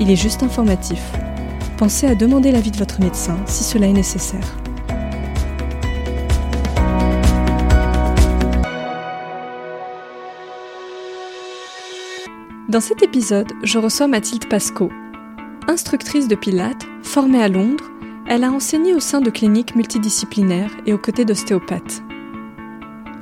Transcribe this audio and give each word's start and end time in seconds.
il 0.00 0.10
est 0.10 0.16
juste 0.16 0.42
informatif. 0.42 1.02
Pensez 1.76 2.06
à 2.06 2.14
demander 2.14 2.52
l'avis 2.52 2.70
de 2.70 2.76
votre 2.76 3.00
médecin 3.00 3.36
si 3.46 3.64
cela 3.64 3.86
est 3.86 3.92
nécessaire. 3.92 4.56
Dans 12.68 12.80
cet 12.80 13.02
épisode, 13.02 13.52
je 13.62 13.78
reçois 13.78 14.06
Mathilde 14.06 14.48
Pasco. 14.48 14.90
Instructrice 15.68 16.26
de 16.26 16.34
Pilates, 16.34 16.86
formée 17.02 17.42
à 17.42 17.48
Londres, 17.48 17.90
elle 18.26 18.44
a 18.44 18.50
enseigné 18.50 18.94
au 18.94 19.00
sein 19.00 19.20
de 19.20 19.28
cliniques 19.28 19.76
multidisciplinaires 19.76 20.70
et 20.86 20.94
aux 20.94 20.98
côtés 20.98 21.24
d'ostéopathes. 21.24 22.02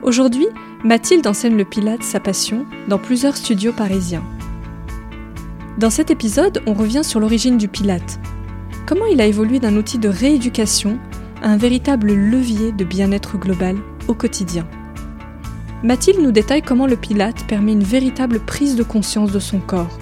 Aujourd'hui, 0.03 0.47
Mathilde 0.85 1.27
enseigne 1.27 1.57
le 1.57 1.65
Pilates, 1.65 2.05
sa 2.05 2.21
passion, 2.21 2.65
dans 2.89 2.99
plusieurs 2.99 3.37
studios 3.37 3.73
parisiens. 3.73 4.23
Dans 5.79 5.91
cet 5.91 6.11
épisode, 6.11 6.63
on 6.67 6.75
revient 6.75 7.05
sur 7.05 7.21
l'origine 7.21 7.57
du 7.57 7.69
Pilate. 7.69 8.19
Comment 8.87 9.07
il 9.07 9.21
a 9.21 9.27
évolué 9.27 9.61
d'un 9.61 9.77
outil 9.77 9.99
de 9.99 10.09
rééducation 10.09 10.99
à 11.43 11.49
un 11.49 11.57
véritable 11.57 12.13
levier 12.13 12.73
de 12.73 12.85
bien-être 12.85 13.39
global 13.39 13.77
au 14.09 14.15
quotidien? 14.15 14.67
Mathilde 15.83 16.21
nous 16.21 16.33
détaille 16.33 16.63
comment 16.63 16.87
le 16.87 16.97
Pilate 16.97 17.47
permet 17.47 17.73
une 17.73 17.85
véritable 17.85 18.41
prise 18.41 18.75
de 18.75 18.83
conscience 18.83 19.31
de 19.31 19.39
son 19.39 19.61
corps, 19.61 19.99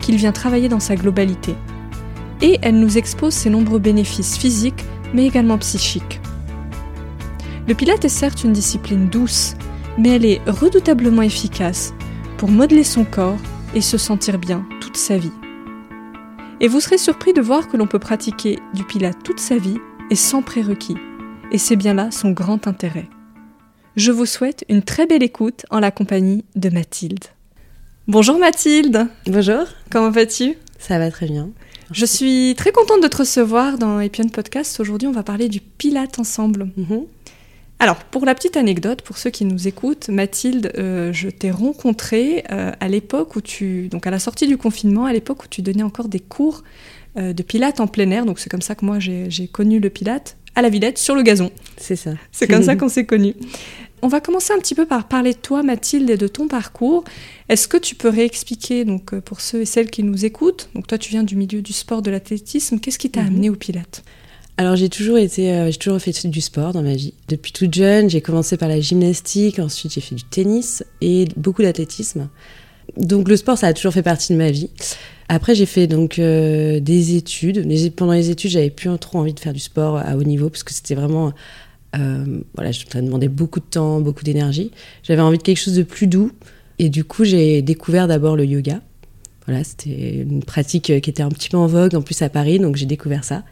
qu'il 0.00 0.16
vient 0.16 0.32
travailler 0.32 0.68
dans 0.68 0.80
sa 0.80 0.96
globalité. 0.96 1.54
Et 2.42 2.58
elle 2.60 2.78
nous 2.78 2.98
expose 2.98 3.34
ses 3.34 3.50
nombreux 3.50 3.78
bénéfices 3.78 4.36
physiques, 4.36 4.84
mais 5.14 5.26
également 5.26 5.58
psychiques. 5.58 6.20
Le 7.66 7.74
Pilate 7.74 8.04
est 8.04 8.10
certes 8.10 8.44
une 8.44 8.52
discipline 8.52 9.08
douce, 9.08 9.54
mais 9.96 10.10
elle 10.10 10.26
est 10.26 10.42
redoutablement 10.46 11.22
efficace 11.22 11.94
pour 12.36 12.50
modeler 12.50 12.84
son 12.84 13.04
corps 13.04 13.38
et 13.74 13.80
se 13.80 13.96
sentir 13.96 14.38
bien 14.38 14.66
sa 14.98 15.16
vie. 15.16 15.32
Et 16.60 16.68
vous 16.68 16.80
serez 16.80 16.98
surpris 16.98 17.32
de 17.32 17.40
voir 17.40 17.68
que 17.68 17.76
l'on 17.76 17.86
peut 17.86 17.98
pratiquer 17.98 18.58
du 18.74 18.84
Pilate 18.84 19.22
toute 19.22 19.38
sa 19.40 19.56
vie 19.56 19.78
et 20.10 20.16
sans 20.16 20.42
prérequis. 20.42 20.96
Et 21.52 21.58
c'est 21.58 21.76
bien 21.76 21.94
là 21.94 22.10
son 22.10 22.32
grand 22.32 22.66
intérêt. 22.66 23.08
Je 23.96 24.12
vous 24.12 24.26
souhaite 24.26 24.64
une 24.68 24.82
très 24.82 25.06
belle 25.06 25.22
écoute 25.22 25.66
en 25.70 25.80
la 25.80 25.90
compagnie 25.90 26.44
de 26.56 26.68
Mathilde. 26.68 27.24
Bonjour 28.06 28.38
Mathilde. 28.38 29.08
Bonjour. 29.26 29.64
Comment 29.90 30.10
vas-tu? 30.10 30.56
Ça 30.78 30.98
va 30.98 31.10
très 31.10 31.26
bien. 31.26 31.50
Je 31.90 32.04
suis 32.04 32.54
très 32.56 32.72
contente 32.72 33.02
de 33.02 33.08
te 33.08 33.18
recevoir 33.18 33.78
dans 33.78 34.00
Epion 34.00 34.28
Podcast. 34.28 34.78
Aujourd'hui, 34.80 35.08
on 35.08 35.12
va 35.12 35.22
parler 35.22 35.48
du 35.48 35.60
Pilate 35.60 36.18
ensemble. 36.18 36.70
Mhm. 36.76 37.06
Alors, 37.80 37.96
pour 37.96 38.24
la 38.26 38.34
petite 38.34 38.56
anecdote, 38.56 39.02
pour 39.02 39.18
ceux 39.18 39.30
qui 39.30 39.44
nous 39.44 39.68
écoutent, 39.68 40.08
Mathilde, 40.08 40.72
euh, 40.78 41.12
je 41.12 41.28
t'ai 41.28 41.52
rencontrée 41.52 42.44
euh, 42.50 42.72
à 42.80 42.88
l'époque 42.88 43.36
où 43.36 43.40
tu, 43.40 43.88
donc 43.88 44.06
à 44.06 44.10
la 44.10 44.18
sortie 44.18 44.48
du 44.48 44.56
confinement, 44.56 45.04
à 45.04 45.12
l'époque 45.12 45.44
où 45.44 45.46
tu 45.48 45.62
donnais 45.62 45.84
encore 45.84 46.08
des 46.08 46.18
cours 46.18 46.64
euh, 47.16 47.32
de 47.32 47.42
Pilate 47.44 47.78
en 47.78 47.86
plein 47.86 48.10
air. 48.10 48.24
Donc 48.26 48.40
c'est 48.40 48.50
comme 48.50 48.62
ça 48.62 48.74
que 48.74 48.84
moi 48.84 48.98
j'ai 48.98 49.46
connu 49.46 49.78
le 49.78 49.90
Pilate 49.90 50.36
à 50.56 50.62
la 50.62 50.70
Villette 50.70 50.98
sur 50.98 51.14
le 51.14 51.22
gazon. 51.22 51.52
C'est 51.76 51.94
ça. 51.94 52.14
C'est 52.32 52.48
comme 52.48 52.64
ça 52.64 52.74
qu'on 52.76 52.88
s'est 52.88 53.06
connus. 53.06 53.34
On 54.02 54.08
va 54.08 54.20
commencer 54.20 54.52
un 54.52 54.58
petit 54.58 54.74
peu 54.74 54.86
par 54.86 55.06
parler 55.06 55.32
de 55.32 55.38
toi, 55.38 55.62
Mathilde, 55.62 56.10
et 56.10 56.16
de 56.16 56.26
ton 56.28 56.48
parcours. 56.48 57.04
Est-ce 57.48 57.66
que 57.68 57.76
tu 57.76 57.94
peux 57.96 58.08
réexpliquer, 58.08 58.84
donc, 58.84 59.16
pour 59.20 59.40
ceux 59.40 59.62
et 59.62 59.64
celles 59.64 59.90
qui 59.90 60.02
nous 60.04 60.24
écoutent, 60.24 60.68
donc 60.74 60.86
toi 60.88 60.98
tu 60.98 61.10
viens 61.10 61.22
du 61.24 61.34
milieu 61.36 61.62
du 61.62 61.72
sport, 61.72 62.02
de 62.02 62.10
l'athlétisme, 62.10 62.78
qu'est-ce 62.80 62.98
qui 62.98 63.10
t'a 63.10 63.22
Mhm. 63.22 63.26
amené 63.28 63.50
au 63.50 63.54
Pilate 63.56 64.02
Alors 64.60 64.74
j'ai 64.74 64.88
toujours 64.88 65.18
été, 65.18 65.52
euh, 65.52 65.70
j'ai 65.70 65.78
toujours 65.78 66.00
fait 66.00 66.26
du 66.26 66.40
sport 66.40 66.72
dans 66.72 66.82
ma 66.82 66.94
vie. 66.94 67.14
Depuis 67.28 67.52
toute 67.52 67.72
jeune, 67.72 68.10
j'ai 68.10 68.20
commencé 68.20 68.56
par 68.56 68.68
la 68.68 68.80
gymnastique, 68.80 69.60
ensuite 69.60 69.94
j'ai 69.94 70.00
fait 70.00 70.16
du 70.16 70.24
tennis 70.24 70.84
et 71.00 71.26
beaucoup 71.36 71.62
d'athlétisme. 71.62 72.28
Donc 72.96 73.28
le 73.28 73.36
sport, 73.36 73.56
ça 73.56 73.68
a 73.68 73.72
toujours 73.72 73.92
fait 73.92 74.02
partie 74.02 74.32
de 74.32 74.38
ma 74.38 74.50
vie. 74.50 74.70
Après, 75.28 75.54
j'ai 75.54 75.64
fait 75.64 75.86
donc 75.86 76.18
euh, 76.18 76.80
des 76.80 77.14
études. 77.14 77.68
Pendant 77.94 78.14
les 78.14 78.30
études, 78.30 78.50
j'avais 78.50 78.70
plus 78.70 78.90
trop 78.98 79.20
envie 79.20 79.32
de 79.32 79.38
faire 79.38 79.52
du 79.52 79.60
sport 79.60 79.96
à 79.96 80.16
haut 80.16 80.24
niveau 80.24 80.50
parce 80.50 80.64
que 80.64 80.74
c'était 80.74 80.96
vraiment, 80.96 81.32
euh, 81.96 82.40
voilà, 82.56 82.72
ça 82.72 83.00
demandait 83.00 83.28
beaucoup 83.28 83.60
de 83.60 83.64
temps, 83.64 84.00
beaucoup 84.00 84.24
d'énergie. 84.24 84.72
J'avais 85.04 85.22
envie 85.22 85.38
de 85.38 85.44
quelque 85.44 85.60
chose 85.60 85.76
de 85.76 85.84
plus 85.84 86.08
doux 86.08 86.32
et 86.80 86.88
du 86.88 87.04
coup, 87.04 87.22
j'ai 87.22 87.62
découvert 87.62 88.08
d'abord 88.08 88.34
le 88.34 88.44
yoga. 88.44 88.80
Voilà, 89.46 89.62
c'était 89.62 90.16
une 90.16 90.42
pratique 90.42 90.86
qui 91.00 91.10
était 91.10 91.22
un 91.22 91.30
petit 91.30 91.48
peu 91.48 91.58
en 91.58 91.68
vogue, 91.68 91.94
en 91.94 92.02
plus 92.02 92.20
à 92.22 92.28
Paris, 92.28 92.58
donc 92.58 92.74
j'ai 92.74 92.86
découvert 92.86 93.22
ça. 93.22 93.44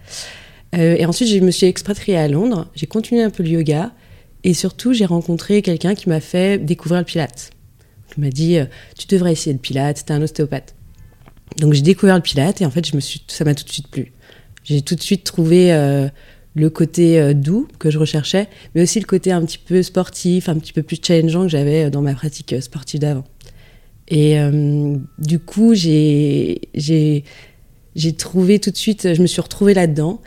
Euh, 0.74 0.96
et 0.98 1.06
ensuite, 1.06 1.28
je 1.28 1.38
me 1.38 1.50
suis 1.50 1.66
expatriée 1.66 2.16
à 2.16 2.28
Londres. 2.28 2.68
J'ai 2.74 2.86
continué 2.86 3.22
un 3.22 3.30
peu 3.30 3.42
le 3.42 3.50
yoga. 3.50 3.92
Et 4.44 4.54
surtout, 4.54 4.92
j'ai 4.92 5.06
rencontré 5.06 5.62
quelqu'un 5.62 5.94
qui 5.94 6.08
m'a 6.08 6.20
fait 6.20 6.58
découvrir 6.58 7.00
le 7.00 7.04
pilate. 7.04 7.50
Il 8.16 8.24
m'a 8.24 8.30
dit 8.30 8.58
euh, 8.58 8.66
Tu 8.98 9.06
devrais 9.08 9.32
essayer 9.32 9.52
le 9.52 9.58
pilate, 9.58 9.98
c'était 9.98 10.12
un 10.12 10.22
ostéopathe. 10.22 10.74
Donc 11.58 11.72
j'ai 11.72 11.82
découvert 11.82 12.16
le 12.16 12.22
pilate 12.22 12.60
et 12.60 12.66
en 12.66 12.70
fait, 12.70 12.86
je 12.86 12.94
me 12.94 13.00
suis, 13.00 13.22
ça 13.28 13.44
m'a 13.44 13.54
tout 13.54 13.64
de 13.64 13.70
suite 13.70 13.88
plu. 13.88 14.12
J'ai 14.62 14.82
tout 14.82 14.94
de 14.94 15.02
suite 15.02 15.24
trouvé 15.24 15.72
euh, 15.72 16.08
le 16.54 16.70
côté 16.70 17.34
doux 17.34 17.66
que 17.78 17.90
je 17.90 17.98
recherchais, 17.98 18.48
mais 18.74 18.82
aussi 18.82 19.00
le 19.00 19.06
côté 19.06 19.32
un 19.32 19.44
petit 19.44 19.58
peu 19.58 19.82
sportif, 19.82 20.48
un 20.48 20.56
petit 20.56 20.72
peu 20.72 20.82
plus 20.82 20.98
challengeant 21.02 21.42
que 21.42 21.48
j'avais 21.48 21.90
dans 21.90 22.02
ma 22.02 22.14
pratique 22.14 22.54
sportive 22.60 23.00
d'avant. 23.00 23.24
Et 24.08 24.38
du 25.18 25.38
coup, 25.38 25.74
j'ai 25.74 26.60
trouvé 28.18 28.58
tout 28.58 28.70
de 28.70 28.76
suite, 28.76 29.14
je 29.14 29.22
me 29.22 29.26
suis 29.26 29.40
retrouvée 29.40 29.74
là-dedans. 29.74 30.20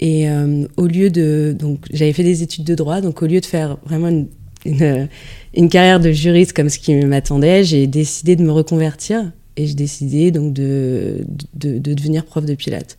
Et 0.00 0.30
euh, 0.30 0.66
au 0.76 0.86
lieu 0.86 1.10
de. 1.10 1.56
Donc, 1.58 1.80
j'avais 1.92 2.12
fait 2.12 2.22
des 2.22 2.42
études 2.42 2.64
de 2.64 2.74
droit, 2.74 3.00
donc 3.00 3.22
au 3.22 3.26
lieu 3.26 3.40
de 3.40 3.46
faire 3.46 3.78
vraiment 3.84 4.08
une, 4.08 4.28
une, 4.64 5.08
une 5.54 5.68
carrière 5.68 6.00
de 6.00 6.12
juriste 6.12 6.52
comme 6.52 6.68
ce 6.68 6.78
qui 6.78 6.94
m'attendait, 6.94 7.64
j'ai 7.64 7.86
décidé 7.86 8.36
de 8.36 8.42
me 8.42 8.52
reconvertir 8.52 9.32
et 9.56 9.66
j'ai 9.66 9.74
décidé 9.74 10.30
donc 10.30 10.52
de, 10.52 11.24
de, 11.54 11.78
de 11.78 11.94
devenir 11.94 12.24
prof 12.24 12.44
de 12.44 12.54
Pilate. 12.54 12.98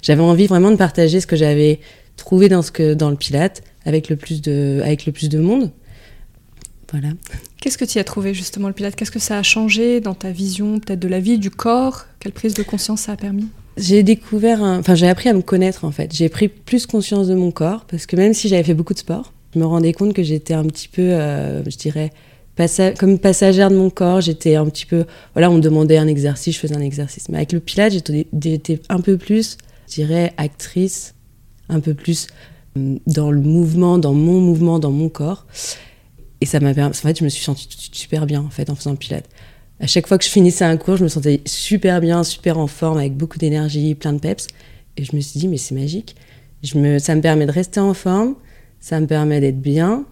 J'avais 0.00 0.22
envie 0.22 0.46
vraiment 0.46 0.70
de 0.70 0.76
partager 0.76 1.20
ce 1.20 1.26
que 1.26 1.36
j'avais 1.36 1.80
trouvé 2.16 2.48
dans, 2.48 2.62
ce 2.62 2.70
que, 2.70 2.94
dans 2.94 3.10
le 3.10 3.16
Pilate 3.16 3.62
avec 3.84 4.08
le 4.08 4.16
plus 4.16 4.42
de, 4.42 4.80
avec 4.84 5.06
le 5.06 5.12
plus 5.12 5.28
de 5.28 5.38
monde. 5.38 5.70
Voilà. 6.92 7.08
Qu'est-ce 7.60 7.78
que 7.78 7.84
tu 7.84 7.98
as 7.98 8.04
trouvé 8.04 8.34
justement 8.34 8.68
le 8.68 8.74
Pilate 8.74 8.94
Qu'est-ce 8.96 9.10
que 9.10 9.18
ça 9.18 9.38
a 9.38 9.42
changé 9.42 10.00
dans 10.00 10.14
ta 10.14 10.30
vision 10.30 10.78
peut-être 10.78 11.00
de 11.00 11.08
la 11.08 11.20
vie, 11.20 11.38
du 11.38 11.50
corps? 11.50 12.06
Quelle 12.20 12.32
prise 12.32 12.54
de 12.54 12.62
conscience 12.62 13.02
ça 13.02 13.12
a 13.12 13.16
permis? 13.16 13.48
J'ai 13.76 14.02
découvert, 14.02 14.62
enfin 14.62 14.94
j'ai 14.94 15.08
appris 15.08 15.28
à 15.28 15.32
me 15.32 15.40
connaître 15.40 15.84
en 15.84 15.90
fait. 15.90 16.14
J'ai 16.14 16.28
pris 16.28 16.48
plus 16.48 16.86
conscience 16.86 17.28
de 17.28 17.34
mon 17.34 17.50
corps 17.50 17.86
parce 17.86 18.06
que 18.06 18.16
même 18.16 18.34
si 18.34 18.48
j'avais 18.48 18.62
fait 18.62 18.74
beaucoup 18.74 18.92
de 18.92 18.98
sport, 18.98 19.32
je 19.54 19.58
me 19.58 19.64
rendais 19.64 19.92
compte 19.92 20.14
que 20.14 20.22
j'étais 20.22 20.54
un 20.54 20.64
petit 20.64 20.88
peu, 20.88 21.02
euh, 21.02 21.62
je 21.68 21.76
dirais, 21.76 22.10
comme 22.98 23.18
passagère 23.18 23.70
de 23.70 23.76
mon 23.76 23.90
corps. 23.90 24.20
J'étais 24.20 24.56
un 24.56 24.66
petit 24.66 24.86
peu, 24.86 25.04
voilà, 25.34 25.50
on 25.50 25.54
me 25.54 25.60
demandait 25.60 25.98
un 25.98 26.06
exercice, 26.06 26.54
je 26.54 26.60
faisais 26.60 26.76
un 26.76 26.80
exercice. 26.80 27.28
Mais 27.28 27.38
avec 27.38 27.52
le 27.52 27.60
Pilate, 27.60 27.92
j'étais 27.92 28.80
un 28.88 29.00
peu 29.00 29.16
plus, 29.16 29.58
je 29.88 29.94
dirais, 29.94 30.32
actrice, 30.36 31.14
un 31.68 31.80
peu 31.80 31.94
plus 31.94 32.28
euh, 32.78 32.96
dans 33.06 33.30
le 33.30 33.40
mouvement, 33.40 33.98
dans 33.98 34.14
mon 34.14 34.40
mouvement, 34.40 34.78
dans 34.78 34.90
mon 34.90 35.08
corps. 35.08 35.46
Et 36.40 36.46
ça 36.46 36.58
m'a 36.60 36.70
en 36.70 36.92
fait, 36.92 37.18
je 37.18 37.24
me 37.24 37.28
suis 37.28 37.44
sentie 37.44 37.68
super 37.92 38.26
bien 38.26 38.40
en 38.40 38.50
fait 38.50 38.68
en 38.68 38.74
faisant 38.74 38.90
le 38.90 38.96
Pilate. 38.96 39.28
À 39.82 39.86
chaque 39.86 40.06
fois 40.06 40.16
que 40.16 40.24
je 40.24 40.30
finissais 40.30 40.64
un 40.64 40.76
cours, 40.76 40.96
je 40.96 41.02
me 41.04 41.08
sentais 41.08 41.40
super 41.44 42.00
bien, 42.00 42.22
super 42.24 42.56
en 42.58 42.66
forme, 42.68 42.98
avec 42.98 43.14
beaucoup 43.16 43.36
d'énergie, 43.38 43.94
plein 43.94 44.12
de 44.14 44.18
peps. 44.20 44.46
Et 44.96 45.04
je 45.04 45.14
me 45.16 45.20
suis 45.20 45.40
dit, 45.40 45.48
mais 45.48 45.56
c'est 45.58 45.74
magique. 45.74 46.14
Je 46.62 46.78
me, 46.78 46.98
ça 46.98 47.14
me 47.14 47.20
permet 47.20 47.46
de 47.46 47.50
rester 47.52 47.80
en 47.80 47.92
forme, 47.92 48.36
ça 48.78 49.00
me 49.00 49.06
permet 49.06 49.40
d'être 49.40 49.60
bien, 49.60 50.04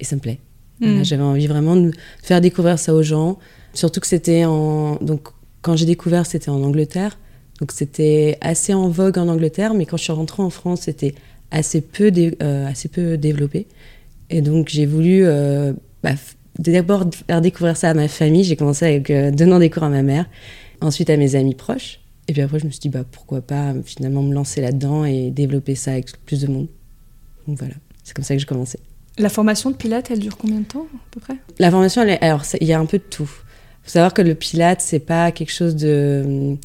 et 0.00 0.04
ça 0.04 0.16
me 0.16 0.20
plaît. 0.20 0.38
Voilà, 0.80 1.00
Mm. 1.00 1.04
J'avais 1.04 1.22
envie 1.22 1.46
vraiment 1.48 1.74
de 1.76 1.90
faire 2.22 2.40
découvrir 2.40 2.78
ça 2.78 2.94
aux 2.94 3.02
gens. 3.02 3.38
Surtout 3.74 3.98
que 4.00 4.06
c'était 4.06 4.44
en. 4.44 4.94
Donc, 4.96 5.28
quand 5.62 5.74
j'ai 5.76 5.86
découvert, 5.86 6.24
c'était 6.26 6.50
en 6.50 6.62
Angleterre. 6.62 7.18
Donc, 7.60 7.72
c'était 7.72 8.38
assez 8.40 8.74
en 8.74 8.88
vogue 8.88 9.18
en 9.18 9.26
Angleterre, 9.28 9.74
mais 9.74 9.86
quand 9.86 9.96
je 9.96 10.04
suis 10.04 10.12
rentrée 10.12 10.42
en 10.42 10.50
France, 10.50 10.82
c'était 10.82 11.14
assez 11.50 11.80
peu, 11.80 12.10
dé- 12.12 12.36
euh, 12.42 12.66
assez 12.68 12.88
peu 12.88 13.16
développé. 13.16 13.66
Et 14.30 14.40
donc, 14.40 14.68
j'ai 14.68 14.86
voulu 14.86 15.24
euh, 15.26 15.72
bah, 16.04 16.12
d'abord 16.58 17.04
faire 17.26 17.40
découvrir 17.40 17.76
ça 17.76 17.90
à 17.90 17.94
ma 17.94 18.08
famille. 18.08 18.44
J'ai 18.44 18.56
commencé 18.56 18.84
avec 18.86 19.10
euh, 19.10 19.30
donnant 19.30 19.58
des 19.58 19.70
cours 19.70 19.84
à 19.84 19.88
ma 19.88 20.02
mère, 20.02 20.26
ensuite 20.80 21.10
à 21.10 21.16
mes 21.16 21.34
amis 21.36 21.54
proches. 21.54 22.00
Et 22.28 22.32
puis 22.32 22.42
après, 22.42 22.58
je 22.58 22.66
me 22.66 22.70
suis 22.70 22.80
dit, 22.80 22.88
bah, 22.90 23.04
pourquoi 23.10 23.40
pas 23.40 23.70
euh, 23.72 23.82
finalement 23.84 24.22
me 24.22 24.34
lancer 24.34 24.60
là-dedans 24.60 25.04
et 25.04 25.30
développer 25.30 25.74
ça 25.74 25.92
avec 25.92 26.06
plus 26.26 26.40
de 26.42 26.48
monde. 26.48 26.68
Donc 27.46 27.58
voilà, 27.58 27.74
c'est 28.04 28.14
comme 28.14 28.24
ça 28.24 28.34
que 28.34 28.40
j'ai 28.40 28.46
commencé. 28.46 28.78
La 29.16 29.28
formation 29.30 29.70
de 29.70 29.76
Pilate, 29.76 30.10
elle 30.10 30.18
dure 30.20 30.36
combien 30.36 30.60
de 30.60 30.64
temps 30.64 30.86
à 30.94 30.98
peu 31.10 31.20
près? 31.20 31.34
La 31.58 31.70
formation, 31.70 32.02
elle 32.02 32.10
est- 32.10 32.22
alors 32.22 32.42
il 32.60 32.66
y 32.68 32.72
a 32.72 32.78
un 32.78 32.86
peu 32.86 32.98
de 32.98 33.02
tout. 33.02 33.26
faut 33.26 33.90
savoir 33.90 34.12
que 34.14 34.22
le 34.22 34.34
Pilate, 34.34 34.80
c'est 34.80 34.98
pas 35.00 35.32
quelque 35.32 35.52
chose 35.52 35.74
de. 35.74 36.56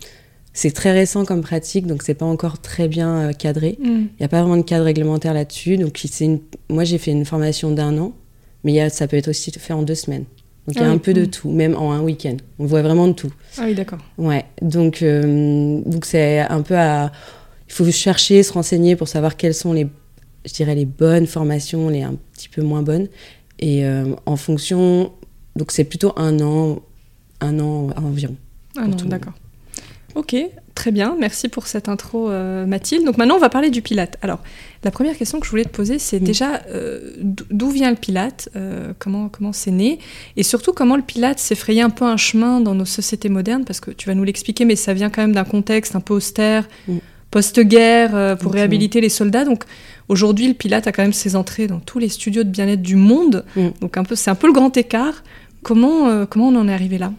C'est 0.55 0.69
très 0.71 0.91
récent 0.91 1.25
comme 1.25 1.41
pratique, 1.41 1.87
donc 1.87 2.03
c'est 2.03 2.13
pas 2.13 2.27
encore 2.27 2.61
très 2.61 2.87
bien 2.87 3.29
euh, 3.29 3.33
cadré. 3.33 3.77
Mm. 3.79 3.85
Il 3.87 4.09
n'y 4.19 4.25
a 4.25 4.27
pas 4.27 4.41
vraiment 4.41 4.57
de 4.57 4.61
cadre 4.61 4.83
réglementaire 4.85 5.33
là-dessus. 5.33 5.77
Donc 5.77 5.99
c'est 6.05 6.25
une... 6.25 6.39
moi, 6.69 6.83
j'ai 6.83 6.99
fait 6.99 7.09
une 7.11 7.25
formation 7.25 7.71
d'un 7.71 7.97
an, 7.97 8.13
mais 8.63 8.74
y 8.74 8.80
a... 8.80 8.89
ça 8.89 9.07
peut 9.07 9.18
être 9.18 9.30
aussi 9.30 9.51
fait 9.51 9.74
en 9.74 9.83
deux 9.83 9.95
semaines. 9.95 10.25
Donc 10.68 10.75
il 10.75 10.81
y 10.81 10.86
a 10.86 10.88
Ah 10.88 10.92
un 10.92 10.98
peu 10.98 11.13
de 11.13 11.24
Mm. 11.24 11.27
tout, 11.27 11.50
même 11.51 11.75
en 11.75 11.92
un 11.92 12.01
week-end. 12.01 12.38
On 12.57 12.65
voit 12.65 12.81
vraiment 12.81 13.07
de 13.07 13.13
tout. 13.13 13.31
Ah 13.57 13.63
oui, 13.65 13.75
d'accord. 13.75 14.00
Ouais, 14.18 14.45
donc 14.62 15.01
euh, 15.01 15.81
donc 15.86 16.06
c'est 16.06 16.39
un 16.39 16.62
peu 16.62 16.77
à. 16.77 17.12
Il 17.68 17.74
faut 17.74 17.89
chercher, 17.92 18.44
se 18.44 18.54
renseigner 18.54 18.95
pour 18.95 19.07
savoir 19.07 19.36
quelles 19.36 19.56
sont 19.56 19.74
les, 19.74 19.88
je 20.45 20.54
dirais 20.54 20.75
les 20.75 20.86
bonnes 20.86 21.27
formations, 21.27 21.89
les 21.89 22.04
un 22.04 22.15
petit 22.33 22.48
peu 22.48 22.62
moins 22.62 22.81
bonnes, 22.81 23.07
et 23.60 23.86
euh, 23.86 24.15
en 24.25 24.38
fonction. 24.38 25.12
Donc 25.56 25.71
c'est 25.71 25.83
plutôt 25.83 26.13
un 26.15 26.39
an, 26.39 26.80
un 27.42 27.60
an 27.60 27.89
environ. 27.98 28.36
Tout 28.75 29.04
le 29.04 29.10
d'accord. 29.10 29.33
Ok, 30.15 30.36
très 30.75 30.92
bien. 30.92 31.15
Merci 31.19 31.50
pour 31.50 31.68
cette 31.68 31.89
intro, 31.89 32.30
euh, 32.30 32.65
Mathilde. 32.65 33.06
Donc 33.06 33.18
maintenant, 33.18 33.36
on 33.36 33.39
va 33.39 33.50
parler 33.50 33.69
du 33.69 33.81
Pilate. 33.81 34.18
Alors, 34.21 34.39
la 34.83 34.91
première 34.91 35.18
question 35.18 35.39
que 35.39 35.45
je 35.45 35.50
voulais 35.51 35.63
te 35.63 35.69
poser, 35.69 35.97
c'est 36.00 36.19
déjà 36.19 36.62
euh, 36.69 37.13
d'o- 37.21 37.45
d'où 37.51 37.69
vient 37.69 37.89
le 37.89 37.95
Pilate 37.95 38.50
euh, 38.56 38.94
Comment 39.00 39.30
comment 39.30 39.53
c'est 39.53 39.71
né? 39.71 40.00
Et 40.35 40.44
surtout, 40.44 40.74
comment 40.74 40.95
le 40.95 41.01
Pilate 41.01 41.39
s'est 41.39 41.56
frayé 41.56 41.81
un 41.81 41.89
peu 41.89 42.06
un 42.06 42.18
chemin 42.18 42.59
dans 42.62 42.75
nos 42.75 42.85
sociétés 42.85 43.30
modernes? 43.30 43.63
Parce 43.65 43.80
que 43.80 43.91
tu 43.91 44.07
vas 44.07 44.15
nous 44.15 44.24
l'expliquer, 44.24 44.65
mais 44.65 44.75
ça 44.75 44.94
vient 44.94 45.09
quand 45.09 45.21
même 45.21 45.33
d'un 45.33 45.44
contexte 45.45 45.95
un 45.95 46.01
peu 46.01 46.13
austère, 46.13 46.68
post-guerre, 47.31 48.12
euh, 48.13 48.35
pour 48.35 48.51
Exactement. 48.51 48.53
réhabiliter 48.53 49.01
les 49.01 49.09
soldats. 49.09 49.45
Donc 49.45 49.63
aujourd'hui, 50.07 50.47
le 50.47 50.53
Pilate 50.53 50.88
a 50.88 50.91
quand 50.91 51.01
même 51.03 51.13
ses 51.13 51.36
entrées 51.36 51.68
dans 51.68 51.79
tous 51.79 52.00
les 52.00 52.09
studios 52.09 52.44
de 52.44 52.50
bien-être 52.50 52.81
du 52.81 52.95
monde. 52.95 53.45
Donc 53.81 53.97
un 53.97 54.03
peu, 54.03 54.15
c'est 54.15 54.29
un 54.29 54.36
peu 54.36 54.47
le 54.47 54.53
grand 54.53 54.75
écart. 54.77 55.24
Comment, 55.63 56.25
comment 56.25 56.50
on 56.50 56.56
en 56.57 56.68
est 56.68 56.74
arrivé 56.74 56.97
là? 56.97 57.13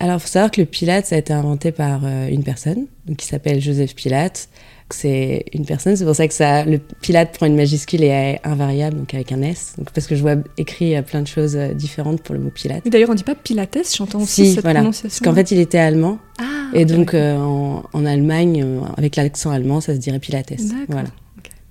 Alors, 0.00 0.16
il 0.16 0.20
faut 0.20 0.26
savoir 0.28 0.50
que 0.50 0.60
le 0.60 0.66
Pilate, 0.66 1.06
ça 1.06 1.14
a 1.14 1.18
été 1.18 1.32
inventé 1.32 1.70
par 1.70 2.04
une 2.04 2.42
personne, 2.42 2.86
donc 3.06 3.18
qui 3.18 3.26
s'appelle 3.26 3.60
Joseph 3.60 3.94
Pilate. 3.94 4.48
C'est 4.90 5.46
une 5.52 5.64
personne, 5.64 5.96
c'est 5.96 6.04
pour 6.04 6.14
ça 6.14 6.28
que 6.28 6.34
ça, 6.34 6.64
le 6.64 6.78
Pilate 7.00 7.32
prend 7.32 7.46
une 7.46 7.56
majuscule 7.56 8.04
et 8.04 8.08
est 8.08 8.40
invariable, 8.44 8.98
donc 8.98 9.14
avec 9.14 9.32
un 9.32 9.40
S. 9.42 9.74
Donc, 9.78 9.90
parce 9.92 10.06
que 10.06 10.14
je 10.14 10.20
vois 10.20 10.36
écrit 10.58 10.94
euh, 10.94 11.02
plein 11.02 11.22
de 11.22 11.26
choses 11.26 11.56
euh, 11.56 11.72
différentes 11.72 12.22
pour 12.22 12.34
le 12.34 12.40
mot 12.40 12.50
Pilate. 12.50 12.86
D'ailleurs, 12.88 13.08
on 13.10 13.14
dit 13.14 13.24
pas 13.24 13.34
Pilates, 13.34 13.78
j'entends 13.96 14.20
aussi 14.20 14.46
Si, 14.46 14.54
cette 14.54 14.62
voilà. 14.62 14.82
Parce 14.82 14.98
prononciation. 15.00 15.24
qu'en 15.24 15.34
fait, 15.34 15.50
il 15.50 15.58
était 15.58 15.78
allemand. 15.78 16.18
Ah, 16.38 16.44
Et 16.74 16.84
donc, 16.84 17.14
euh, 17.14 17.36
en, 17.38 17.82
en 17.92 18.06
Allemagne, 18.06 18.62
euh, 18.62 18.80
avec 18.98 19.16
l'accent 19.16 19.50
allemand, 19.50 19.80
ça 19.80 19.94
se 19.94 19.98
dirait 19.98 20.18
Pilates. 20.18 20.52
Voilà. 20.88 21.08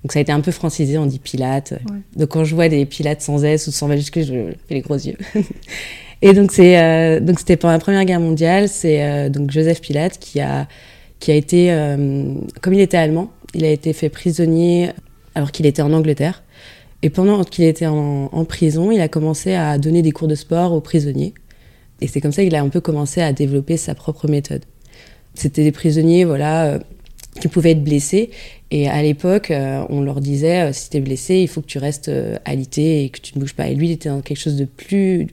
Donc, 0.02 0.12
ça 0.12 0.18
a 0.18 0.22
été 0.22 0.32
un 0.32 0.40
peu 0.40 0.50
francisé, 0.52 0.98
on 0.98 1.06
dit 1.06 1.20
Pilate. 1.20 1.72
Ouais. 1.72 2.00
Donc, 2.16 2.30
quand 2.30 2.44
je 2.44 2.54
vois 2.54 2.68
des 2.68 2.84
Pilates 2.84 3.22
sans 3.22 3.44
S 3.44 3.68
ou 3.68 3.70
sans 3.70 3.86
majuscule, 3.86 4.24
je 4.24 4.52
fais 4.68 4.74
les 4.74 4.80
gros 4.80 4.96
yeux. 4.96 5.16
et 6.22 6.32
donc, 6.32 6.50
c'est, 6.50 6.78
euh, 6.78 7.20
donc, 7.20 7.38
c'était 7.38 7.56
pendant 7.56 7.72
la 7.74 7.78
Première 7.78 8.04
Guerre 8.04 8.20
mondiale. 8.20 8.68
C'est 8.68 9.30
donc 9.30 9.50
Joseph 9.52 9.80
Pilate 9.80 10.18
qui 10.18 10.40
a, 10.40 10.66
qui 11.24 11.30
a 11.30 11.36
été, 11.36 11.72
euh, 11.72 12.34
comme 12.60 12.74
il 12.74 12.80
était 12.80 12.98
allemand, 12.98 13.30
il 13.54 13.64
a 13.64 13.70
été 13.70 13.94
fait 13.94 14.10
prisonnier 14.10 14.90
alors 15.34 15.52
qu'il 15.52 15.64
était 15.64 15.80
en 15.80 15.90
Angleterre. 15.94 16.42
Et 17.00 17.08
pendant 17.08 17.44
qu'il 17.44 17.64
était 17.64 17.86
en, 17.86 18.44
prison, 18.44 18.92
il 18.92 19.00
a 19.00 19.08
commencé 19.08 19.54
à 19.54 19.78
donner 19.78 20.02
des 20.02 20.12
cours 20.12 20.28
de 20.28 20.34
sport 20.34 20.74
aux 20.74 20.82
prisonniers. 20.82 21.32
Et 22.02 22.08
c'est 22.08 22.20
comme 22.20 22.32
ça 22.32 22.44
qu'il 22.44 22.54
a 22.54 22.60
un 22.60 22.68
peu 22.68 22.82
commencé 22.82 23.22
à 23.22 23.32
développer 23.32 23.78
sa 23.78 23.94
propre 23.94 24.28
méthode. 24.28 24.66
C'était 25.32 25.64
des 25.64 25.72
prisonniers, 25.72 26.26
voilà, 26.26 26.66
euh, 26.66 26.78
qui 27.40 27.48
pouvaient 27.48 27.70
être 27.70 27.82
blessés. 27.82 28.28
Et 28.70 28.86
à 28.90 29.02
l'époque, 29.02 29.50
euh, 29.50 29.82
on 29.88 30.02
leur 30.02 30.20
disait, 30.20 30.74
si 30.74 30.90
t'es 30.90 31.00
blessé, 31.00 31.36
il 31.36 31.48
faut 31.48 31.62
que 31.62 31.66
tu 31.66 31.78
restes 31.78 32.10
alité 32.44 33.02
et 33.04 33.08
que 33.08 33.20
tu 33.22 33.32
ne 33.36 33.40
bouges 33.40 33.54
pas. 33.54 33.68
Et 33.68 33.74
lui, 33.74 33.88
il 33.88 33.92
était 33.92 34.10
dans 34.10 34.20
quelque 34.20 34.40
chose 34.40 34.56
de 34.56 34.66
plus, 34.66 35.28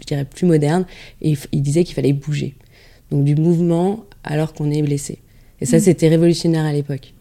je 0.00 0.04
dirais, 0.04 0.24
plus 0.24 0.46
moderne. 0.46 0.84
Et 1.22 1.34
il 1.52 1.62
disait 1.62 1.84
qu'il 1.84 1.94
fallait 1.94 2.12
bouger. 2.12 2.56
Donc 3.12 3.22
du 3.22 3.36
mouvement 3.36 4.04
alors 4.24 4.52
qu'on 4.52 4.70
est 4.72 4.82
blessé. 4.82 5.20
Et 5.60 5.66
ça, 5.66 5.76
Mhm. 5.78 5.82
c'était 5.82 6.08
révolutionnaire 6.08 6.64
à 6.64 6.72
l'époque. 6.72 7.12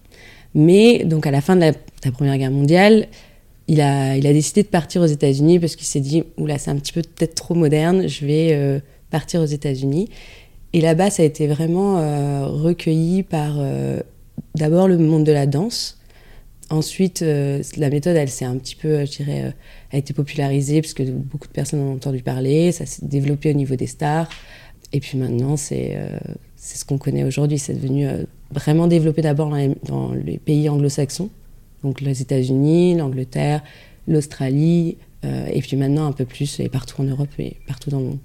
Mais 0.54 1.04
donc 1.04 1.26
à 1.28 1.32
la 1.32 1.42
fin 1.42 1.56
de 1.56 1.62
la, 1.62 1.72
de 1.72 1.78
la 2.06 2.12
Première 2.12 2.38
Guerre 2.38 2.52
mondiale, 2.52 3.08
il 3.68 3.82
a, 3.82 4.16
il 4.16 4.26
a 4.26 4.34
décidé 4.34 4.64
de 4.64 4.68
partir 4.68 5.02
aux 5.02 5.08
États-Unis 5.08 5.60
parce 5.60 5.76
qu'il 5.76 5.86
s'est 5.86 6.00
dit, 6.00 6.24
oula, 6.38 6.58
c'est 6.58 6.72
un 6.72 6.78
petit 6.78 6.94
peu 6.94 7.02
peut-être 7.02 7.36
trop 7.36 7.54
moderne, 7.54 8.08
je 8.08 8.26
vais 8.26 8.50
euh, 8.54 8.80
partir 9.12 9.42
aux 9.42 9.46
États-Unis. 9.46 10.10
Et 10.74 10.82
là-bas, 10.82 11.10
ça 11.10 11.24
a 11.24 11.26
été 11.26 11.48
vraiment 11.48 11.98
euh, 11.98 12.46
recueilli 12.48 13.24
par 13.24 13.56
euh, 13.58 14.00
d'abord 14.56 14.88
le 14.88 14.98
monde 14.98 15.26
de 15.26 15.32
la 15.32 15.46
danse. 15.46 15.98
Ensuite, 16.70 17.22
la 17.22 17.90
méthode, 17.90 18.18
elle 18.18 18.28
s'est 18.30 18.44
un 18.44 18.58
petit 18.58 18.76
peu, 18.76 19.06
je 19.06 19.12
dirais, 19.24 19.54
a 19.94 19.98
été 19.98 20.14
popularisée 20.14 20.82
parce 20.82 20.94
que 20.94 21.04
beaucoup 21.04 21.48
de 21.48 21.54
personnes 21.54 21.80
en 21.80 21.92
ont 21.92 21.94
entendu 21.94 22.22
parler. 22.22 22.74
Ça 22.74 22.86
s'est 22.86 23.06
développé 23.06 23.52
au 23.52 23.54
niveau 23.54 23.78
des 23.78 23.88
stars. 23.88 24.28
Et 24.92 25.00
puis 25.00 25.18
maintenant, 25.18 25.56
c'est 25.56 25.98
c'est 26.68 26.78
ce 26.78 26.84
qu'on 26.84 26.98
connaît 26.98 27.24
aujourd'hui. 27.24 27.58
C'est 27.58 27.74
devenu 27.74 28.06
euh, 28.08 28.24
vraiment 28.52 28.88
développé 28.88 29.22
d'abord 29.22 29.50
dans 29.50 29.56
les, 29.56 29.72
dans 29.86 30.12
les 30.12 30.38
pays 30.38 30.68
anglo-saxons, 30.68 31.30
donc 31.82 32.02
les 32.02 32.22
États-Unis, 32.22 32.96
l'Angleterre, 32.96 33.64
l'Australie, 34.06 34.98
euh, 35.24 35.46
et 35.54 35.62
puis 35.62 35.78
maintenant 35.78 36.06
un 36.08 36.12
peu 36.12 36.26
plus 36.26 36.60
et 36.60 36.68
partout 36.68 37.02
en 37.02 37.06
Europe 37.06 37.30
et 37.40 37.56
partout 37.68 37.90
dans 37.90 38.00
le 38.00 38.06
monde. 38.06 38.20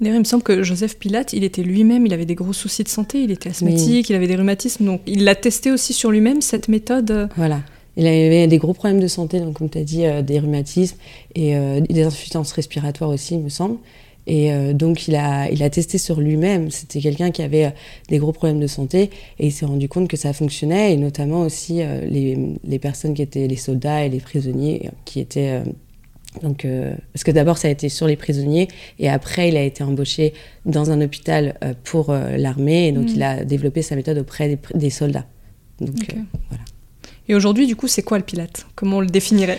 D'ailleurs, 0.00 0.16
il 0.16 0.20
me 0.20 0.24
semble 0.24 0.42
que 0.42 0.62
Joseph 0.62 0.98
Pilate, 0.98 1.34
il 1.34 1.44
était 1.44 1.62
lui-même, 1.62 2.06
il 2.06 2.12
avait 2.14 2.24
des 2.26 2.34
gros 2.34 2.52
soucis 2.54 2.84
de 2.84 2.88
santé, 2.88 3.22
il 3.22 3.30
était 3.30 3.50
asthmatique, 3.50 4.08
il 4.08 4.16
avait 4.16 4.26
des 4.26 4.36
rhumatismes, 4.36 4.84
donc 4.86 5.02
il 5.06 5.24
l'a 5.24 5.34
testé 5.34 5.70
aussi 5.72 5.92
sur 5.92 6.10
lui-même, 6.10 6.40
cette 6.40 6.68
méthode. 6.68 7.10
euh, 7.10 7.26
Voilà. 7.36 7.60
Il 7.98 8.06
avait 8.06 8.46
des 8.46 8.58
gros 8.58 8.74
problèmes 8.74 9.00
de 9.00 9.08
santé, 9.08 9.40
donc 9.40 9.54
comme 9.58 9.70
tu 9.70 9.78
as 9.78 9.84
dit, 9.84 10.04
euh, 10.06 10.20
des 10.22 10.38
rhumatismes 10.38 10.96
et 11.34 11.56
euh, 11.56 11.80
des 11.80 12.02
insuffisances 12.02 12.52
respiratoires 12.52 13.10
aussi, 13.10 13.34
il 13.34 13.40
me 13.40 13.48
semble. 13.50 13.76
Et 14.26 14.52
euh, 14.52 14.72
donc 14.72 15.08
il 15.08 15.16
a, 15.16 15.48
il 15.50 15.62
a 15.62 15.70
testé 15.70 15.98
sur 15.98 16.20
lui-même. 16.20 16.70
C'était 16.70 17.00
quelqu'un 17.00 17.30
qui 17.30 17.42
avait 17.42 17.66
euh, 17.66 17.70
des 18.08 18.18
gros 18.18 18.32
problèmes 18.32 18.60
de 18.60 18.66
santé 18.66 19.10
et 19.38 19.46
il 19.46 19.52
s'est 19.52 19.66
rendu 19.66 19.88
compte 19.88 20.08
que 20.08 20.16
ça 20.16 20.32
fonctionnait, 20.32 20.92
et 20.92 20.96
notamment 20.96 21.40
aussi 21.42 21.80
euh, 21.80 22.04
les, 22.06 22.36
les 22.64 22.78
personnes 22.78 23.14
qui 23.14 23.22
étaient 23.22 23.46
les 23.46 23.56
soldats 23.56 24.04
et 24.04 24.08
les 24.08 24.20
prisonniers 24.20 24.90
qui 25.04 25.20
étaient. 25.20 25.62
donc, 26.42 26.66
parce 27.12 27.24
que 27.24 27.30
d'abord 27.30 27.56
ça 27.56 27.68
a 27.68 27.70
été 27.70 27.88
sur 27.88 28.06
les 28.06 28.16
prisonniers 28.16 28.68
et 28.98 29.08
après 29.08 29.48
il 29.48 29.56
a 29.56 29.62
été 29.62 29.82
embauché 29.82 30.34
dans 30.66 30.90
un 30.90 31.00
hôpital 31.00 31.58
pour 31.84 32.12
l'armée 32.12 32.88
et 32.88 32.92
donc 32.92 33.06
Mm. 33.06 33.14
il 33.14 33.22
a 33.22 33.44
développé 33.44 33.82
sa 33.82 33.96
méthode 33.96 34.18
auprès 34.18 34.58
des, 34.74 34.90
soldats. 34.90 35.26
Donc, 35.80 35.94
voilà. 36.48 36.64
Et 37.28 37.34
aujourd'hui, 37.34 37.66
du 37.66 37.76
coup, 37.76 37.88
c'est 37.88 38.02
quoi 38.02 38.18
le 38.18 38.24
Pilate? 38.24 38.66
Comment 38.74 38.98
on 38.98 39.00
le 39.00 39.08
définirait? 39.08 39.58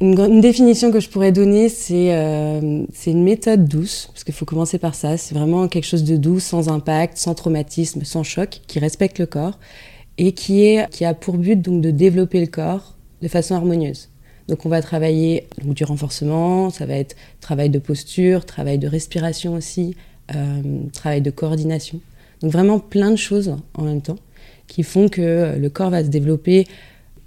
Une, 0.00 0.40
définition 0.40 0.90
que 0.90 0.98
je 0.98 1.10
pourrais 1.10 1.30
donner, 1.30 1.68
c'est 1.68 2.14
euh, 2.14 2.84
c'est 2.92 3.10
une 3.10 3.22
méthode 3.22 3.66
douce, 3.66 4.08
parce 4.12 4.24
qu'il 4.24 4.32
faut 4.32 4.46
commencer 4.46 4.78
par 4.78 4.94
ça. 4.94 5.18
C'est 5.18 5.34
vraiment 5.34 5.68
quelque 5.68 5.84
chose 5.84 6.04
de 6.04 6.16
doux, 6.16 6.40
sans 6.40 6.70
impact, 6.70 7.18
sans 7.18 7.34
traumatisme, 7.34 8.02
sans 8.04 8.22
choc, 8.22 8.62
qui 8.66 8.78
respecte 8.78 9.18
le 9.18 9.26
corps 9.26 9.58
et 10.16 10.32
qui 10.32 10.78
a 10.78 11.14
pour 11.14 11.36
but 11.36 11.60
donc 11.60 11.82
de 11.82 11.90
développer 11.90 12.40
le 12.40 12.46
corps 12.46 12.94
de 13.20 13.28
façon 13.28 13.54
harmonieuse. 13.54 14.08
Donc 14.48 14.66
on 14.66 14.68
va 14.68 14.82
travailler 14.82 15.46
donc, 15.62 15.74
du 15.74 15.84
renforcement, 15.84 16.70
ça 16.70 16.84
va 16.84 16.94
être 16.94 17.14
travail 17.40 17.70
de 17.70 17.78
posture, 17.78 18.44
travail 18.44 18.78
de 18.78 18.88
respiration 18.88 19.54
aussi, 19.54 19.96
euh, 20.34 20.62
travail 20.92 21.22
de 21.22 21.30
coordination. 21.30 22.00
Donc 22.42 22.52
vraiment 22.52 22.80
plein 22.80 23.10
de 23.10 23.16
choses 23.16 23.54
en 23.74 23.82
même 23.82 24.02
temps 24.02 24.18
qui 24.66 24.82
font 24.82 25.08
que 25.08 25.56
le 25.58 25.68
corps 25.68 25.90
va 25.90 26.02
se 26.02 26.08
développer 26.08 26.66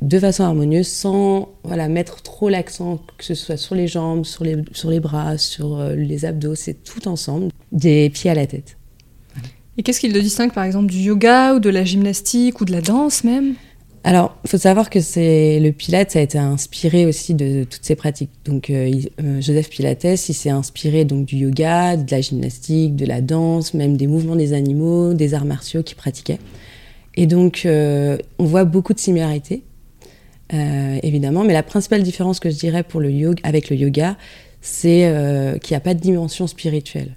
de 0.02 0.20
façon 0.20 0.44
harmonieuse 0.44 0.88
sans 0.88 1.50
voilà, 1.64 1.88
mettre 1.88 2.22
trop 2.22 2.50
l'accent, 2.50 3.00
que 3.18 3.24
ce 3.24 3.36
soit 3.36 3.58
sur 3.58 3.76
les 3.76 3.88
jambes, 3.88 4.26
sur 4.26 4.44
les, 4.44 4.58
sur 4.74 4.90
les 4.90 5.00
bras, 5.00 5.38
sur 5.38 5.80
euh, 5.80 5.96
les 5.96 6.26
abdos, 6.26 6.56
c'est 6.56 6.84
tout 6.84 7.08
ensemble, 7.08 7.50
des 7.72 8.10
pieds 8.10 8.30
à 8.30 8.36
la 8.36 8.48
tête. 8.48 8.78
Et 9.78 9.84
qu'est-ce 9.84 10.00
qui 10.00 10.10
le 10.10 10.22
distingue, 10.22 10.54
par 10.54 10.66
exemple, 10.66 10.88
du 10.88 11.00
yoga 11.00 11.56
ou 11.56 11.60
de 11.60 11.70
la 11.70 11.84
gymnastique 11.84 12.62
ou 12.62 12.66
de 12.66 12.72
la 12.72 12.82
danse 12.82 13.24
même? 13.24 13.56
Alors, 14.06 14.38
il 14.44 14.50
faut 14.50 14.58
savoir 14.58 14.90
que 14.90 15.00
c'est 15.00 15.62
le 15.62 15.72
Pilates, 15.72 16.12
ça 16.12 16.20
a 16.20 16.22
été 16.22 16.38
inspiré 16.38 17.06
aussi 17.06 17.34
de 17.34 17.64
toutes 17.64 17.86
ces 17.86 17.96
pratiques. 17.96 18.32
Donc, 18.44 18.70
euh, 18.70 18.92
euh, 19.24 19.40
Joseph 19.40 19.70
Pilates, 19.70 20.04
il 20.04 20.34
s'est 20.34 20.50
inspiré 20.50 21.06
donc 21.06 21.26
du 21.26 21.38
yoga, 21.38 21.96
de 21.96 22.12
la 22.12 22.20
gymnastique, 22.20 22.98
de 22.98 23.06
la 23.06 23.22
danse, 23.22 23.74
même 23.74 23.96
des 23.96 24.08
mouvements 24.08 24.36
des 24.36 24.52
animaux, 24.52 25.14
des 25.14 25.34
arts 25.34 25.46
martiaux 25.46 25.84
qu'il 25.84 25.96
pratiquait. 25.96 26.40
Et 27.16 27.28
donc, 27.28 27.62
euh, 27.66 28.18
on 28.40 28.44
voit 28.44 28.66
beaucoup 28.66 28.94
de 28.94 29.00
similarités, 29.00 29.64
euh, 30.54 31.00
évidemment, 31.04 31.44
mais 31.44 31.54
la 31.54 31.64
principale 31.64 32.04
différence 32.04 32.40
que 32.40 32.50
je 32.50 32.56
dirais 32.56 32.84
pour 32.84 33.00
le 33.00 33.12
yoga, 33.12 33.42
avec 33.44 33.70
le 33.70 33.76
yoga, 33.76 34.18
c'est 34.62 35.06
euh, 35.06 35.58
qu'il 35.58 35.74
n'y 35.74 35.78
a 35.78 35.82
pas 35.82 35.94
de 35.94 36.00
dimension 36.00 36.48
spirituelle. 36.48 37.16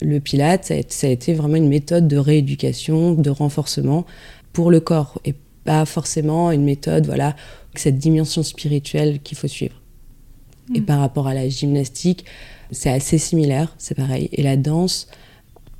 Le 0.00 0.18
Pilates, 0.20 0.64
ça 0.64 0.74
a, 0.74 0.78
ça 0.88 1.06
a 1.06 1.10
été 1.10 1.34
vraiment 1.34 1.56
une 1.56 1.68
méthode 1.68 2.08
de 2.08 2.16
rééducation, 2.16 3.12
de 3.12 3.30
renforcement 3.30 4.04
pour 4.52 4.70
le 4.70 4.80
corps, 4.80 5.20
et 5.24 5.34
pas 5.64 5.84
forcément 5.84 6.50
une 6.50 6.64
méthode, 6.64 7.06
voilà, 7.06 7.36
cette 7.74 7.98
dimension 7.98 8.42
spirituelle 8.42 9.20
qu'il 9.20 9.38
faut 9.38 9.48
suivre. 9.48 9.80
Et 10.74 10.80
Mm. 10.80 10.84
par 10.84 11.00
rapport 11.00 11.26
à 11.26 11.34
la 11.34 11.48
gymnastique, 11.48 12.24
c'est 12.70 12.90
assez 12.90 13.18
similaire, 13.18 13.74
c'est 13.78 13.94
pareil. 13.94 14.28
Et 14.32 14.42
la 14.42 14.56
danse, 14.56 15.08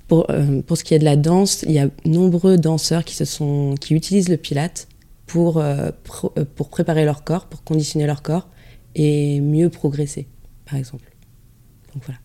pour, 0.09 0.27
euh, 0.31 0.61
pour 0.63 0.77
ce 0.77 0.85
qui 0.85 0.95
est 0.95 0.99
de 0.99 1.05
la 1.05 1.17
danse, 1.17 1.65
il 1.67 1.73
y 1.73 1.79
a 1.79 1.89
nombreux 2.05 2.59
danseurs 2.59 3.05
qui, 3.05 3.15
se 3.15 3.25
sont, 3.25 3.75
qui 3.81 3.95
utilisent 3.95 4.29
le 4.29 4.37
pilate 4.37 4.89
pour, 5.33 5.57
euh, 5.57 5.91
euh, 6.37 6.45
pour 6.55 6.69
préparer 6.69 7.07
leur 7.07 7.25
corps, 7.25 7.47
pour 7.47 7.65
conditionner 7.65 8.07
leur 8.07 8.21
corps 8.21 8.49
et 8.95 9.41
mieux 9.41 9.71
progresser, 9.71 10.27
par 10.67 10.79
exemple. 10.79 11.11
Donc 11.95 12.05
voilà. 12.05 12.21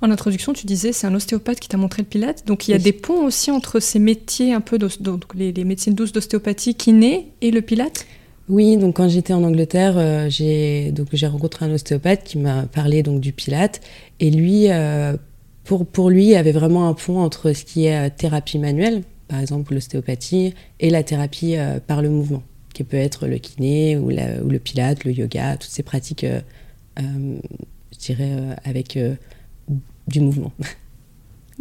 En 0.00 0.12
introduction, 0.12 0.52
tu 0.52 0.64
disais 0.64 0.92
c'est 0.92 1.08
un 1.08 1.14
ostéopathe 1.14 1.58
qui 1.58 1.68
t'a 1.68 1.76
montré 1.76 2.02
le 2.02 2.08
pilate. 2.08 2.46
Donc 2.46 2.68
il 2.68 2.70
y 2.70 2.74
a 2.74 2.78
des 2.78 2.92
ponts 2.92 3.24
aussi 3.26 3.50
entre 3.50 3.80
ces 3.80 3.98
métiers 3.98 4.52
un 4.52 4.60
peu, 4.60 4.78
donc 4.78 5.34
les, 5.34 5.52
les 5.52 5.64
médecines 5.64 5.94
douces 5.94 6.12
d'ostéopathie, 6.12 6.76
kiné 6.76 7.32
et 7.40 7.50
le 7.50 7.62
pilate? 7.62 8.06
Oui, 8.48 8.76
donc 8.76 8.96
quand 8.96 9.08
j'étais 9.08 9.32
en 9.32 9.42
Angleterre, 9.42 9.94
euh, 9.96 10.28
j'ai 10.30 10.92
rencontré 11.26 11.66
un 11.66 11.72
ostéopathe 11.72 12.22
qui 12.22 12.38
m'a 12.38 12.66
parlé 12.66 13.02
donc 13.02 13.20
du 13.20 13.32
Pilate 13.32 13.80
et 14.20 14.30
lui, 14.30 14.70
euh, 14.70 15.16
pour 15.64 15.84
pour 15.84 16.10
lui, 16.10 16.24
il 16.26 16.30
y 16.30 16.36
avait 16.36 16.52
vraiment 16.52 16.88
un 16.88 16.94
pont 16.94 17.18
entre 17.18 17.54
ce 17.54 17.64
qui 17.64 17.86
est 17.86 18.10
thérapie 18.10 18.58
manuelle, 18.58 19.02
par 19.26 19.40
exemple 19.40 19.74
l'ostéopathie, 19.74 20.54
et 20.78 20.90
la 20.90 21.02
thérapie 21.02 21.56
par 21.88 22.02
le 22.02 22.10
mouvement, 22.10 22.42
qui 22.72 22.84
peut 22.84 22.96
être 22.96 23.26
le 23.26 23.38
kiné 23.38 23.96
ou, 23.96 24.10
ou 24.10 24.48
le 24.48 24.58
Pilate, 24.58 25.04
le 25.04 25.12
yoga, 25.12 25.56
toutes 25.56 25.70
ces 25.70 25.82
pratiques, 25.82 26.26
je 26.96 27.98
dirais 27.98 28.56
avec 28.64 28.98
du 30.08 30.20
mouvement. 30.20 30.52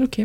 Ok. 0.02 0.22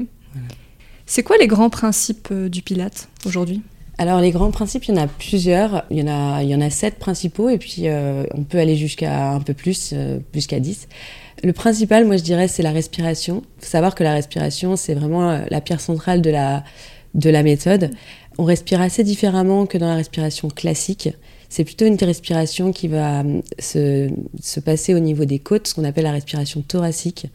C'est 1.07 1.23
quoi 1.23 1.37
les 1.39 1.49
grands 1.49 1.69
principes 1.69 2.33
du 2.33 2.63
Pilate 2.63 3.09
aujourd'hui? 3.27 3.63
Alors 3.99 4.21
les 4.21 4.31
grands 4.31 4.51
principes, 4.51 4.85
il 4.85 4.95
y 4.95 4.99
en 4.99 5.03
a 5.03 5.07
plusieurs. 5.07 5.85
Il 5.91 5.99
y 5.99 6.03
en 6.03 6.09
a, 6.09 6.43
il 6.43 6.49
y 6.49 6.55
en 6.55 6.61
a 6.61 6.69
sept 6.69 6.99
principaux 6.99 7.49
et 7.49 7.59
puis 7.59 7.89
euh, 7.89 8.25
on 8.35 8.43
peut 8.43 8.59
aller 8.59 8.77
jusqu'à 8.77 9.31
un 9.31 9.41
peu 9.41 9.55
plus, 9.55 9.91
euh, 9.95 10.19
jusqu'à 10.35 10.61
dix. 10.61 10.89
Le 11.43 11.53
principal, 11.53 12.05
moi 12.05 12.17
je 12.17 12.23
dirais, 12.23 12.49
c'est 12.49 12.63
la 12.63 12.73
respiration. 12.73 13.43
Il 13.59 13.65
faut 13.65 13.71
savoir 13.71 13.95
que 13.95 14.05
la 14.05 14.13
respiration, 14.13 14.77
c'est 14.77 14.95
vraiment 14.95 15.31
euh, 15.31 15.45
la 15.51 15.61
pierre 15.63 15.81
centrale 15.81 16.21
de 16.21 16.31
la, 16.31 16.63
de 17.15 17.31
la 17.31 17.43
méthode. 17.43 17.91
On 18.39 18.45
respire 18.45 18.81
assez 18.81 19.03
différemment 19.03 19.67
que 19.67 19.79
dans 19.79 19.89
la 19.89 19.97
respiration 19.97 20.49
classique. 20.49 21.09
C'est 21.49 21.65
plutôt 21.65 21.87
une 21.87 21.97
respiration 21.97 22.73
qui 22.73 22.89
va 22.89 23.23
se, 23.59 24.11
se 24.41 24.61
passer 24.61 24.95
au 24.95 24.99
niveau 24.99 25.25
des 25.25 25.39
côtes, 25.39 25.69
ce 25.69 25.75
qu'on 25.75 25.85
appelle 25.85 26.05
la 26.05 26.13
respiration 26.13 26.63
thoracique 26.63 27.29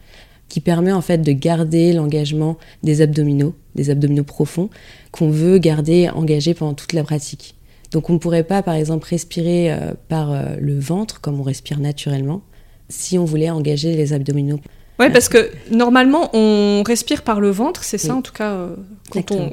qui 0.52 0.60
permet 0.60 0.92
en 0.92 1.00
fait 1.00 1.16
de 1.16 1.32
garder 1.32 1.94
l'engagement 1.94 2.58
des 2.82 3.00
abdominaux, 3.00 3.54
des 3.74 3.88
abdominaux 3.88 4.22
profonds, 4.22 4.68
qu'on 5.10 5.30
veut 5.30 5.56
garder 5.56 6.10
engagés 6.10 6.52
pendant 6.52 6.74
toute 6.74 6.92
la 6.92 7.02
pratique. 7.04 7.54
Donc 7.90 8.10
on 8.10 8.12
ne 8.12 8.18
pourrait 8.18 8.44
pas 8.44 8.62
par 8.62 8.74
exemple 8.74 9.06
respirer 9.08 9.72
euh, 9.72 9.94
par 10.08 10.30
euh, 10.30 10.56
le 10.60 10.78
ventre 10.78 11.22
comme 11.22 11.40
on 11.40 11.42
respire 11.42 11.80
naturellement 11.80 12.42
si 12.90 13.16
on 13.16 13.24
voulait 13.24 13.48
engager 13.48 13.96
les 13.96 14.12
abdominaux. 14.12 14.60
Oui, 14.98 15.10
parce 15.10 15.28
que 15.28 15.50
normalement, 15.70 16.30
on 16.34 16.82
respire 16.86 17.22
par 17.22 17.40
le 17.40 17.50
ventre, 17.50 17.82
c'est 17.82 17.98
ça 17.98 18.14
en 18.14 18.22
tout 18.22 18.32
cas, 18.32 18.52
euh, 18.52 18.76
quand, 19.10 19.32
on, 19.32 19.50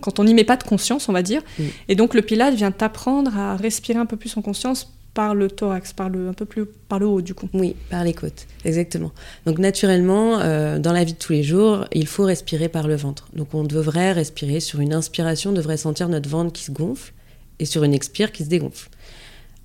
quand, 0.00 0.18
on 0.18 0.24
n'y 0.24 0.34
met 0.34 0.44
pas 0.44 0.56
de 0.56 0.62
conscience, 0.62 1.08
on 1.08 1.12
va 1.12 1.22
dire. 1.22 1.42
Et 1.88 1.94
donc 1.94 2.14
le 2.14 2.22
Pilate 2.22 2.54
vient 2.54 2.70
t'apprendre 2.70 3.36
à 3.36 3.56
respirer 3.56 3.98
un 3.98 4.06
peu 4.06 4.16
plus 4.16 4.36
en 4.36 4.42
conscience 4.42 4.92
par 5.16 5.34
le 5.34 5.48
thorax, 5.48 5.94
par 5.94 6.10
le, 6.10 6.28
un 6.28 6.34
peu 6.34 6.44
plus 6.44 6.66
par 6.66 6.98
le 6.98 7.06
haut 7.06 7.22
du 7.22 7.32
coup. 7.32 7.48
Oui, 7.54 7.74
par 7.88 8.04
les 8.04 8.12
côtes, 8.12 8.46
exactement. 8.66 9.12
Donc 9.46 9.58
naturellement, 9.58 10.40
euh, 10.40 10.78
dans 10.78 10.92
la 10.92 11.04
vie 11.04 11.14
de 11.14 11.18
tous 11.18 11.32
les 11.32 11.42
jours, 11.42 11.86
il 11.92 12.06
faut 12.06 12.24
respirer 12.24 12.68
par 12.68 12.86
le 12.86 12.96
ventre. 12.96 13.28
Donc 13.34 13.54
on 13.54 13.64
devrait 13.64 14.12
respirer 14.12 14.60
sur 14.60 14.80
une 14.80 14.92
inspiration, 14.92 15.50
on 15.50 15.54
devrait 15.54 15.78
sentir 15.78 16.10
notre 16.10 16.28
ventre 16.28 16.52
qui 16.52 16.64
se 16.64 16.70
gonfle 16.70 17.14
et 17.58 17.64
sur 17.64 17.82
une 17.82 17.94
expire 17.94 18.30
qui 18.30 18.44
se 18.44 18.50
dégonfle. 18.50 18.90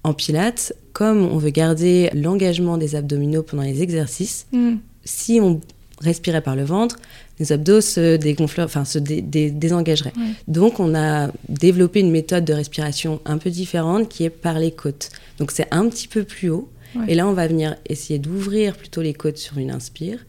En 0.04 0.13
pilates, 0.13 0.74
comme 0.94 1.22
on 1.22 1.38
veut 1.38 1.50
garder 1.50 2.10
l'engagement 2.13 2.78
des 2.78 2.96
abdominaux 2.96 3.44
pendant 3.44 3.63
les 3.63 3.84
exercices, 3.84 4.48
hmm. 4.54 4.78
Si 5.03 5.39
on 5.41 5.62
respirait 6.00 6.41
par 6.41 6.55
le 6.55 6.63
ventre, 6.63 6.98
les 7.39 7.51
abdos 7.51 7.81
se 7.81 8.17
dégonfleraient, 8.17 8.65
enfin 8.65 8.86
se 8.86 9.00
désengageraient. 9.00 10.13
Donc 10.48 10.79
on 10.79 10.96
a 10.96 11.31
développé 11.50 12.00
une 12.00 12.12
méthode 12.12 12.46
de 12.46 12.53
respiration 12.53 13.22
un 13.25 13.38
peu 13.38 13.50
différente 13.50 14.10
qui 14.10 14.24
est 14.24 14.29
par 14.29 14.60
les 14.60 14.72
côtes. 14.72 15.10
Donc 15.38 15.51
c'est 15.51 15.67
un 15.72 15.88
petit 15.88 16.08
peu 16.08 16.24
plus 16.24 16.50
haut. 16.50 16.70
Et 17.08 17.15
là 17.15 17.27
on 17.27 17.34
va 17.34 17.48
venir 17.48 17.75
essayer 17.88 18.20
d'ouvrir 18.20 18.75
plutôt 18.75 19.01
les 19.01 19.13
côtes 19.13 19.38
sur 19.38 19.58
une 19.58 19.72
inspire 19.72 20.20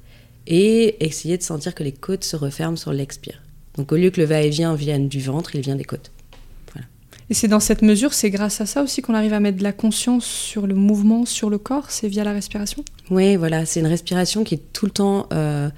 et 0.46 1.04
essayer 1.04 1.36
de 1.36 1.42
sentir 1.42 1.74
que 1.74 1.82
les 1.82 1.92
côtes 1.92 2.24
se 2.24 2.36
referment 2.36 2.76
sur 2.76 2.92
l'expire. 2.92 3.42
Donc 3.76 3.90
au 3.92 3.96
lieu 3.96 4.10
que 4.10 4.20
le 4.20 4.26
va-et-vient 4.26 4.74
vienne 4.74 5.08
du 5.08 5.20
ventre, 5.20 5.56
il 5.56 5.62
vient 5.62 5.76
des 5.76 5.84
côtes. 5.84 6.10
Et 7.32 7.34
c'est 7.34 7.48
dans 7.48 7.60
cette 7.60 7.80
mesure, 7.80 8.12
c'est 8.12 8.28
grâce 8.28 8.60
à 8.60 8.66
ça 8.66 8.82
aussi 8.82 9.00
qu'on 9.00 9.14
arrive 9.14 9.32
à 9.32 9.40
mettre 9.40 9.56
de 9.56 9.62
la 9.62 9.72
conscience 9.72 10.26
sur 10.26 10.66
le 10.66 10.74
mouvement, 10.74 11.24
sur 11.24 11.48
le 11.48 11.56
corps, 11.56 11.86
c'est 11.88 12.06
via 12.06 12.24
la 12.24 12.32
respiration? 12.34 12.84
Oui, 13.10 13.36
voilà, 13.36 13.64
c'est 13.64 13.80
une 13.80 13.86
respiration 13.86 14.44
qui 14.44 14.56
est 14.56 14.72
tout 14.74 14.84
le 14.84 14.92
temps 14.92 15.28
euh, 15.32 15.70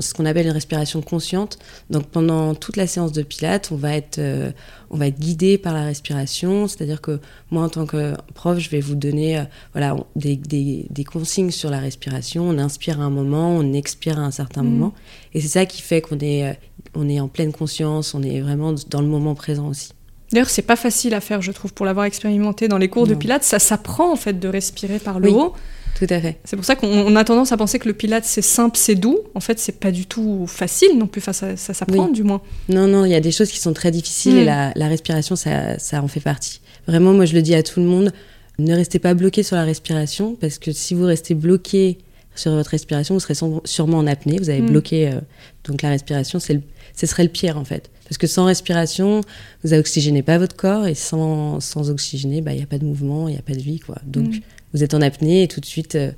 ce 0.00 0.14
qu'on 0.14 0.24
appelle 0.24 0.46
une 0.46 0.52
respiration 0.52 1.02
consciente. 1.02 1.58
Donc 1.90 2.06
pendant 2.06 2.54
toute 2.54 2.78
la 2.78 2.86
séance 2.86 3.12
de 3.12 3.20
pilates, 3.20 3.72
on 3.72 3.76
va 3.76 3.94
être, 3.94 4.16
euh, 4.16 4.50
on 4.88 4.96
va 4.96 5.08
être 5.08 5.20
guidé 5.20 5.58
par 5.58 5.74
la 5.74 5.84
respiration. 5.84 6.66
C'est-à-dire 6.66 7.02
que 7.02 7.20
moi, 7.50 7.64
en 7.64 7.68
tant 7.68 7.84
que 7.84 8.14
prof, 8.32 8.58
je 8.58 8.70
vais 8.70 8.80
vous 8.80 8.94
donner 8.94 9.36
euh, 9.36 9.42
voilà, 9.72 9.98
des, 10.16 10.36
des, 10.36 10.86
des, 10.88 11.04
consignes 11.04 11.50
sur 11.50 11.68
la 11.68 11.78
respiration. 11.78 12.48
On 12.48 12.56
inspire 12.56 13.02
à 13.02 13.04
un 13.04 13.10
moment, 13.10 13.50
on 13.50 13.74
expire 13.74 14.18
à 14.18 14.22
un 14.22 14.30
certain 14.30 14.62
mmh. 14.62 14.70
moment. 14.70 14.94
Et 15.34 15.42
c'est 15.42 15.48
ça 15.48 15.66
qui 15.66 15.82
fait 15.82 16.00
qu'on 16.00 16.20
est, 16.20 16.58
on 16.94 17.06
est 17.06 17.20
en 17.20 17.28
pleine 17.28 17.52
conscience, 17.52 18.14
on 18.14 18.22
est 18.22 18.40
vraiment 18.40 18.74
dans 18.88 19.02
le 19.02 19.08
moment 19.08 19.34
présent 19.34 19.68
aussi. 19.68 19.90
D'ailleurs, 20.32 20.50
c'est 20.50 20.62
pas 20.62 20.76
facile 20.76 21.14
à 21.14 21.20
faire, 21.20 21.40
je 21.40 21.52
trouve, 21.52 21.72
pour 21.72 21.86
l'avoir 21.86 22.06
expérimenté 22.06 22.68
dans 22.68 22.78
les 22.78 22.88
cours 22.88 23.06
de 23.06 23.14
Pilates. 23.14 23.44
Ça 23.44 23.58
s'apprend 23.58 24.12
en 24.12 24.16
fait 24.16 24.38
de 24.38 24.48
respirer 24.48 24.98
par 24.98 25.20
le 25.20 25.30
haut. 25.30 25.54
Tout 25.98 26.06
à 26.10 26.20
fait. 26.20 26.36
C'est 26.44 26.56
pour 26.56 26.64
ça 26.64 26.76
qu'on 26.76 27.16
a 27.16 27.24
tendance 27.24 27.52
à 27.52 27.56
penser 27.56 27.78
que 27.78 27.88
le 27.88 27.94
Pilates 27.94 28.26
c'est 28.26 28.42
simple, 28.42 28.76
c'est 28.76 28.96
doux. 28.96 29.20
En 29.34 29.40
fait, 29.40 29.58
c'est 29.58 29.80
pas 29.80 29.90
du 29.90 30.04
tout 30.04 30.46
facile 30.46 30.98
non 30.98 31.06
plus. 31.06 31.20
Enfin, 31.20 31.32
ça, 31.32 31.56
ça 31.56 31.72
s'apprend 31.72 32.08
du 32.08 32.22
moins. 32.22 32.42
Non, 32.68 32.86
non, 32.86 33.04
il 33.04 33.12
y 33.12 33.14
a 33.14 33.20
des 33.20 33.32
choses 33.32 33.50
qui 33.50 33.60
sont 33.60 33.72
très 33.72 33.90
difficiles 33.90 34.36
et 34.36 34.44
mm. 34.44 34.72
la, 34.74 34.88
respiration, 34.88 35.36
ça, 35.36 35.78
ça 35.78 36.02
en 36.02 36.08
fait 36.08 36.20
partie. 36.20 36.60
Vraiment, 36.86 37.12
moi, 37.12 37.24
je 37.24 37.34
le 37.34 37.40
dis 37.40 37.54
à 37.54 37.62
tout 37.62 37.80
le 37.80 37.86
monde 37.86 38.12
ne 38.58 38.74
restez 38.74 38.98
pas 38.98 39.14
bloqué 39.14 39.42
sur 39.42 39.56
la 39.56 39.64
respiration 39.64 40.34
parce 40.34 40.58
que 40.58 40.72
si 40.72 40.94
vous 40.94 41.04
restez 41.04 41.34
bloqué 41.34 41.98
sur 42.34 42.52
votre 42.52 42.70
respiration, 42.70 43.14
vous 43.14 43.20
serez 43.20 43.34
sûrement 43.64 43.98
en 43.98 44.06
apnée. 44.06 44.38
Vous 44.38 44.50
avez 44.50 44.62
mm. 44.62 44.70
bloqué 44.70 45.08
euh, 45.08 45.20
donc 45.64 45.82
la 45.82 45.90
respiration, 45.90 46.38
c'est 46.38 46.60
ce 46.94 47.06
serait 47.06 47.24
le 47.24 47.28
pire 47.28 47.58
en 47.58 47.64
fait. 47.64 47.90
Parce 48.08 48.18
que 48.18 48.26
sans 48.26 48.44
respiration, 48.44 49.20
vous 49.64 49.70
n'oxygénez 49.70 50.22
pas 50.22 50.38
votre 50.38 50.56
corps 50.56 50.86
et 50.86 50.94
sans, 50.94 51.60
sans 51.60 51.90
oxygéner, 51.90 52.40
bah, 52.40 52.52
il 52.52 52.58
n'y 52.58 52.62
a 52.62 52.66
pas 52.66 52.78
de 52.78 52.84
mouvement, 52.84 53.28
il 53.28 53.32
n'y 53.32 53.38
a 53.38 53.42
pas 53.42 53.54
de 53.54 53.60
vie. 53.60 53.80
Quoi. 53.80 53.96
Donc 54.04 54.28
mm. 54.28 54.40
vous 54.72 54.84
êtes 54.84 54.94
en 54.94 55.00
apnée 55.00 55.42
et 55.42 55.48
tout 55.48 55.60
de 55.60 55.66
suite, 55.66 55.96
euh, 55.96 56.12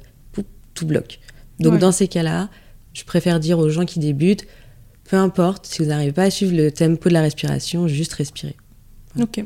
tout 0.75 0.87
bloque. 0.87 1.19
Donc 1.59 1.79
dans 1.79 1.93
ces 1.93 2.07
cas-là, 2.07 2.49
je 2.93 3.05
préfère 3.05 3.41
dire 3.41 3.59
aux 3.59 3.69
gens 3.69 3.85
qui 3.85 3.99
débutent, 3.99 4.47
peu 5.05 5.17
importe, 5.17 5.67
si 5.67 5.83
vous 5.83 5.89
n'arrivez 5.89 6.13
pas 6.13 6.25
à 6.25 6.31
suivre 6.31 6.57
le 6.57 6.71
tempo 6.71 7.09
de 7.09 7.15
la 7.15 7.23
respiration, 7.23 7.89
juste 7.89 8.13
respirer. 8.13 8.57
Ok. 9.19 9.45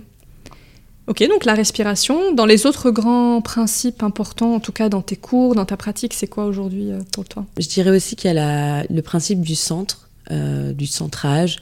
Ok, 1.09 1.27
donc 1.29 1.45
la 1.45 1.55
respiration. 1.55 2.33
Dans 2.33 2.47
les 2.47 2.65
autres 2.67 2.91
grands 2.91 3.41
principes 3.41 4.03
importants, 4.03 4.55
en 4.55 4.61
tout 4.61 4.73
cas 4.73 4.89
dans 4.89 5.03
tes 5.03 5.17
cours, 5.17 5.55
dans 5.55 5.65
ta 5.65 5.77
pratique, 5.77 6.15
c'est 6.15 6.29
quoi 6.29 6.45
aujourd'hui 6.45 6.93
euh, 6.93 7.01
pour 7.13 7.25
toi? 7.25 7.45
Je 7.59 7.67
dirais 7.67 7.91
aussi 7.91 8.15
qu'il 8.15 8.33
y 8.33 8.39
a 8.39 8.85
le 8.85 9.03
principe 9.03 9.41
du 9.41 9.55
centre, 9.55 10.09
euh, 10.31 10.73
du 10.73 10.87
centrage. 10.87 11.59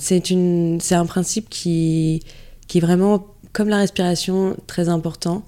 C'est 0.00 0.92
un 0.92 1.06
principe 1.06 1.48
qui, 1.48 2.22
qui 2.68 2.78
est 2.78 2.80
vraiment, 2.80 3.26
comme 3.52 3.68
la 3.68 3.78
respiration, 3.78 4.56
très 4.66 4.88
important. 4.88 5.44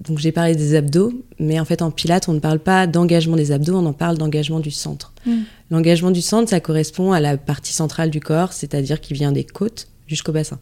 Donc 0.00 0.18
j'ai 0.18 0.32
parlé 0.32 0.54
des 0.54 0.74
abdos, 0.74 1.12
mais 1.38 1.60
en 1.60 1.64
fait 1.64 1.82
en 1.82 1.90
pilates, 1.90 2.28
on 2.28 2.32
ne 2.32 2.40
parle 2.40 2.58
pas 2.58 2.86
d'engagement 2.86 3.36
des 3.36 3.52
abdos, 3.52 3.76
on 3.76 3.84
en 3.84 3.92
parle 3.92 4.16
d'engagement 4.16 4.58
du 4.58 4.70
centre. 4.70 5.12
Mm. 5.26 5.42
L'engagement 5.70 6.10
du 6.10 6.22
centre, 6.22 6.48
ça 6.48 6.60
correspond 6.60 7.12
à 7.12 7.20
la 7.20 7.36
partie 7.36 7.74
centrale 7.74 8.10
du 8.10 8.20
corps, 8.20 8.52
c'est-à-dire 8.52 9.00
qui 9.00 9.12
vient 9.12 9.32
des 9.32 9.44
côtes 9.44 9.88
jusqu'au 10.06 10.32
bassin. 10.32 10.58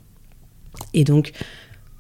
Et 0.95 1.05
donc, 1.05 1.33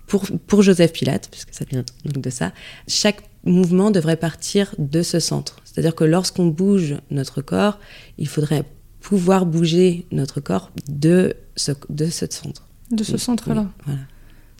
pour, 0.06 0.24
pour 0.46 0.62
Joseph 0.62 0.92
Pilate, 0.92 1.28
puisque 1.30 1.54
ça 1.54 1.64
vient 1.70 1.84
donc 2.04 2.22
de 2.22 2.30
ça, 2.30 2.52
chaque 2.88 3.22
mouvement 3.44 3.90
devrait 3.90 4.16
partir 4.16 4.74
de 4.78 5.02
ce 5.02 5.20
centre. 5.20 5.56
C'est-à-dire 5.64 5.94
que 5.94 6.04
lorsqu'on 6.04 6.46
bouge 6.46 6.96
notre 7.10 7.42
corps, 7.42 7.78
il 8.18 8.28
faudrait 8.28 8.64
pouvoir 9.10 9.44
bouger 9.44 10.06
notre 10.12 10.40
corps 10.40 10.70
de 10.88 11.34
ce, 11.56 11.72
de 11.88 12.06
ce 12.06 12.26
centre. 12.30 12.68
De 12.92 13.02
ce 13.02 13.16
centre-là 13.16 13.68
Voilà. 13.84 13.98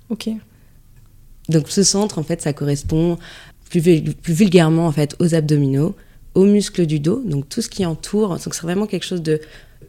Ok. 0.09 0.29
Donc 1.49 1.69
ce 1.69 1.85
centre, 1.85 2.19
en 2.19 2.25
fait, 2.25 2.43
ça 2.43 2.53
correspond 2.53 3.17
plus, 3.69 3.81
plus, 3.81 4.33
vulgairement 4.35 4.89
en 4.89 4.91
fait 4.91 5.15
aux 5.21 5.37
abdominaux, 5.37 5.95
aux 6.35 6.47
muscles 6.47 6.87
du 6.87 6.99
dos, 6.99 7.23
donc 7.25 7.49
tout 7.49 7.63
ce 7.63 7.69
qui 7.69 7.87
entoure. 7.87 8.31
Donc 8.31 8.53
c'est 8.53 8.63
vraiment 8.63 8.89
quelque 8.89 9.05
chose 9.05 9.23
de. 9.23 9.41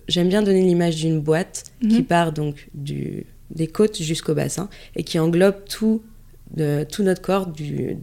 J'aime 0.07 0.29
bien 0.29 0.43
donner 0.43 0.61
l'image 0.61 0.97
d'une 0.97 1.21
boîte 1.21 1.63
qui 1.81 2.01
mhm. 2.01 2.05
part 2.05 2.31
donc 2.31 2.69
du, 2.75 3.25
des 3.49 3.65
côtes 3.65 3.99
jusqu'au 3.99 4.35
bassin 4.35 4.69
et 4.95 5.03
qui 5.03 5.17
englobe 5.17 5.55
tout, 5.67 6.03
de, 6.55 6.85
tout 6.87 7.01
notre 7.01 7.23
corps 7.23 7.47
du, 7.47 7.97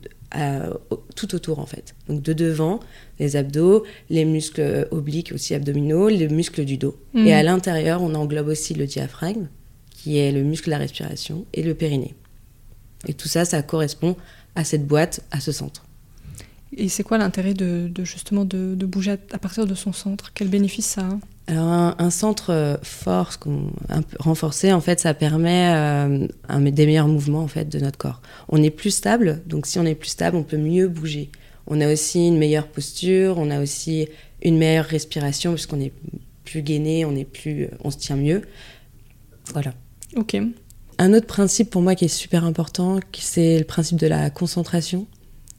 tout 1.17 1.35
autour 1.35 1.59
en 1.59 1.67
fait. 1.67 1.95
Donc 2.09 2.23
de 2.23 2.33
devant, 2.33 2.81
les 3.19 3.37
abdos, 3.37 3.85
les 4.11 4.25
muscles 4.25 4.87
obliques 4.91 5.33
aussi 5.33 5.55
abdominaux, 5.55 6.09
les 6.09 6.29
muscles 6.29 6.65
du 6.65 6.77
dos. 6.77 6.97
Mhm. 7.15 7.27
Et 7.27 7.33
à 7.33 7.43
l'intérieur, 7.43 8.03
on 8.03 8.15
englobe 8.15 8.49
aussi 8.49 8.75
le 8.75 8.87
diaphragme, 8.87 9.49
qui 9.91 10.19
est 10.19 10.33
le 10.33 10.43
muscle 10.43 10.67
de 10.67 10.73
la 10.73 10.79
respiration, 10.79 11.47
et 11.55 11.63
le 11.63 11.75
périnée. 11.75 12.15
Et 13.07 13.15
tout 13.15 13.29
ça, 13.29 13.45
ça 13.45 13.63
correspond 13.63 14.17
à 14.55 14.65
cette 14.65 14.87
boîte, 14.87 15.21
à 15.31 15.41
ce 15.41 15.53
centre. 15.53 15.85
Et 16.77 16.89
c'est 16.89 17.03
quoi 17.03 17.19
l'intérêt 17.19 17.55
de, 17.55 17.91
justement 18.05 18.45
de, 18.45 18.75
bouger 18.85 19.17
à, 19.33 19.39
partir 19.39 19.67
de 19.67 19.75
son 19.75 19.93
centre? 19.93 20.33
Quel 20.35 20.49
bénéfice 20.49 20.87
ça 20.87 21.03
a? 21.03 21.19
Alors 21.49 21.95
un, 21.99 22.11
centre 22.11 22.51
euh, 22.53 22.77
fort, 22.83 23.33
un 23.89 24.03
peu 24.03 24.17
renforcé, 24.21 24.71
en 24.71 24.83
fait, 24.83 25.01
ça 25.01 25.15
permet 25.15 25.73
euh, 25.75 26.29
un, 26.47 26.61
des 26.61 26.85
meilleurs 26.85 27.09
mouvements 27.09 27.43
en 27.43 27.49
fait 27.49 27.71
de 27.71 27.79
notre 27.79 27.97
corps. 27.97 28.21
On 28.51 28.63
est 28.63 28.71
plus 28.71 28.91
stable, 28.91 29.41
donc 29.47 29.67
si 29.67 29.79
on 29.79 29.87
est 29.87 29.95
plus 29.95 30.11
stable, 30.11 30.37
on 30.37 30.43
peut 30.43 30.59
mieux 30.59 30.89
bouger. 30.89 31.31
On 31.67 31.81
a 31.81 31.91
aussi 31.91 32.29
une 32.29 32.37
meilleure 32.37 32.69
posture, 32.69 33.39
on 33.39 33.51
a 33.51 33.63
aussi 33.63 34.09
une 34.43 34.59
meilleure 34.59 34.85
respiration 34.85 35.55
puisqu'on 35.55 35.81
est 35.81 35.93
plus 36.45 36.61
gainé, 36.61 37.07
on 37.07 37.17
est 37.17 37.25
plus, 37.25 37.69
on 37.83 37.91
se 37.91 37.97
tient 37.97 38.17
mieux. 38.17 38.43
Voilà. 39.55 39.73
Ok. 40.17 40.37
Un 40.99 41.15
autre 41.15 41.27
principe 41.27 41.71
pour 41.71 41.81
moi 41.81 41.95
qui 41.95 42.05
est 42.05 42.09
super 42.09 42.45
important, 42.45 43.01
c'est 43.19 43.59
le 43.59 43.65
principe 43.65 43.99
de 43.99 44.07
la 44.07 44.29
concentration. 44.29 45.07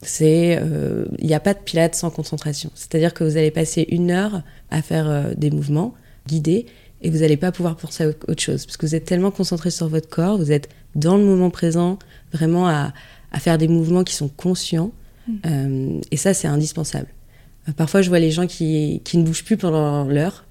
C'est, 0.02 0.58
euh, 0.60 1.04
il 1.18 1.26
n'y 1.26 1.34
a 1.34 1.40
pas 1.40 1.54
de 1.54 1.58
pilates 1.58 1.94
sans 1.94 2.10
concentration. 2.10 2.70
C'est-à-dire 2.74 3.12
que 3.12 3.22
vous 3.24 3.36
allez 3.36 3.50
passer 3.50 3.86
une 3.90 4.10
heure 4.10 4.42
à 4.70 4.80
faire 4.82 5.08
euh, 5.08 5.34
des 5.36 5.50
mouvements 5.50 5.94
guidés 6.26 6.66
et 7.02 7.10
vous 7.10 7.18
n'allez 7.18 7.36
pas 7.36 7.52
pouvoir 7.52 7.76
penser 7.76 8.04
à 8.04 8.08
autre 8.08 8.40
chose 8.40 8.64
parce 8.64 8.76
que 8.76 8.86
vous 8.86 8.94
êtes 8.94 9.04
tellement 9.04 9.30
concentré 9.30 9.70
sur 9.70 9.88
votre 9.88 10.08
corps, 10.08 10.38
vous 10.38 10.52
êtes 10.52 10.68
dans 10.94 11.16
le 11.16 11.24
moment 11.24 11.50
présent, 11.50 11.98
vraiment 12.32 12.66
à, 12.66 12.92
à 13.30 13.40
faire 13.40 13.58
des 13.58 13.68
mouvements 13.68 14.04
qui 14.04 14.14
sont 14.14 14.28
conscients. 14.28 14.92
Mm. 15.28 15.34
Euh, 15.46 16.00
et 16.10 16.16
ça, 16.16 16.32
c'est 16.34 16.48
indispensable. 16.48 17.08
parfois, 17.76 18.00
je 18.00 18.08
vois 18.08 18.20
les 18.20 18.30
gens 18.30 18.46
qui, 18.46 19.02
qui 19.04 19.18
ne 19.18 19.24
bougent 19.24 19.44
plus 19.44 19.56
pendant 19.56 20.04
l'heure, 20.04 20.46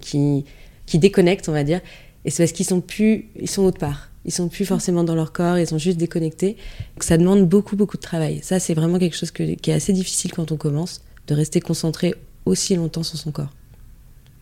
qui, 0.00 0.44
qui 0.86 0.98
déconnectent, 1.00 1.48
on 1.48 1.52
va 1.52 1.64
dire, 1.64 1.80
et 2.24 2.30
c'est 2.30 2.44
parce 2.44 2.52
qu'ils 2.52 2.66
sont 2.66 2.80
plus, 2.80 3.26
ils 3.40 3.48
sont 3.48 3.62
autre 3.62 3.78
part. 3.78 4.10
Ils 4.28 4.30
sont 4.30 4.48
plus 4.48 4.66
forcément 4.66 5.04
dans 5.04 5.14
leur 5.14 5.32
corps, 5.32 5.58
ils 5.58 5.66
sont 5.66 5.78
juste 5.78 5.96
déconnectés. 5.96 6.58
Donc 6.94 7.02
ça 7.02 7.16
demande 7.16 7.48
beaucoup, 7.48 7.76
beaucoup 7.76 7.96
de 7.96 8.02
travail. 8.02 8.40
Ça, 8.42 8.60
c'est 8.60 8.74
vraiment 8.74 8.98
quelque 8.98 9.16
chose 9.16 9.30
qui 9.30 9.42
est 9.42 9.72
assez 9.72 9.94
difficile 9.94 10.32
quand 10.32 10.52
on 10.52 10.58
commence, 10.58 11.00
de 11.28 11.34
rester 11.34 11.62
concentré 11.62 12.14
aussi 12.44 12.76
longtemps 12.76 13.02
sur 13.02 13.16
son 13.16 13.32
corps. 13.32 13.48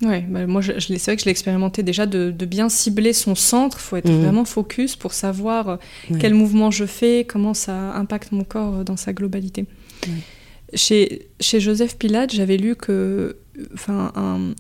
Ouais, 0.03 0.23
bah 0.29 0.45
moi, 0.49 0.61
je, 0.61 0.73
je 0.73 0.89
c'est 0.89 1.05
vrai 1.05 1.15
que 1.15 1.21
je 1.21 1.27
l'ai 1.27 1.31
expérimenté 1.31 1.85
déjà 1.85 2.05
de, 2.05 2.33
bien 2.33 2.69
cibler 2.69 3.13
son 3.13 3.37
centre. 3.37 3.79
Il 3.79 3.83
faut 3.83 3.97
être 3.97 4.11
mhm. 4.11 4.23
vraiment 4.23 4.45
focus 4.45 4.97
pour 4.97 5.13
savoir 5.13 5.69
euh, 5.69 5.77
quel 6.19 6.35
mouvement 6.35 6.73
je 6.73 6.85
fais, 6.85 7.25
comment 7.25 7.55
ça 7.55 7.95
impacte 7.95 8.33
mon 8.33 8.43
corps 8.43 8.79
euh, 8.79 8.83
dans 8.83 8.97
sa 8.97 9.13
globalité. 9.13 9.67
Chez, 10.75 11.29
chez 11.39 11.61
Joseph 11.61 11.97
Pilate, 11.97 12.35
j'avais 12.35 12.57
lu 12.57 12.75
que 12.75 13.37
enfin, 13.75 14.13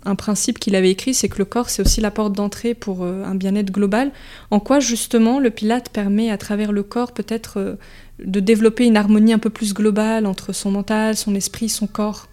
un, 0.04 0.14
principe 0.14 0.58
qu'il 0.58 0.74
avait 0.74 0.90
écrit, 0.90 1.14
c'est 1.14 1.28
que 1.28 1.38
le 1.38 1.44
corps, 1.44 1.70
c'est 1.70 1.82
aussi 1.82 2.00
la 2.00 2.10
porte 2.10 2.32
d'entrée 2.32 2.74
pour 2.74 3.04
euh, 3.04 3.24
un 3.24 3.34
bien-être 3.34 3.70
global. 3.70 4.10
En 4.50 4.60
quoi, 4.60 4.80
justement, 4.80 5.38
le 5.38 5.50
Pilate 5.50 5.90
permet, 5.90 6.30
à 6.30 6.38
travers 6.38 6.72
le 6.72 6.82
corps, 6.82 7.12
peut-être 7.12 7.58
euh, 7.58 7.74
de 8.24 8.40
développer 8.40 8.86
une 8.86 8.96
harmonie 8.96 9.32
un 9.32 9.38
peu 9.38 9.50
plus 9.50 9.74
globale 9.74 10.26
entre 10.26 10.52
son 10.52 10.70
mental, 10.70 11.16
son 11.16 11.34
esprit, 11.34 11.68
son 11.68 11.86
corps? 11.86 12.28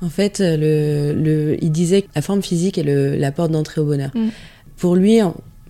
En 0.00 0.08
fait, 0.08 0.40
le, 0.40 1.12
le, 1.12 1.62
il 1.62 1.70
disait 1.70 2.02
que 2.02 2.08
la 2.14 2.22
forme 2.22 2.42
physique 2.42 2.78
est 2.78 2.82
le, 2.82 3.16
la 3.16 3.30
porte 3.30 3.52
d'entrée 3.52 3.80
au 3.80 3.84
bonheur. 3.84 4.10
Mm. 4.14 4.28
Pour, 4.76 4.96
lui, 4.96 5.20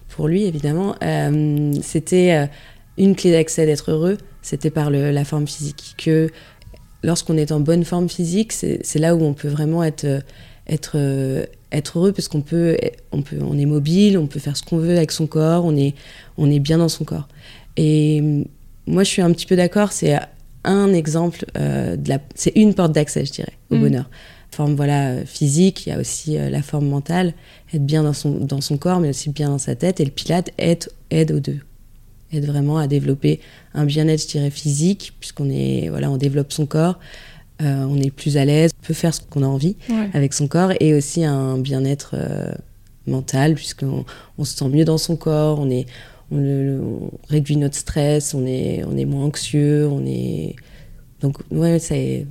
pour 0.09 0.29
lui, 0.29 0.45
évidemment, 0.45 0.95
euh, 1.02 1.73
c'était 1.83 2.49
une 2.97 3.14
clé 3.14 3.33
d'accès 3.33 3.67
d'être 3.67 3.91
heureux, 3.91 4.17
c'était 4.41 4.71
par 4.71 4.91
la 4.91 5.25
forme 5.25 5.47
physique. 5.47 5.95
Que 5.99 6.31
lorsqu'on 7.02 7.37
est 7.37 7.52
en 7.52 7.61
bonne 7.61 7.85
forme 7.85 8.09
physique, 8.09 8.52
c'est 8.52 8.99
là 8.99 9.14
où 9.14 9.23
on 9.23 9.35
peut 9.35 9.49
vraiment 9.49 9.82
être, 9.82 10.23
être, 10.66 10.97
être 11.73 11.99
heureux 11.99 12.12
parce 12.12 12.28
qu'on 12.28 12.42
peut, 12.42 12.76
on 13.11 13.23
peut, 13.23 13.38
on 13.40 13.59
est 13.59 13.66
mobile, 13.66 14.18
on 14.18 14.26
peut 14.26 14.40
faire 14.40 14.56
ce 14.56 14.62
qu'on 14.62 14.78
veut 14.78 14.97
avec 14.97 15.11
son 15.11 15.26
corps, 15.26 15.64
on 15.64 15.76
est, 15.76 15.94
on 16.38 16.50
est 16.50 16.61
bien 16.61 16.78
dans 16.78 16.88
son 16.88 17.04
corps. 17.04 17.28
Et 17.76 18.44
moi, 18.87 19.04
je 19.04 19.09
suis 19.09 19.23
un 19.23 19.32
petit 19.32 19.47
peu 19.47 19.56
d'accord, 19.56 19.92
c'est 19.92 20.18
un 20.64 20.92
exemple, 20.92 21.44
euh, 21.56 21.97
de 21.97 22.09
la, 22.09 22.18
c'est 22.35 22.54
une 22.56 22.75
porte 22.75 22.92
d'accès, 22.92 23.25
je 23.25 23.32
dirais, 23.32 23.52
au 23.71 23.76
mm. 23.76 23.80
bonheur. 23.80 24.11
Forme 24.50 24.75
voilà 24.75 25.25
physique, 25.25 25.87
il 25.87 25.90
y 25.90 25.92
a 25.92 25.99
aussi 25.99 26.37
euh, 26.37 26.50
la 26.50 26.61
forme 26.62 26.87
mentale, 26.87 27.32
être 27.73 27.87
bien 27.87 28.02
dans 28.02 28.12
son, 28.12 28.32
dans 28.32 28.61
son 28.61 28.76
corps, 28.76 29.00
mais 29.00 29.09
aussi 29.09 29.30
bien 29.30 29.49
dans 29.49 29.59
sa 29.59 29.75
tête. 29.75 30.00
Et 30.00 30.04
le 30.04 30.11
pilate 30.11 30.50
aide, 30.59 30.88
aide 31.11 31.32
aux 31.32 31.40
deux 31.40 31.61
aide 32.33 32.47
vraiment 32.47 32.79
à 32.79 32.87
développer 32.87 33.41
un 33.75 33.85
bien-être, 33.85 34.23
je 34.23 34.29
dirais, 34.29 34.51
physique, 34.51 35.15
puisqu'on 35.21 35.51
est, 35.51 35.89
voilà, 35.89 36.11
on 36.11 36.17
développe 36.17 36.53
son 36.53 36.67
corps, 36.67 36.99
euh, 37.61 37.85
on 37.85 37.99
est 37.99 38.11
plus 38.11 38.37
à 38.37 38.45
l'aise, 38.45 38.73
on 38.83 38.87
peut 38.87 38.95
faire 38.95 39.15
ce 39.15 39.21
qu'on 39.21 39.43
a 39.43 39.47
envie 39.47 39.77
avec 40.15 40.33
son 40.33 40.49
corps, 40.49 40.73
et 40.81 40.95
aussi 40.95 41.25
un 41.25 41.59
bien-être 41.59 42.14
euh, 42.14 42.53
mental, 43.07 43.55
puisqu'on 43.55 44.05
on 44.38 44.45
se 44.45 44.57
sent 44.57 44.68
mieux 44.68 44.85
dans 44.85 44.99
son 44.99 45.16
corps, 45.16 45.61
on, 45.61 45.71
est, 45.71 45.87
on, 46.31 47.11
réduit 47.29 47.57
notre 47.57 47.77
stress, 47.77 48.35
on 48.35 48.47
est, 48.47 48.85
on 48.85 48.97
est 48.97 49.05
moins 49.05 49.25
anxieux, 49.25 49.87
on 49.88 50.05
est... 50.07 50.57
Donc, 51.21 51.38
ouais, 51.51 51.79
c'est... 51.79 52.27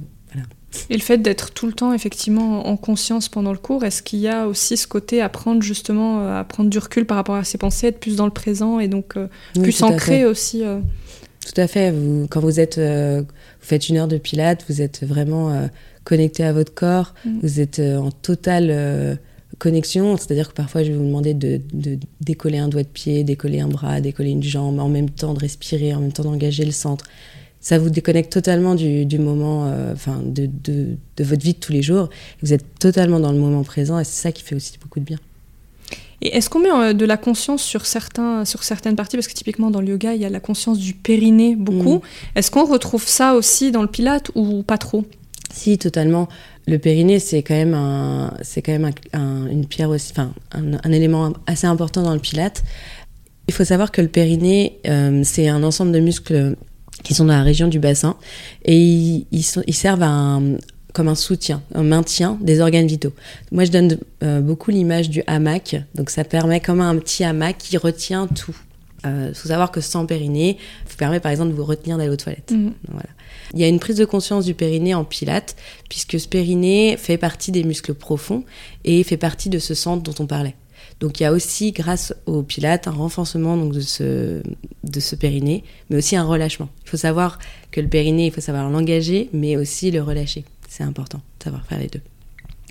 Et 0.90 0.96
le 0.96 1.02
fait 1.02 1.18
d'être 1.18 1.52
tout 1.52 1.68
le 1.68 1.74
temps 1.74 1.94
effectivement 1.94 2.68
en 2.68 2.78
conscience 2.78 3.30
pendant 3.30 3.52
le 3.52 3.58
cours, 3.58 3.84
est-ce 3.84 4.02
qu'il 4.02 4.20
y 4.20 4.28
a 4.28 4.48
aussi 4.48 4.78
ce 4.78 4.88
côté 4.88 5.22
à 5.22 5.30
prendre 5.30 5.62
justement, 5.62 6.22
euh, 6.22 6.40
à 6.40 6.44
prendre 6.44 6.70
du 6.70 6.78
recul 6.78 7.06
par 7.06 7.18
rapport 7.18 7.36
à 7.36 7.44
ses 7.44 7.58
pensées, 7.58 7.88
être 7.88 8.00
plus 8.00 8.16
dans 8.16 8.26
le 8.26 8.32
présent 8.32 8.80
et 8.80 8.88
donc 8.88 9.18
euh, 9.18 9.28
plus 9.62 9.84
ancré 9.84 10.26
aussi 10.26 10.64
euh 10.64 10.80
Tout 11.46 11.60
à 11.60 11.68
fait. 11.68 11.92
Vous, 11.92 12.28
quand 12.30 12.40
vous 12.40 12.60
êtes, 12.60 12.80
vous 12.80 13.26
faites 13.60 13.90
une 13.90 13.98
heure 13.98 14.08
de 14.08 14.18
pilates, 14.18 14.66
vous 14.70 14.82
êtes 14.82 15.04
vraiment 15.04 15.70
connecté 16.04 16.44
à 16.44 16.54
votre 16.54 16.74
corps, 16.74 17.14
mm. 17.26 17.40
vous 17.42 17.60
êtes 17.60 17.80
en 17.80 18.12
totale 18.12 19.18
connexion. 19.58 20.18
C'est-à-dire 20.18 20.50
que 20.50 20.54
parfois 20.54 20.84
je 20.84 20.92
vais 20.92 20.98
vous 20.98 21.06
demander 21.06 21.34
de, 21.34 21.62
de, 21.74 21.98
décoller 22.22 22.58
un 22.58 22.68
doigt 22.68 22.84
de 22.84 22.88
pied, 22.88 23.24
décoller 23.24 23.60
un 23.60 23.68
bras, 23.68 24.02
décoller 24.02 24.32
une 24.32 24.44
jambe, 24.44 24.80
en 24.80 24.90
même 24.90 25.10
temps 25.10 25.34
de 25.34 25.40
respirer, 25.40 25.94
en 25.94 26.00
même 26.00 26.14
temps 26.14 26.24
d'engager 26.24 26.66
le 26.66 26.72
centre 26.72 27.06
ça 27.62 27.78
vous 27.78 27.91
déconnecte 27.91 28.34
totalement 28.34 28.74
du, 28.76 29.19
moment, 29.19 29.67
euh, 29.67 29.93
enfin, 29.93 30.19
de, 30.26 30.47
de, 30.47 30.97
votre 31.24 31.43
vie 31.43 31.54
de 31.54 31.60
tous 31.60 31.71
les 31.71 31.84
jours. 31.84 32.10
Vous 32.41 32.54
êtes 32.54 32.65
totalement 32.80 33.19
dans 33.19 33.32
le 33.32 33.38
moment 33.38 33.63
présent 33.63 34.00
et 34.00 34.04
c'est 34.04 34.19
ça 34.21 34.32
qui 34.32 34.43
fait 34.43 34.56
aussi 34.56 34.74
beaucoup 34.82 35.00
de 35.00 35.06
bien. 35.06 35.19
Et 36.24 36.36
est-ce 36.36 36.50
qu'on 36.50 36.60
met 36.60 36.71
euh, 36.71 36.93
de 36.93 37.06
la 37.06 37.17
conscience 37.17 37.63
sur, 37.63 37.86
certains, 37.86 38.45
sur 38.45 38.63
certaines 38.63 38.95
parties? 38.95 39.15
Parce 39.15 39.28
que 39.28 39.34
typiquement 39.34 39.71
dans 39.71 39.82
le 39.82 39.89
yoga, 39.89 40.13
il 40.13 40.21
y 40.21 40.26
a 40.26 40.30
la 40.30 40.39
conscience 40.39 40.80
du 40.80 40.93
périnée 40.93 41.56
beaucoup. 41.56 41.97
Mm. 41.97 42.02
Est-ce 42.36 42.52
qu'on 42.52 42.65
retrouve 42.65 43.08
ça 43.08 43.36
aussi 43.36 43.71
dans 43.71 43.82
le 43.82 43.88
pilate 43.88 44.32
ou 44.36 44.63
pas 44.63 44.78
trop? 44.78 45.06
Si, 45.54 45.78
totalement. 45.78 46.30
Le 46.67 46.78
périnée, 46.78 47.19
c'est 47.19 47.43
quand 47.43 47.56
même, 47.56 47.74
un, 47.74 48.34
c'est 48.41 48.62
quand 48.62 48.71
même 48.71 48.91
une 49.13 49.65
pierre 49.65 49.89
aussi, 49.89 50.12
enfin, 50.12 50.32
un, 50.52 50.91
élément 50.91 51.34
assez 51.47 51.67
important 51.67 52.04
dans 52.04 52.13
le 52.13 52.19
pilate. 52.19 52.63
Il 53.47 53.54
faut 53.54 53.65
savoir 53.65 53.91
que 53.91 54.02
le 54.02 54.08
périnée, 54.08 54.80
euh, 54.88 55.21
c'est 55.26 55.50
un 55.50 55.63
ensemble 55.63 55.91
de 55.91 56.00
muscles 56.00 56.56
qui 57.04 57.14
sont 57.14 57.26
dans 57.26 57.34
la 57.34 57.44
région 57.44 57.68
du 57.68 57.80
bassin 57.80 58.18
et 58.66 58.78
ils, 58.78 59.26
ils, 59.32 59.74
servent 59.74 60.58
comme 60.94 61.08
un 61.08 61.16
soutien, 61.16 61.62
un 61.74 61.84
maintien 61.84 62.38
des 62.42 62.60
organes 62.60 62.88
vitaux. 62.88 63.14
Moi, 63.52 63.66
je 63.66 63.72
donne 63.72 63.98
euh, 64.24 64.42
beaucoup 64.42 64.72
l'image 64.72 65.10
du 65.10 65.24
hamac, 65.28 65.76
donc 65.96 66.10
ça 66.10 66.24
permet 66.24 66.60
comme 66.60 66.82
un 66.82 66.96
petit 66.98 67.24
hamac 67.24 67.58
qui 67.58 67.78
retient 67.78 68.28
tout. 68.28 68.56
Il 69.04 69.10
euh, 69.10 69.34
faut 69.34 69.48
savoir 69.48 69.72
que 69.72 69.82
sans 69.82 70.06
périnée, 70.06 70.58
vous 70.88 70.96
permet 70.96 71.20
par 71.20 71.32
exemple 71.32 71.52
de 71.52 71.56
vous 71.56 71.66
retenir 71.66 71.98
d'aller 71.98 72.12
aux 72.12 72.18
toilettes. 72.18 72.52
Mmh. 72.52 72.70
Voilà. 72.90 73.10
Il 73.54 73.60
y 73.60 73.64
a 73.64 73.68
une 73.68 73.80
prise 73.80 73.98
de 73.98 74.06
conscience 74.06 74.46
du 74.46 74.54
périnée 74.54 74.94
en 74.94 75.04
pilates, 75.04 75.56
puisque 75.90 76.20
ce 76.20 76.28
périnée 76.28 76.98
fait 76.98 77.18
partie 77.18 77.52
des 77.52 77.64
muscles 77.64 77.94
profonds 77.94 78.44
et 78.86 79.04
fait 79.04 79.18
partie 79.18 79.50
de 79.50 79.60
ce 79.60 79.74
centre 79.74 80.04
dont 80.04 80.24
on 80.24 80.28
parlait. 80.28 80.56
Donc 81.02 81.20
il 81.20 81.24
y 81.24 81.26
a 81.26 81.34
aussi, 81.34 81.72
grâce 81.72 82.14
au 82.28 82.44
pilate, 82.44 82.88
un 82.88 82.92
renforcement 82.92 83.58
donc, 83.58 83.74
de, 83.74 83.82
ce, 83.82 84.42
de 84.84 85.00
ce 85.00 85.16
périnée, 85.16 85.64
mais 85.90 85.98
aussi 85.98 86.16
un 86.16 86.24
relâchement. 86.24 86.70
Il 86.86 86.90
faut 86.92 86.98
savoir 86.98 87.40
que 87.72 87.82
le 87.82 87.88
périnée, 87.88 88.28
il 88.28 88.32
faut 88.32 88.40
savoir 88.40 88.70
l'engager, 88.70 89.28
mais 89.34 89.58
aussi 89.58 89.90
le 89.90 90.04
relâcher. 90.04 90.46
C'est 90.70 90.84
important 90.84 91.22
savoir 91.44 91.66
faire 91.66 91.80
les 91.80 91.88
deux. 91.88 92.02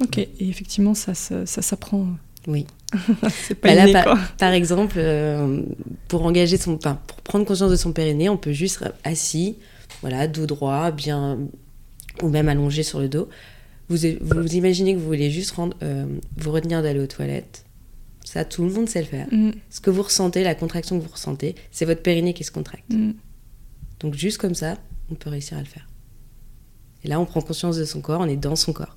Ok, 0.01 0.19
et 0.19 0.31
effectivement, 0.41 0.95
ça, 0.95 1.13
ça, 1.15 1.45
s'apprend. 1.45 2.07
Oui. 2.47 2.67
c'est 3.31 3.57
pas 3.57 3.75
bah 3.75 3.87
là, 3.87 4.17
par, 4.39 4.53
exemple, 4.53 4.95
euh, 4.99 5.63
pour 6.07 6.25
engager 6.25 6.57
son, 6.57 6.79
pour 6.79 7.21
prendre 7.23 7.45
conscience 7.45 7.71
de 7.71 7.77
son 7.77 7.93
périnée, 7.93 8.29
on 8.29 8.37
peut 8.37 8.53
juste 8.53 8.83
assis, 9.03 9.57
voilà, 10.03 10.29
dos 10.29 10.47
droit, 10.47 10.93
bien, 10.93 11.39
ou 12.23 12.29
même 12.29 12.49
allongé 12.49 12.85
sur 12.85 13.01
le 13.01 13.09
dos. 13.09 13.29
Vous, 13.89 13.99
vous 14.21 14.55
imaginez 14.55 14.95
que 14.95 15.01
vous 15.01 15.07
voulez 15.07 15.33
juste 15.33 15.51
rendre, 15.51 15.77
euh, 15.83 16.07
vous 16.37 16.53
retenir 16.53 16.81
d'aller 16.81 17.01
aux 17.01 17.09
toilettes 17.09 17.65
ça, 18.31 18.45
tout 18.45 18.63
le 18.63 18.71
monde 18.71 18.89
sait 18.89 19.01
le 19.01 19.07
faire. 19.07 19.27
Mm. 19.33 19.51
Ce 19.71 19.81
que 19.81 19.91
vous 19.91 20.03
ressentez, 20.03 20.45
la 20.45 20.55
contraction 20.55 20.97
que 20.97 21.03
vous 21.05 21.11
ressentez, 21.11 21.57
c'est 21.73 21.85
votre 21.85 22.01
périnée 22.01 22.33
qui 22.33 22.45
se 22.45 22.53
contracte. 22.53 22.89
Mm. 22.89 23.15
Donc 23.99 24.15
juste 24.15 24.39
comme 24.39 24.55
ça, 24.55 24.77
on 25.11 25.17
peut 25.17 25.31
réussir 25.31 25.57
à 25.59 25.61
le 25.61 25.67
faire. 25.67 25.89
Et 27.03 27.09
là, 27.09 27.19
on 27.19 27.25
prend 27.27 27.41
conscience 27.41 27.77
de 27.77 27.85
son 27.85 28.01
corps, 28.01 28.21
on 28.21 28.29
est 28.29 28.37
dans 28.37 28.55
son 28.55 28.73
corps. 28.73 28.97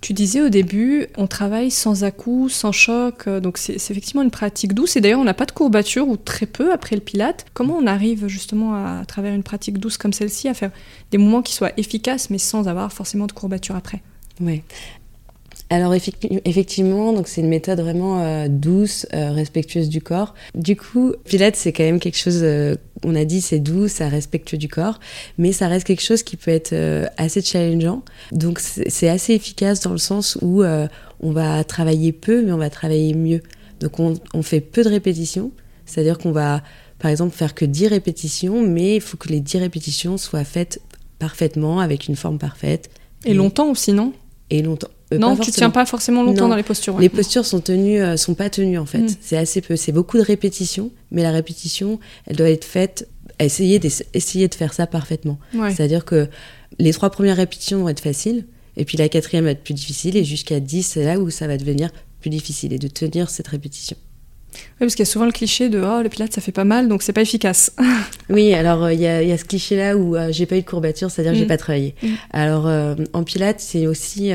Tu 0.00 0.14
disais 0.14 0.40
au 0.40 0.48
début, 0.48 1.08
on 1.18 1.26
travaille 1.26 1.70
sans 1.70 2.04
à-coups, 2.04 2.54
sans 2.54 2.72
choc, 2.72 3.28
euh, 3.28 3.38
donc 3.38 3.58
c'est 3.58 3.74
effectivement 3.74 4.22
une 4.22 4.30
pratique 4.30 4.72
douce. 4.72 4.96
Et 4.96 5.02
d'ailleurs, 5.02 5.20
on 5.20 5.24
n'a 5.24 5.34
pas 5.34 5.44
de 5.44 5.52
courbature 5.52 6.08
ou 6.08 6.16
très 6.16 6.46
peu 6.46 6.72
après 6.72 6.96
le 6.96 7.02
pilate. 7.02 7.44
Comment 7.52 7.76
on 7.76 7.86
arrive 7.86 8.26
justement 8.26 8.74
à, 8.74 9.00
à 9.00 9.04
travers 9.04 9.34
une 9.34 9.42
pratique 9.42 9.76
douce 9.76 9.98
comme 9.98 10.14
celle-ci 10.14 10.48
à 10.48 10.54
faire 10.54 10.70
des 11.10 11.18
mouvements 11.18 11.42
qui 11.42 11.52
soient 11.52 11.72
efficaces, 11.76 12.30
mais 12.30 12.38
sans 12.38 12.66
avoir 12.66 12.94
forcément 12.94 13.26
de 13.26 13.32
courbature 13.32 13.76
après? 13.76 14.02
Oui 14.40 14.62
alors 15.72 15.94
effectivement, 15.94 17.12
donc 17.12 17.28
c'est 17.28 17.40
une 17.40 17.48
méthode 17.48 17.80
vraiment 17.80 18.20
euh, 18.20 18.48
douce, 18.48 19.06
euh, 19.14 19.30
respectueuse 19.30 19.88
du 19.88 20.02
corps. 20.02 20.34
Du 20.56 20.74
coup, 20.74 21.14
Pilates 21.24 21.54
c'est 21.54 21.72
quand 21.72 21.84
même 21.84 22.00
quelque 22.00 22.18
chose. 22.18 22.40
Euh, 22.42 22.74
on 23.04 23.14
a 23.14 23.24
dit 23.24 23.40
c'est 23.40 23.60
doux, 23.60 23.86
ça 23.86 24.08
respectueux 24.08 24.58
du 24.58 24.66
corps, 24.66 24.98
mais 25.38 25.52
ça 25.52 25.68
reste 25.68 25.86
quelque 25.86 26.02
chose 26.02 26.24
qui 26.24 26.36
peut 26.36 26.50
être 26.50 26.74
assez 27.16 27.40
challengeant. 27.40 28.02
Donc 28.32 28.58
c'est 28.58 29.08
assez 29.08 29.32
efficace 29.32 29.80
dans 29.80 29.92
le 29.92 29.98
sens 29.98 30.36
où 30.42 30.62
on 30.64 31.32
va 31.32 31.64
travailler 31.64 32.12
peu, 32.12 32.42
mais 32.42 32.52
on 32.52 32.58
va 32.58 32.68
travailler 32.68 33.14
mieux. 33.14 33.40
Donc 33.78 34.00
on, 34.00 34.14
on 34.34 34.42
fait 34.42 34.60
peu 34.60 34.82
de 34.82 34.88
répétitions, 34.88 35.52
c'est-à-dire 35.86 36.18
qu'on 36.18 36.32
va 36.32 36.62
par 36.98 37.10
exemple 37.10 37.34
faire 37.34 37.54
que 37.54 37.64
10 37.64 37.86
répétitions, 37.86 38.60
mais 38.60 38.96
il 38.96 39.00
faut 39.00 39.16
que 39.16 39.28
les 39.28 39.40
10 39.40 39.58
répétitions 39.58 40.18
soient 40.18 40.44
faites 40.44 40.82
parfaitement 41.18 41.78
avec 41.78 42.08
une 42.08 42.16
forme 42.16 42.38
parfaite 42.38 42.90
Et 43.24 43.34
longtemps 43.34 43.70
aussi, 43.70 43.92
non? 43.92 44.12
Et 44.50 44.62
longtemps. 44.62 44.90
Euh, 45.12 45.18
non, 45.18 45.36
tu 45.36 45.50
tiens 45.50 45.70
pas 45.70 45.86
forcément 45.86 46.22
longtemps 46.22 46.48
dans 46.48 46.56
les 46.56 46.62
postures. 46.62 46.98
Les 46.98 47.08
postures 47.08 47.44
sont 47.44 47.60
tenues, 47.60 48.00
euh, 48.00 48.16
sont 48.16 48.34
pas 48.34 48.50
tenues 48.50 48.78
en 48.78 48.86
fait. 48.86 48.98
Mm. 48.98 49.16
C'est 49.20 49.36
assez 49.36 49.60
peu. 49.60 49.76
C'est 49.76 49.92
beaucoup 49.92 50.18
de 50.18 50.22
répétitions, 50.22 50.90
mais 51.10 51.22
la 51.22 51.32
répétition, 51.32 51.98
elle 52.26 52.36
doit 52.36 52.50
être 52.50 52.64
faite. 52.64 53.08
Essayer 53.38 53.78
de, 53.78 53.88
essayer 54.12 54.48
de 54.48 54.54
faire 54.54 54.74
ça 54.74 54.86
parfaitement. 54.86 55.38
C'est-à-dire 55.54 56.04
que 56.04 56.28
les 56.78 56.92
trois 56.92 57.08
premières 57.08 57.38
répétitions 57.38 57.80
vont 57.80 57.88
être 57.88 58.00
faciles, 58.00 58.44
et 58.76 58.84
puis 58.84 58.98
la 58.98 59.08
quatrième 59.08 59.44
va 59.44 59.52
être 59.52 59.64
plus 59.64 59.72
difficile, 59.72 60.14
et 60.18 60.24
jusqu'à 60.24 60.60
10, 60.60 60.82
c'est 60.82 61.04
là 61.04 61.18
où 61.18 61.30
ça 61.30 61.46
va 61.46 61.56
devenir 61.56 61.90
plus 62.20 62.28
difficile, 62.28 62.74
et 62.74 62.78
de 62.78 62.86
tenir 62.86 63.30
cette 63.30 63.48
répétition. 63.48 63.96
Oui, 64.52 64.60
parce 64.80 64.94
qu'il 64.94 65.06
y 65.06 65.08
a 65.08 65.10
souvent 65.10 65.24
le 65.24 65.32
cliché 65.32 65.70
de 65.70 65.80
oh 65.80 66.02
le 66.02 66.08
pilate 66.08 66.32
ça 66.32 66.40
fait 66.40 66.50
pas 66.50 66.64
mal 66.64 66.88
donc 66.88 67.02
c'est 67.02 67.12
pas 67.12 67.22
efficace. 67.22 67.72
oui, 68.28 68.52
alors 68.52 68.82
euh, 68.82 68.92
il 68.92 69.00
y, 69.00 69.06
a 69.06 69.38
ce 69.38 69.44
cliché 69.44 69.76
là 69.76 69.96
où 69.96 70.16
j'ai 70.30 70.44
pas 70.44 70.56
eu 70.56 70.62
de 70.62 70.66
courbature, 70.66 71.08
c'est-à-dire 71.08 71.32
que 71.32 71.38
j'ai 71.38 71.44
mm. 71.44 71.48
pas 71.48 71.56
travaillé. 71.56 71.94
Mm. 72.02 72.08
Alors 72.32 72.96
en 73.12 73.22
pilate 73.22 73.60
c'est 73.60 73.86
aussi 73.86 74.32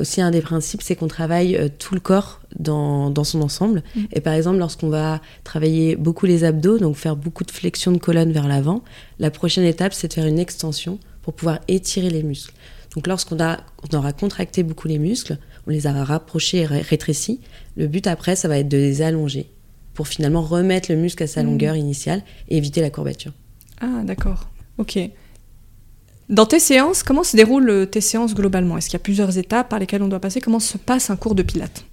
aussi 0.00 0.20
un 0.20 0.30
des 0.30 0.40
principes, 0.40 0.82
c'est 0.82 0.96
qu'on 0.96 1.08
travaille 1.08 1.56
euh, 1.56 1.68
tout 1.78 1.94
le 1.94 2.00
corps 2.00 2.40
dans, 2.58 3.10
dans 3.10 3.24
son 3.24 3.42
ensemble. 3.42 3.82
Mm. 3.94 4.00
Et 4.12 4.20
par 4.20 4.32
exemple, 4.34 4.58
lorsqu'on 4.58 4.88
va 4.88 5.20
travailler 5.44 5.96
beaucoup 5.96 6.26
les 6.26 6.44
abdos, 6.44 6.78
donc 6.78 6.96
faire 6.96 7.16
beaucoup 7.16 7.44
de 7.44 7.50
flexion 7.50 7.92
de 7.92 7.98
colonne 7.98 8.32
vers 8.32 8.48
l'avant, 8.48 8.82
la 9.18 9.30
prochaine 9.30 9.64
étape, 9.64 9.92
c'est 9.92 10.08
de 10.08 10.12
faire 10.12 10.26
une 10.26 10.38
extension 10.38 10.98
pour 11.22 11.34
pouvoir 11.34 11.60
étirer 11.68 12.10
les 12.10 12.22
muscles. 12.22 12.54
Donc 12.94 13.06
lorsqu'on 13.06 13.36
on 13.38 13.96
aura 13.96 14.12
contracté 14.12 14.62
beaucoup 14.62 14.88
les 14.88 14.98
muscles, 14.98 15.38
on 15.66 15.70
les 15.70 15.86
aura 15.86 16.04
rapprochés 16.04 16.58
et 16.58 16.66
rétrécis, 16.66 17.40
le 17.76 17.86
but 17.86 18.06
après, 18.06 18.34
ça 18.34 18.48
va 18.48 18.58
être 18.58 18.68
de 18.68 18.76
les 18.76 19.02
allonger 19.02 19.48
pour 19.94 20.08
finalement 20.08 20.42
remettre 20.42 20.90
le 20.90 20.96
muscle 20.96 21.22
à 21.22 21.26
sa 21.26 21.42
mm. 21.42 21.46
longueur 21.46 21.76
initiale 21.76 22.22
et 22.48 22.56
éviter 22.56 22.80
la 22.80 22.90
courbature. 22.90 23.32
Ah, 23.80 24.02
d'accord. 24.04 24.48
Ok. 24.78 24.98
Dans 26.30 26.46
tes 26.46 26.60
séances, 26.60 27.02
comment 27.02 27.24
se 27.24 27.36
déroulent 27.36 27.88
tes 27.90 28.00
séances 28.00 28.34
globalement? 28.34 28.78
Est-ce 28.78 28.86
qu'il 28.86 28.94
y 28.94 28.96
a 28.96 29.02
plusieurs 29.02 29.36
étapes 29.36 29.68
par 29.68 29.80
lesquelles 29.80 30.02
on 30.04 30.08
doit 30.08 30.20
passer? 30.20 30.40
Comment 30.40 30.60
se 30.60 30.78
passe 30.78 31.10
un 31.10 31.16
cours 31.16 31.34
de 31.34 31.42
pilates? 31.42 31.84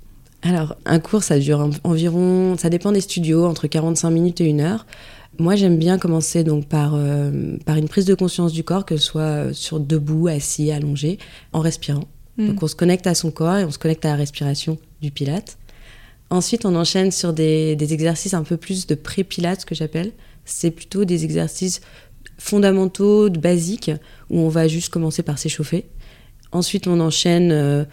Alors, 0.43 0.75
un 0.85 0.99
cours, 0.99 1.23
ça 1.23 1.39
dure 1.39 1.67
environ, 1.83 2.55
ça 2.55 2.69
dépend 2.69 2.91
des 2.91 3.01
studios, 3.01 3.45
entre 3.47 3.65
45 3.65 4.11
minutes 4.11 4.39
et 4.39 4.45
une 4.45 4.61
heure. 4.61 4.85
Moi, 5.39 5.55
j'aime 5.55 5.79
bien 5.79 5.97
commencer 5.97 6.43
donc 6.43 6.67
par, 6.67 6.93
euh, 6.93 7.57
par 7.65 7.77
une 7.77 7.89
prise 7.89 8.05
de 8.05 8.13
conscience 8.13 8.53
du 8.53 8.63
corps, 8.63 8.85
que 8.85 8.97
ce 8.97 9.03
soit 9.03 9.21
euh, 9.21 9.53
sur 9.53 9.79
debout, 9.79 10.27
assis, 10.27 10.71
allongé, 10.71 11.17
en 11.51 11.61
respirant. 11.61 12.03
Hmm. 12.37 12.49
Donc, 12.49 12.61
on 12.61 12.67
se 12.67 12.75
connecte 12.75 13.07
à 13.07 13.15
son 13.15 13.31
corps 13.31 13.57
et 13.57 13.65
on 13.65 13.71
se 13.71 13.79
connecte 13.79 14.05
à 14.05 14.09
la 14.09 14.15
respiration 14.17 14.77
du 15.01 15.09
pilate. 15.09 15.57
Ensuite, 16.29 16.63
on 16.63 16.75
enchaîne 16.75 17.09
sur 17.09 17.33
des, 17.33 17.75
des 17.75 17.93
exercices 17.95 18.35
un 18.35 18.43
peu 18.43 18.57
plus 18.57 18.85
de 18.85 18.93
pré-pilate, 18.93 19.65
que 19.65 19.73
j'appelle. 19.73 20.11
C'est 20.45 20.71
plutôt 20.71 21.05
des 21.05 21.25
exercices 21.25 21.81
fondamentaux, 22.37 23.29
basiques, 23.29 23.91
où 24.29 24.39
on 24.39 24.49
va 24.49 24.67
juste 24.67 24.89
commencer 24.89 25.23
par 25.23 25.37
s'échauffer. 25.39 25.85
Ensuite, 26.51 26.87
on 26.87 26.99
enchaîne 26.99 27.51
euh, 27.51 27.83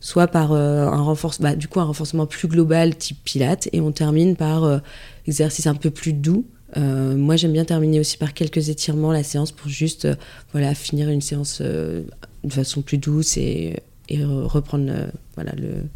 soit 0.00 0.28
par 0.28 0.52
euh, 0.52 0.86
un 0.86 1.02
renforcement, 1.02 1.50
bah, 1.50 1.56
du 1.56 1.68
coup 1.68 1.80
un 1.80 1.84
renforcement 1.84 2.26
plus 2.26 2.48
global 2.48 2.96
type 2.96 3.18
Pilates, 3.24 3.68
et 3.72 3.80
on 3.80 3.92
termine 3.92 4.36
par 4.36 4.64
euh, 4.64 4.78
exercice 5.26 5.66
un 5.66 5.74
peu 5.74 5.90
plus 5.90 6.12
doux. 6.12 6.44
moi, 6.76 7.36
j'aime 7.36 7.52
bien 7.52 7.64
terminer 7.64 8.00
aussi 8.00 8.18
par 8.18 8.34
quelques 8.34 8.68
étirements 8.68 9.12
la 9.12 9.22
séance 9.22 9.50
pour 9.50 9.68
juste 9.68 10.06
voilà 10.52 10.74
finir 10.74 11.08
une 11.08 11.22
séance 11.22 11.62
de 11.62 12.04
façon 12.50 12.82
plus 12.82 12.98
douce 12.98 13.38
et, 13.38 13.82
et 14.08 14.24
reprendre 14.24 14.92
voilà 15.36 15.52
le, 15.56 15.88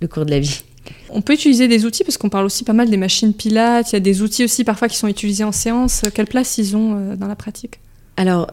le 0.00 0.08
cours 0.08 0.24
de 0.24 0.30
la 0.30 0.38
vie. 0.38 0.62
On 1.10 1.22
peut 1.22 1.34
utiliser 1.34 1.68
des 1.68 1.84
outils 1.84 2.04
parce 2.04 2.18
qu'on 2.18 2.28
parle 2.28 2.46
aussi 2.46 2.64
pas 2.64 2.72
mal 2.72 2.90
des 2.90 2.96
machines 2.96 3.34
pilates. 3.34 3.92
Il 3.92 3.94
y 3.94 3.96
a 3.96 4.00
des 4.00 4.22
outils 4.22 4.44
aussi 4.44 4.64
parfois 4.64 4.88
qui 4.88 4.96
sont 4.96 5.08
utilisés 5.08 5.44
en 5.44 5.52
séance. 5.52 6.02
Quelle 6.14 6.26
place 6.26 6.58
ils 6.58 6.76
ont 6.76 7.14
dans 7.16 7.28
la 7.28 7.36
pratique? 7.36 7.80
Alors, 8.16 8.48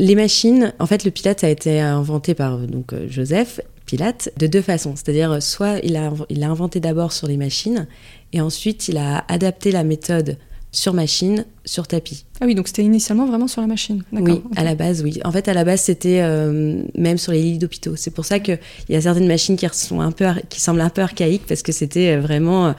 les 0.00 0.14
machines, 0.14 0.72
en 0.78 0.86
fait, 0.86 1.04
le 1.04 1.10
Pilate 1.10 1.44
a 1.44 1.50
été 1.50 1.78
inventé 1.78 2.34
par 2.34 2.58
donc 2.58 2.94
euh, 2.94 3.06
Joseph 3.08 3.60
Pilate 3.84 4.32
de 4.38 4.46
deux 4.46 4.62
façons. 4.62 4.94
C'est-à-dire, 4.96 5.42
soit 5.42 5.78
il 5.82 5.94
a, 5.96 6.10
il 6.30 6.42
a 6.42 6.48
inventé 6.48 6.80
d'abord 6.80 7.12
sur 7.12 7.26
les 7.26 7.36
machines, 7.36 7.86
et 8.32 8.40
ensuite 8.40 8.88
il 8.88 8.96
a 8.96 9.24
adapté 9.28 9.70
la 9.70 9.84
méthode 9.84 10.38
sur 10.72 10.94
machine, 10.94 11.44
sur 11.64 11.86
tapis. 11.86 12.24
Ah 12.40 12.46
oui, 12.46 12.54
donc 12.54 12.68
c'était 12.68 12.84
initialement 12.84 13.26
vraiment 13.26 13.48
sur 13.48 13.60
la 13.60 13.66
machine. 13.66 14.02
Oui, 14.12 14.40
à 14.56 14.64
la 14.64 14.74
base, 14.74 15.02
oui. 15.02 15.20
En 15.24 15.32
fait, 15.32 15.48
à 15.48 15.54
la 15.54 15.64
base, 15.64 15.80
c'était 15.80 16.20
euh, 16.22 16.82
même 16.96 17.18
sur 17.18 17.32
les 17.32 17.42
lits 17.42 17.58
d'hôpitaux. 17.58 17.96
C'est 17.96 18.12
pour 18.12 18.24
ça 18.24 18.38
qu'il 18.38 18.58
y 18.88 18.94
a 18.94 19.00
certaines 19.00 19.26
machines 19.26 19.56
qui, 19.56 19.66
sont 19.72 20.00
un 20.00 20.12
peu, 20.12 20.26
qui 20.48 20.60
semblent 20.60 20.80
un 20.80 20.90
peu 20.90 21.02
archaïques 21.02 21.46
parce 21.46 21.62
que 21.62 21.72
c'était 21.72 22.16
euh, 22.16 22.20
vraiment 22.20 22.74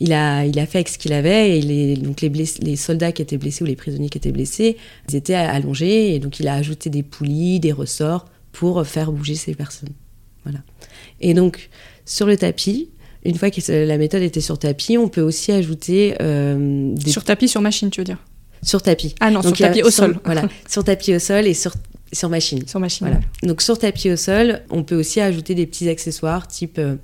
il 0.00 0.12
a, 0.12 0.44
il 0.44 0.58
a 0.58 0.66
fait 0.66 0.78
avec 0.78 0.88
ce 0.88 0.98
qu'il 0.98 1.12
avait 1.12 1.58
et 1.58 1.62
les, 1.62 1.96
donc 1.96 2.20
les, 2.20 2.28
les 2.28 2.76
soldats 2.76 3.12
qui 3.12 3.22
étaient 3.22 3.38
blessés 3.38 3.62
ou 3.62 3.66
les 3.66 3.76
prisonniers 3.76 4.08
qui 4.08 4.18
étaient 4.18 4.32
blessés, 4.32 4.76
ils 5.08 5.16
étaient 5.16 5.34
allongés 5.34 6.14
et 6.14 6.18
donc 6.18 6.40
il 6.40 6.48
a 6.48 6.54
ajouté 6.54 6.90
des 6.90 7.02
poulies, 7.02 7.60
des 7.60 7.72
ressorts 7.72 8.26
pour 8.52 8.84
faire 8.86 9.12
bouger 9.12 9.34
ces 9.34 9.54
personnes. 9.54 9.92
Voilà. 10.44 10.60
Et 11.20 11.34
donc 11.34 11.70
sur 12.06 12.26
le 12.26 12.36
tapis, 12.36 12.90
une 13.24 13.36
fois 13.36 13.50
que 13.50 13.86
la 13.86 13.98
méthode 13.98 14.22
était 14.22 14.40
sur 14.40 14.58
tapis, 14.58 14.98
on 14.98 15.08
peut 15.08 15.20
aussi 15.20 15.52
ajouter 15.52 16.14
euh, 16.20 16.92
des... 16.94 17.10
sur 17.10 17.24
tapis 17.24 17.48
sur 17.48 17.60
machine, 17.60 17.90
tu 17.90 18.00
veux 18.00 18.04
dire? 18.04 18.18
Sur 18.62 18.82
tapis. 18.82 19.14
Ah 19.20 19.30
non, 19.30 19.42
sur 19.42 19.56
tapis 19.56 19.82
au 19.82 19.90
sol. 19.90 20.18
voilà, 20.24 20.48
sur 20.68 20.84
tapis 20.84 21.14
au 21.14 21.18
sol 21.18 21.46
et 21.46 21.54
sur 21.54 21.74
sur 22.12 22.28
machine. 22.28 22.66
Sur 22.66 22.80
machine. 22.80 23.06
Voilà. 23.06 23.20
Donc 23.42 23.60
sur 23.60 23.78
tapis 23.78 24.10
au 24.10 24.16
sol, 24.16 24.62
on 24.70 24.84
peut 24.84 24.94
aussi 24.94 25.20
ajouter 25.20 25.54
des 25.54 25.66
petits 25.66 25.88
accessoires 25.88 26.46
type 26.46 26.78
euh, 26.78 26.96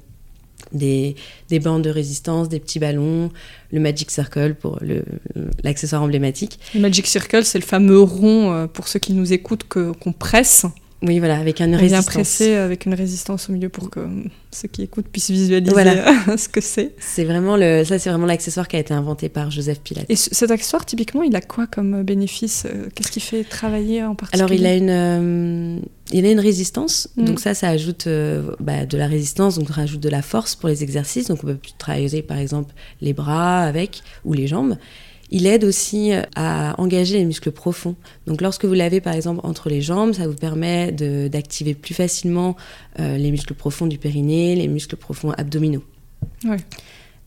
des, 0.72 1.16
bandes 1.60 1.82
de 1.82 1.90
résistance, 1.90 2.48
des 2.48 2.60
petits 2.60 2.78
ballons, 2.78 3.30
le 3.72 3.80
Magic 3.80 4.10
Circle 4.10 4.54
pour 4.54 4.78
l'accessoire 5.64 6.02
emblématique. 6.02 6.58
Le 6.74 6.80
Magic 6.80 7.06
Circle, 7.06 7.44
c'est 7.44 7.58
le 7.58 7.64
fameux 7.64 8.00
rond, 8.00 8.52
euh, 8.52 8.66
pour 8.66 8.88
ceux 8.88 8.98
qui 8.98 9.12
nous 9.12 9.32
écoutent, 9.32 9.64
qu'on 9.64 10.12
presse 10.12 10.66
oui, 11.02 11.18
voilà, 11.18 11.38
avec 11.38 11.60
une 11.60 11.74
résistance. 11.74 12.04
Bien 12.04 12.12
pressé 12.12 12.54
avec 12.54 12.84
une 12.84 12.92
résistance 12.92 13.48
au 13.48 13.52
milieu 13.52 13.70
pour 13.70 13.88
que 13.88 14.00
ceux 14.50 14.68
qui 14.68 14.82
écoutent 14.82 15.08
puissent 15.08 15.30
visualiser 15.30 15.72
voilà. 15.72 16.14
ce 16.36 16.48
que 16.48 16.60
c'est. 16.60 16.94
C'est 16.98 17.24
vraiment 17.24 17.56
le, 17.56 17.84
ça, 17.84 17.98
c'est 17.98 18.10
vraiment 18.10 18.26
l'accessoire 18.26 18.68
qui 18.68 18.76
a 18.76 18.80
été 18.80 18.92
inventé 18.92 19.30
par 19.30 19.50
Joseph 19.50 19.80
Pilate. 19.80 20.04
Et 20.10 20.16
cet 20.16 20.50
accessoire, 20.50 20.84
typiquement, 20.84 21.22
il 21.22 21.34
a 21.36 21.40
quoi 21.40 21.66
comme 21.66 22.02
bénéfice 22.02 22.66
Qu'est-ce 22.94 23.10
qui 23.10 23.20
fait 23.20 23.44
travailler 23.44 24.04
en 24.04 24.14
particulier? 24.14 24.42
Alors, 24.42 24.52
il 24.52 24.66
a 24.66 24.76
une, 24.76 24.90
euh, 24.90 25.80
il 26.12 26.26
a 26.26 26.30
une 26.30 26.40
résistance. 26.40 27.08
Mm. 27.16 27.24
Donc 27.24 27.40
ça, 27.40 27.54
ça 27.54 27.68
ajoute 27.68 28.06
euh, 28.06 28.54
bah, 28.60 28.84
de 28.84 28.98
la 28.98 29.06
résistance, 29.06 29.58
donc 29.58 29.68
ça 29.68 29.74
rajoute 29.74 30.00
de 30.00 30.08
la 30.10 30.22
force 30.22 30.54
pour 30.54 30.68
les 30.68 30.82
exercices. 30.82 31.28
Donc 31.28 31.38
on 31.44 31.46
peut 31.46 31.58
travailler, 31.78 32.22
par 32.22 32.38
exemple, 32.38 32.74
les 33.00 33.14
bras 33.14 33.62
avec 33.62 34.02
ou 34.26 34.34
les 34.34 34.46
jambes. 34.46 34.76
Il 35.30 35.46
aide 35.46 35.64
aussi 35.64 36.12
euh, 36.12 36.22
à 36.34 36.74
engager 36.80 37.18
les 37.18 37.24
muscles 37.24 37.52
profonds. 37.52 37.94
Donc 38.26 38.40
lorsque 38.40 38.64
vous 38.64 38.74
l'avez 38.74 39.00
par 39.00 39.14
exemple 39.14 39.40
entre 39.44 39.68
les 39.68 39.80
jambes, 39.80 40.12
ça 40.12 40.26
vous 40.26 40.34
permet 40.34 40.92
d'activer 40.92 41.74
plus 41.74 41.94
facilement 41.94 42.56
euh, 42.98 43.16
les 43.16 43.30
muscles 43.30 43.54
profonds 43.54 43.86
du 43.86 43.98
périnée, 43.98 44.56
les 44.56 44.68
muscles 44.68 44.96
profonds 44.96 45.30
abdominaux. 45.30 45.84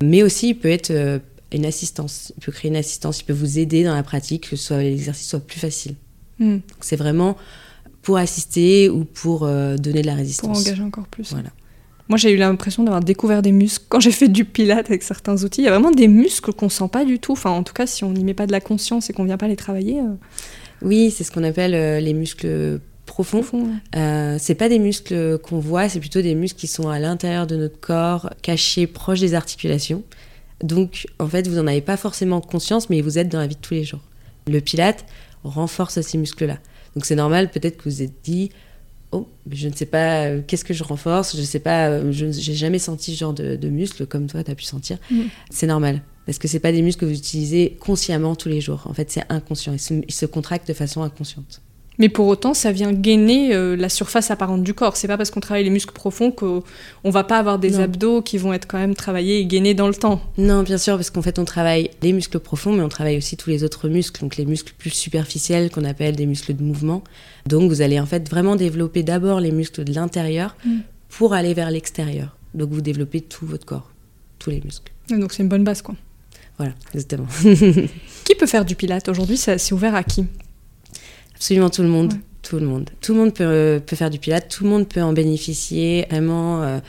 Mais 0.03 0.21
aussi, 0.21 0.49
il 0.49 0.55
peut 0.55 0.69
être 0.69 0.91
euh, 0.91 1.19
une 1.53 1.65
assistance. 1.65 2.33
Il 2.37 2.43
peut 2.43 2.51
créer 2.51 2.69
une 2.69 2.77
assistance, 2.77 3.21
il 3.21 3.23
peut 3.23 3.33
vous 3.33 3.57
aider 3.57 3.83
dans 3.83 3.95
la 3.95 4.03
pratique, 4.03 4.49
que 4.49 4.73
l'exercice 4.79 5.29
soit 5.29 5.39
plus 5.39 5.59
facile. 5.59 5.95
Hmm. 6.39 6.57
C'est 6.81 6.97
vraiment 6.97 7.37
pour 8.01 8.17
assister 8.17 8.89
ou 8.89 9.05
pour 9.05 9.41
donner 9.41 10.01
de 10.01 10.05
la 10.05 10.15
résistance. 10.15 10.57
Pour 10.57 10.67
engager 10.67 10.83
encore 10.83 11.07
plus. 11.07 11.31
Voilà. 11.31 11.49
Moi, 12.09 12.17
j'ai 12.17 12.31
eu 12.31 12.37
l'impression 12.37 12.83
d'avoir 12.83 13.01
découvert 13.01 13.41
des 13.41 13.51
muscles 13.51 13.85
quand 13.87 13.99
j'ai 13.99 14.11
fait 14.11 14.27
du 14.27 14.45
pilate 14.45 14.87
avec 14.87 15.03
certains 15.03 15.43
outils. 15.43 15.61
Il 15.61 15.65
y 15.65 15.67
a 15.67 15.71
vraiment 15.71 15.91
des 15.91 16.07
muscles 16.07 16.51
qu'on 16.53 16.69
sent 16.69 16.89
pas 16.91 17.05
du 17.05 17.19
tout. 17.19 17.31
Enfin, 17.31 17.51
en 17.51 17.63
tout 17.63 17.73
cas, 17.73 17.87
si 17.87 18.03
on 18.03 18.11
n'y 18.11 18.23
met 18.23 18.33
pas 18.33 18.45
de 18.45 18.51
la 18.51 18.59
conscience 18.59 19.09
et 19.09 19.13
qu'on 19.13 19.23
vient 19.23 19.37
pas 19.37 19.47
les 19.47 19.55
travailler. 19.55 19.99
Euh. 19.99 20.13
Oui, 20.81 21.11
c'est 21.11 21.23
ce 21.23 21.31
qu'on 21.31 21.43
appelle 21.43 21.73
euh, 21.75 21.99
les 21.99 22.13
muscles 22.13 22.79
profonds. 23.05 23.41
Profond, 23.41 23.67
euh, 23.95 24.37
c'est 24.39 24.55
pas 24.55 24.69
des 24.69 24.79
muscles 24.79 25.37
qu'on 25.37 25.59
voit, 25.59 25.87
c'est 25.87 25.99
plutôt 25.99 26.21
des 26.21 26.33
muscles 26.33 26.59
qui 26.59 26.67
sont 26.67 26.89
à 26.89 26.97
l'intérieur 26.99 27.45
de 27.45 27.55
notre 27.55 27.79
corps, 27.79 28.31
cachés, 28.41 28.87
proches 28.87 29.19
des 29.19 29.35
articulations. 29.35 30.03
Donc, 30.63 31.05
en 31.19 31.27
fait, 31.27 31.47
vous 31.47 31.55
n'en 31.55 31.67
avez 31.67 31.81
pas 31.81 31.97
forcément 31.97 32.41
conscience, 32.41 32.89
mais 32.89 33.01
vous 33.01 33.19
êtes 33.19 33.29
dans 33.29 33.39
la 33.39 33.45
vie 33.45 33.55
de 33.55 33.61
tous 33.61 33.75
les 33.75 33.83
jours. 33.83 33.99
Le 34.47 34.59
pilate 34.61 35.05
renforce 35.43 36.01
ces 36.01 36.17
muscles-là. 36.17 36.57
Donc, 36.95 37.05
c'est 37.05 37.15
normal, 37.15 37.51
peut-être 37.51 37.77
que 37.77 37.83
vous 37.83 37.97
vous 37.97 38.01
êtes 38.01 38.13
dit, 38.23 38.49
oh, 39.13 39.28
je 39.49 39.67
ne 39.67 39.73
sais 39.73 39.86
pas 39.86 40.26
euh, 40.26 40.41
qu'est-ce 40.45 40.65
que 40.65 40.73
je 40.73 40.84
renforce, 40.84 41.36
je 41.36 41.41
ne 41.41 41.45
sais 41.45 41.60
pas, 41.60 41.88
euh, 41.89 42.12
je 42.12 42.26
n'ai 42.26 42.56
jamais 42.56 42.80
senti 42.80 43.13
ce 43.13 43.19
genre 43.19 43.34
de, 43.34 43.69
muscles 43.69 44.06
comme 44.06 44.28
toi, 44.28 44.43
tu 44.43 44.52
as 44.52 44.56
pu 44.56 44.63
sentir. 44.63 44.97
Mm. 45.10 45.21
C'est 45.49 45.67
normal. 45.67 46.02
Parce 46.26 46.38
que 46.38 46.47
ce 46.47 46.58
pas 46.58 46.71
des 46.71 46.82
muscles 46.82 47.02
que 47.02 47.06
vous 47.06 47.17
utilisez 47.17 47.78
consciemment 47.80 48.36
tous 48.36 48.49
les 48.49 48.62
jours. 48.62 48.84
En 48.86 48.93
fait, 48.93 49.12
c'est 49.12 49.23
inconscient. 49.30 49.73
ils 49.73 50.13
se 50.13 50.26
contractent 50.26 50.67
de 50.67 50.73
façon 50.73 51.02
inconsciente. 51.04 51.62
Mais 51.99 52.10
pour 52.10 52.27
autant, 52.27 52.53
ça 52.53 52.71
vient 52.71 52.91
gainer 52.91 53.53
euh, 53.53 53.75
la 53.75 53.89
surface 53.89 54.32
apparente 54.32 54.63
du 54.63 54.73
corps. 54.73 54.97
C'est 54.97 55.08
pas 55.08 55.17
parce 55.17 55.32
qu'on 55.32 55.39
travaille 55.39 55.63
les 55.63 55.69
muscles 55.69 55.93
profonds 55.93 56.32
qu'on 56.32 56.63
va 57.06 57.23
pas 57.23 57.38
avoir 57.38 57.60
des 57.60 57.79
abdos 57.79 58.21
qui 58.21 58.38
vont 58.38 58.53
être 58.53 58.67
quand 58.67 58.77
même 58.77 58.95
travaillés 58.95 59.39
et 59.39 59.45
gainés 59.45 59.73
dans 59.73 59.88
le 59.88 59.93
temps. 59.93 60.21
Non, 60.38 60.63
bien 60.63 60.77
sûr, 60.77 60.95
parce 60.95 61.10
qu'en 61.10 61.21
fait, 61.21 61.39
on 61.39 61.45
travaille 61.45 61.91
les 62.01 62.13
muscles 62.13 62.39
profonds, 62.39 62.73
mais 62.73 62.82
on 62.82 62.89
travaille 62.89 63.17
aussi 63.17 63.38
tous 63.38 63.49
les 63.49 63.63
autres 63.63 63.89
muscles, 63.89 64.21
donc 64.21 64.38
les 64.38 64.45
muscles 64.45 64.73
plus 64.77 64.89
superficiels 64.89 65.69
qu'on 65.69 65.84
appelle 65.84 66.15
des 66.15 66.25
muscles 66.25 66.56
de 66.56 66.63
mouvement. 66.63 67.03
Donc, 67.45 67.69
vous 67.69 67.82
allez 67.82 67.99
en 67.99 68.06
fait 68.06 68.27
vraiment 68.29 68.56
développer 68.56 69.03
d'abord 69.03 69.39
les 69.39 69.51
muscles 69.51 69.84
de 69.84 69.93
l'intérieur 69.93 70.56
mm. 70.65 70.79
pour 71.10 71.34
aller 71.34 71.53
vers 71.53 71.69
l'extérieur. 71.69 72.36
Donc, 72.53 72.71
vous 72.71 72.82
développez 72.82 73.21
tout 73.21 73.45
votre 73.45 73.65
corps, 73.65 73.91
tous 74.39 74.49
les 74.49 74.62
muscles. 74.62 74.91
donc, 75.10 75.34
c'est 75.34 75.43
une 75.43 75.49
bonne 75.49 75.63
base, 75.63 75.82
quoi. 75.82 75.95
Voilà, 76.58 76.73
exactement. 76.93 77.27
qui 78.25 78.36
peut 78.36 78.45
faire 78.45 78.63
du 78.63 78.75
pilate 78.75 79.10
aujourd'hui? 79.10 79.38
C'est 79.38 79.71
ouvert 79.71 79.95
à 79.95 80.03
qui? 80.03 80.25
Absolument 81.43 81.69
tout 81.69 81.82
le 81.82 81.89
monde. 81.89 82.13
Tout 82.41 82.58
le 82.58 82.65
monde. 82.65 82.89
Tout 83.01 83.12
le 83.12 83.19
monde 83.19 83.34
peut, 83.34 83.82
peut 83.86 83.97
faire 83.97 84.10
du 84.10 84.17
Pilate, 84.17 84.47
tout 84.47 84.63
le 84.63 84.69
monde 84.69 84.88
peut 84.88 85.01
en 85.01 85.12
bénéficier. 85.12 86.06
Vraiment, 86.10 86.79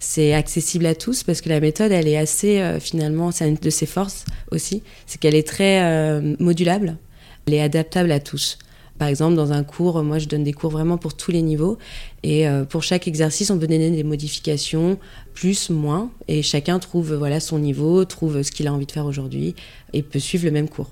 c'est 0.00 0.34
accessible 0.34 0.84
à 0.84 0.94
tous 0.94 1.22
parce 1.22 1.40
que 1.40 1.48
la 1.48 1.60
méthode, 1.60 1.92
elle 1.92 2.06
est 2.06 2.18
assez, 2.18 2.62
finalement, 2.78 3.30
c'est 3.30 3.48
une 3.48 3.54
de 3.54 3.70
ses 3.70 3.86
forces 3.86 4.26
aussi, 4.50 4.82
c'est 5.06 5.18
qu'elle 5.18 5.34
est 5.34 5.46
très 5.46 6.20
modulable, 6.38 6.98
elle 7.46 7.54
est 7.54 7.62
adaptable 7.62 8.12
à 8.12 8.20
tous. 8.20 8.58
Par 8.98 9.08
exemple, 9.08 9.34
dans 9.34 9.50
un 9.52 9.64
cours, 9.64 10.02
moi 10.02 10.18
je 10.18 10.28
donne 10.28 10.44
des 10.44 10.52
cours 10.52 10.70
vraiment 10.70 10.98
pour 10.98 11.14
tous 11.14 11.30
les 11.30 11.40
niveaux. 11.40 11.78
Et 12.22 12.46
euh, 12.46 12.64
pour 12.64 12.82
chaque 12.82 13.08
exercice, 13.08 13.50
on 13.50 13.58
peut 13.58 13.66
donner 13.66 13.90
des 13.90 14.04
modifications, 14.04 14.98
plus, 15.32 15.70
moins. 15.70 16.10
Et 16.28 16.42
chacun 16.42 16.78
trouve 16.78 17.14
voilà, 17.14 17.40
son 17.40 17.58
niveau, 17.58 18.04
trouve 18.04 18.42
ce 18.42 18.52
qu'il 18.52 18.66
a 18.68 18.72
envie 18.74 18.86
de 18.86 18.92
faire 18.92 19.06
aujourd'hui 19.06 19.54
et 19.94 20.02
peut 20.02 20.18
suivre 20.18 20.44
le 20.44 20.50
même 20.50 20.68
cours. 20.68 20.90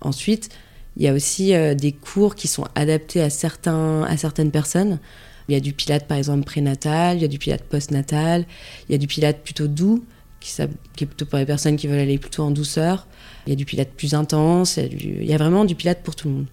Ensuite, 0.00 0.48
il 0.96 1.02
y 1.02 1.08
a 1.08 1.12
aussi 1.12 1.54
euh, 1.54 1.74
des 1.74 1.92
cours 1.92 2.34
qui 2.34 2.48
sont 2.48 2.66
adaptés 2.74 3.22
à, 3.22 3.30
certains, 3.30 4.02
à 4.04 4.16
certaines 4.16 4.50
personnes. 4.50 4.98
Il 5.48 5.54
y 5.54 5.56
a 5.56 5.60
du 5.60 5.72
pilate 5.72 6.06
par 6.06 6.18
exemple 6.18 6.44
prénatal, 6.44 7.16
il 7.16 7.22
y 7.22 7.24
a 7.24 7.28
du 7.28 7.38
pilate 7.38 7.64
postnatal, 7.64 8.44
il 8.88 8.92
y 8.92 8.94
a 8.94 8.98
du 8.98 9.06
pilate 9.06 9.40
plutôt 9.42 9.66
doux, 9.66 10.04
qui, 10.40 10.54
qui, 10.96 11.04
est 11.04 11.06
plutôt 11.06 11.26
pour 11.26 11.38
les 11.38 11.46
personnes 11.46 11.76
qui 11.76 11.86
veulent 11.86 12.00
aller 12.00 12.18
plutôt 12.18 12.44
en 12.44 12.50
douceur. 12.50 13.06
Il 13.46 13.50
y 13.50 13.52
a 13.52 13.56
du 13.56 13.64
pilate 13.64 13.90
plus 13.90 14.14
intense, 14.14 14.76
il 14.76 15.24
y 15.24 15.34
a 15.34 15.38
vraiment 15.38 15.64
du 15.64 15.74
pilate 15.74 16.02
pour 16.02 16.14
tout 16.14 16.28
le 16.28 16.34
monde. 16.34 16.46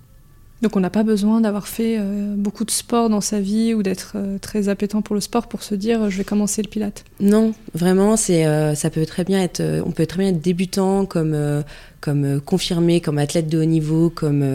Donc 0.61 0.75
on 0.75 0.79
n'a 0.79 0.89
pas 0.89 1.03
besoin 1.03 1.39
d'avoir 1.39 1.67
fait 1.67 1.97
euh, 1.99 2.33
beaucoup 2.35 2.65
de 2.65 2.71
sport 2.71 3.09
dans 3.09 3.21
sa 3.21 3.39
vie 3.39 3.75
ou 3.75 3.83
d'être 3.83 4.13
euh, 4.15 4.39
très 4.39 4.69
appétant 4.69 5.03
pour 5.03 5.13
le 5.13 5.21
sport 5.21 5.47
pour 5.47 5.61
se 5.61 5.75
dire 5.75 6.03
euh, 6.03 6.09
je 6.09 6.17
vais 6.17 6.23
commencer 6.23 6.63
le 6.63 6.67
pilate. 6.67 7.05
Non, 7.19 7.53
vraiment 7.75 8.17
c'est 8.17 8.45
ça 8.75 8.89
peut 8.89 9.05
très 9.05 9.23
bien 9.23 9.41
être 9.41 9.61
on 9.85 9.91
peut 9.91 10.05
très 10.05 10.19
bien 10.19 10.29
être 10.29 10.41
débutant 10.41 11.05
comme 11.05 11.63
comme 12.01 12.39
confirmé 12.41 13.01
comme 13.01 13.17
athlète 13.17 13.49
de 13.49 13.59
haut 13.59 13.65
niveau 13.65 14.09
comme 14.09 14.45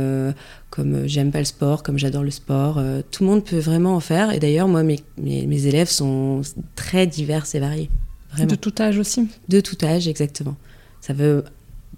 comme 0.70 1.07
j'aime 1.07 1.31
pas 1.31 1.40
le 1.40 1.44
sport 1.44 1.83
comme 1.83 1.98
j'adore 1.98 2.22
le 2.22 2.31
sport 2.31 2.81
tout 3.11 3.24
le 3.24 3.31
monde 3.31 3.44
peut 3.44 3.59
vraiment 3.59 3.94
en 3.94 4.00
faire 4.00 4.33
et 4.33 4.38
d'ailleurs 4.38 4.68
moi 4.68 4.83
mes, 4.83 5.00
mes, 5.18 5.66
élèves 5.66 5.88
sont 5.88 6.42
très 6.76 7.07
divers 7.07 7.46
et 7.55 7.59
variés. 7.59 7.90
De 8.38 8.55
tout 8.55 8.72
âge 8.81 8.98
aussi. 8.98 9.28
De 9.48 9.61
tout 9.61 9.76
âge 9.85 10.09
exactement. 10.09 10.57
Ça 11.00 11.12
veut 11.12 11.44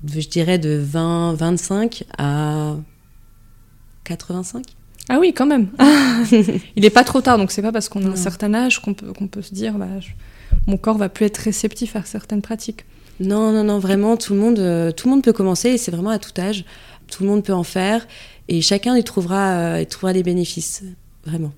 je 0.07 0.29
dirais 0.29 0.59
de 0.59 0.77
20 0.83 1.35
25 1.35 2.05
à 2.19 2.77
85 4.05 4.65
ah 5.09 5.19
oui, 5.21 5.35
quand 5.35 5.47
même. 5.47 5.69
il 6.33 6.83
n'est 6.83 6.91
pas 6.91 7.05
trop 7.05 7.21
tard, 7.21 7.37
donc 7.37 7.51
c'est 7.51 7.63
pas 7.63 7.73
parce 7.73 7.89
qu'on 7.89 8.07
a 8.07 8.11
un 8.11 8.17
certain 8.17 8.55
âge 8.55 8.81
qu'on 8.81 8.95
peut, 8.95 9.13
qu'on 9.13 9.29
peut 9.29 9.43
se 9.43 9.53
dire 9.53 9.75
bah, 9.75 9.87
mon 10.67 10.79
corps 10.79 10.97
va 10.97 11.09
plus 11.09 11.27
être 11.27 11.39
réceptif 11.39 11.95
à 11.97 12.03
certaines 12.05 12.43
pratiques. 12.43 12.87
Non, 13.21 13.53
non, 13.53 13.65
non, 13.65 13.79
vraiment, 13.79 14.17
tout 14.17 14.35
le 14.35 14.41
monde, 14.41 14.59
euh, 14.59 14.93
tout 14.93 15.09
le 15.09 15.15
monde 15.15 15.23
peut 15.23 15.33
commencer 15.33 15.71
et 15.71 15.79
c'est 15.79 15.91
vraiment 15.91 16.11
à 16.11 16.19
tout 16.19 16.33
âge. 16.39 16.65
Tout 17.11 17.23
le 17.23 17.29
monde 17.29 17.45
peut 17.45 17.53
en 17.53 17.63
faire 17.63 18.07
et 18.49 18.61
chacun 18.61 18.97
y 18.97 19.05
trouvera, 19.05 19.53
euh, 19.53 19.85
trouvera 19.85 20.13
des 20.13 20.23
bénéfices, 20.23 20.83
vraiment. 21.25 21.53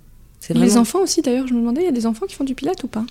vraiment... 0.49 0.65
Les 0.65 0.77
enfants 0.77 1.01
aussi, 1.01 1.23
d'ailleurs, 1.23 1.47
je 1.47 1.55
me 1.55 1.61
demandais, 1.61 1.83
il 1.83 1.87
y 1.87 1.89
a 1.89 1.93
des 1.93 2.07
enfants 2.07 2.27
qui 2.27 2.35
font 2.35 2.45
du 2.45 2.55
pilate 2.55 2.85
ou 2.85 2.89
pas? 2.89 3.05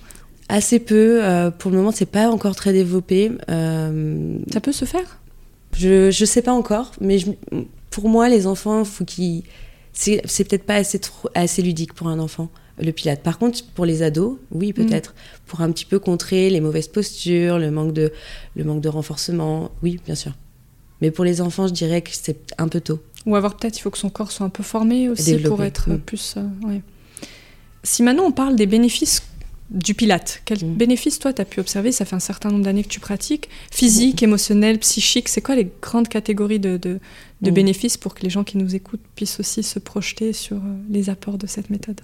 Assez 0.48 0.78
peu. 0.78 1.24
Euh, 1.24 1.50
pour 1.50 1.70
le 1.70 1.78
moment, 1.78 1.90
c'est 1.90 2.06
pas 2.06 2.30
encore 2.30 2.54
très 2.54 2.72
développé. 2.72 3.32
Ça 3.48 4.60
peut 4.60 4.72
se 4.72 4.84
faire? 4.84 5.18
Je 5.72 6.06
ne 6.06 6.26
sais 6.26 6.42
pas 6.42 6.52
encore, 6.52 6.92
mais 7.00 7.18
je, 7.18 7.32
pour 7.90 8.08
moi, 8.08 8.28
les 8.28 8.46
enfants, 8.46 8.84
faut 8.84 9.04
qu'ils. 9.04 9.42
C'est, 9.92 10.20
peut-être 10.20 10.64
pas 10.64 10.74
assez, 10.74 10.98
trop, 10.98 11.30
assez 11.34 11.62
ludique 11.62 11.94
pour 11.94 12.08
un 12.08 12.18
enfant, 12.18 12.50
le 12.78 12.92
pilate. 12.92 13.22
Par 13.22 13.38
contre, 13.38 13.64
pour 13.74 13.86
les 13.86 14.02
ados, 14.02 14.38
oui, 14.50 14.70
mm. 14.70 14.72
peut-être. 14.72 15.14
Pour 15.46 15.60
un 15.60 15.70
petit 15.70 15.84
peu 15.84 15.98
contrer 15.98 16.50
les 16.50 16.60
mauvaises 16.60 16.88
postures, 16.88 17.58
le 17.58 17.70
manque, 17.70 17.92
de, 17.92 18.12
le 18.54 18.64
manque 18.64 18.80
de 18.80 18.88
renforcement, 18.88 19.70
oui, 19.82 20.00
bien 20.04 20.14
sûr. 20.14 20.32
Mais 21.00 21.10
pour 21.10 21.24
les 21.24 21.40
enfants, 21.40 21.68
je 21.68 21.72
dirais 21.72 22.02
que 22.02 22.10
c'est 22.12 22.54
un 22.58 22.68
peu 22.68 22.80
tôt. 22.80 23.00
Ou 23.26 23.36
avoir 23.36 23.56
peut-être, 23.56 23.76
il 23.78 23.80
faut 23.80 23.90
que 23.90 23.98
son 23.98 24.10
corps 24.10 24.30
soit 24.30 24.46
un 24.46 24.50
peu 24.50 24.62
formé 24.62 25.08
aussi 25.08 25.36
pour 25.38 25.62
être 25.62 25.90
mm. 25.90 25.98
plus. 25.98 26.34
Euh, 26.36 26.78
si 27.82 28.02
maintenant 28.02 28.24
on 28.24 28.32
parle 28.32 28.56
des 28.56 28.66
bénéfices 28.66 29.22
du 29.70 29.94
pilate. 29.94 30.42
Quel 30.44 30.64
mm. 30.64 30.74
bénéfice, 30.74 31.18
toi, 31.18 31.32
tu 31.32 31.42
as 31.42 31.44
pu 31.44 31.60
observer? 31.60 31.92
Ça 31.92 32.04
fait 32.04 32.16
un 32.16 32.20
certain 32.20 32.50
nombre 32.50 32.64
d'années 32.64 32.84
que 32.84 32.88
tu 32.88 33.00
pratiques. 33.00 33.48
Physique, 33.70 34.22
émotionnel, 34.22 34.78
psychique, 34.78 35.28
c'est 35.28 35.40
quoi 35.40 35.54
les 35.54 35.68
grandes 35.82 36.08
catégories 36.08 36.60
de, 36.60 36.76
de, 36.76 37.00
bénéfices 37.50 37.96
pour 37.96 38.14
que 38.14 38.22
les 38.22 38.30
gens 38.30 38.44
qui 38.44 38.58
nous 38.58 38.74
écoutent 38.74 39.02
puissent 39.14 39.40
aussi 39.40 39.62
se 39.62 39.78
projeter 39.78 40.32
sur 40.32 40.56
euh, 40.56 40.76
les 40.88 41.10
apports 41.10 41.38
de 41.38 41.46
cette 41.46 41.70
méthode? 41.70 42.00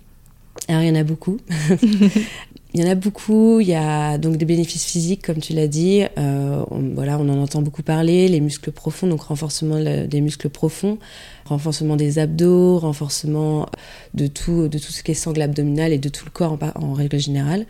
Alors, 0.69 0.83
il 0.83 0.89
y 0.89 0.91
en 0.91 0.95
a 0.95 1.05
beaucoup. 1.05 1.39
il 1.83 2.81
y 2.81 2.85
en 2.85 2.91
a 2.91 2.95
beaucoup. 2.95 3.61
Il 3.61 3.69
y 3.69 3.75
a 3.75 4.19
donc 4.19 4.37
des 4.37 4.45
bénéfices 4.45 4.85
physiques, 4.85 5.23
comme 5.23 5.39
tu 5.39 5.53
l'as 5.53 5.69
dit. 5.69 6.05
Euh, 6.19 6.65
on, 6.71 6.95
voilà, 6.95 7.19
on 7.19 7.29
en 7.29 7.43
entend 7.43 7.63
beaucoup 7.63 7.83
parler. 7.83 8.29
Les 8.29 8.41
muscles 8.41 8.73
profonds, 8.73 9.07
donc 9.07 9.23
renforcement 9.23 9.79
des 9.81 10.21
muscles 10.21 10.49
profonds 10.49 10.99
renforcement 11.53 11.97
des 11.97 12.19
abdos, 12.19 12.79
renforcement 12.79 13.69
de 14.15 14.27
tout, 14.27 14.69
de 14.69 14.79
tout 14.79 14.93
ce 14.93 15.03
qui 15.03 15.13
est 15.13 15.15
sangle 15.15 15.43
abdominal 15.43 15.93
et 15.93 15.99
de 15.99 16.09
tout 16.09 16.25
le 16.25 16.31
corps 16.31 16.59
en, 16.75 16.93
règle 16.93 17.19
générale. 17.19 17.67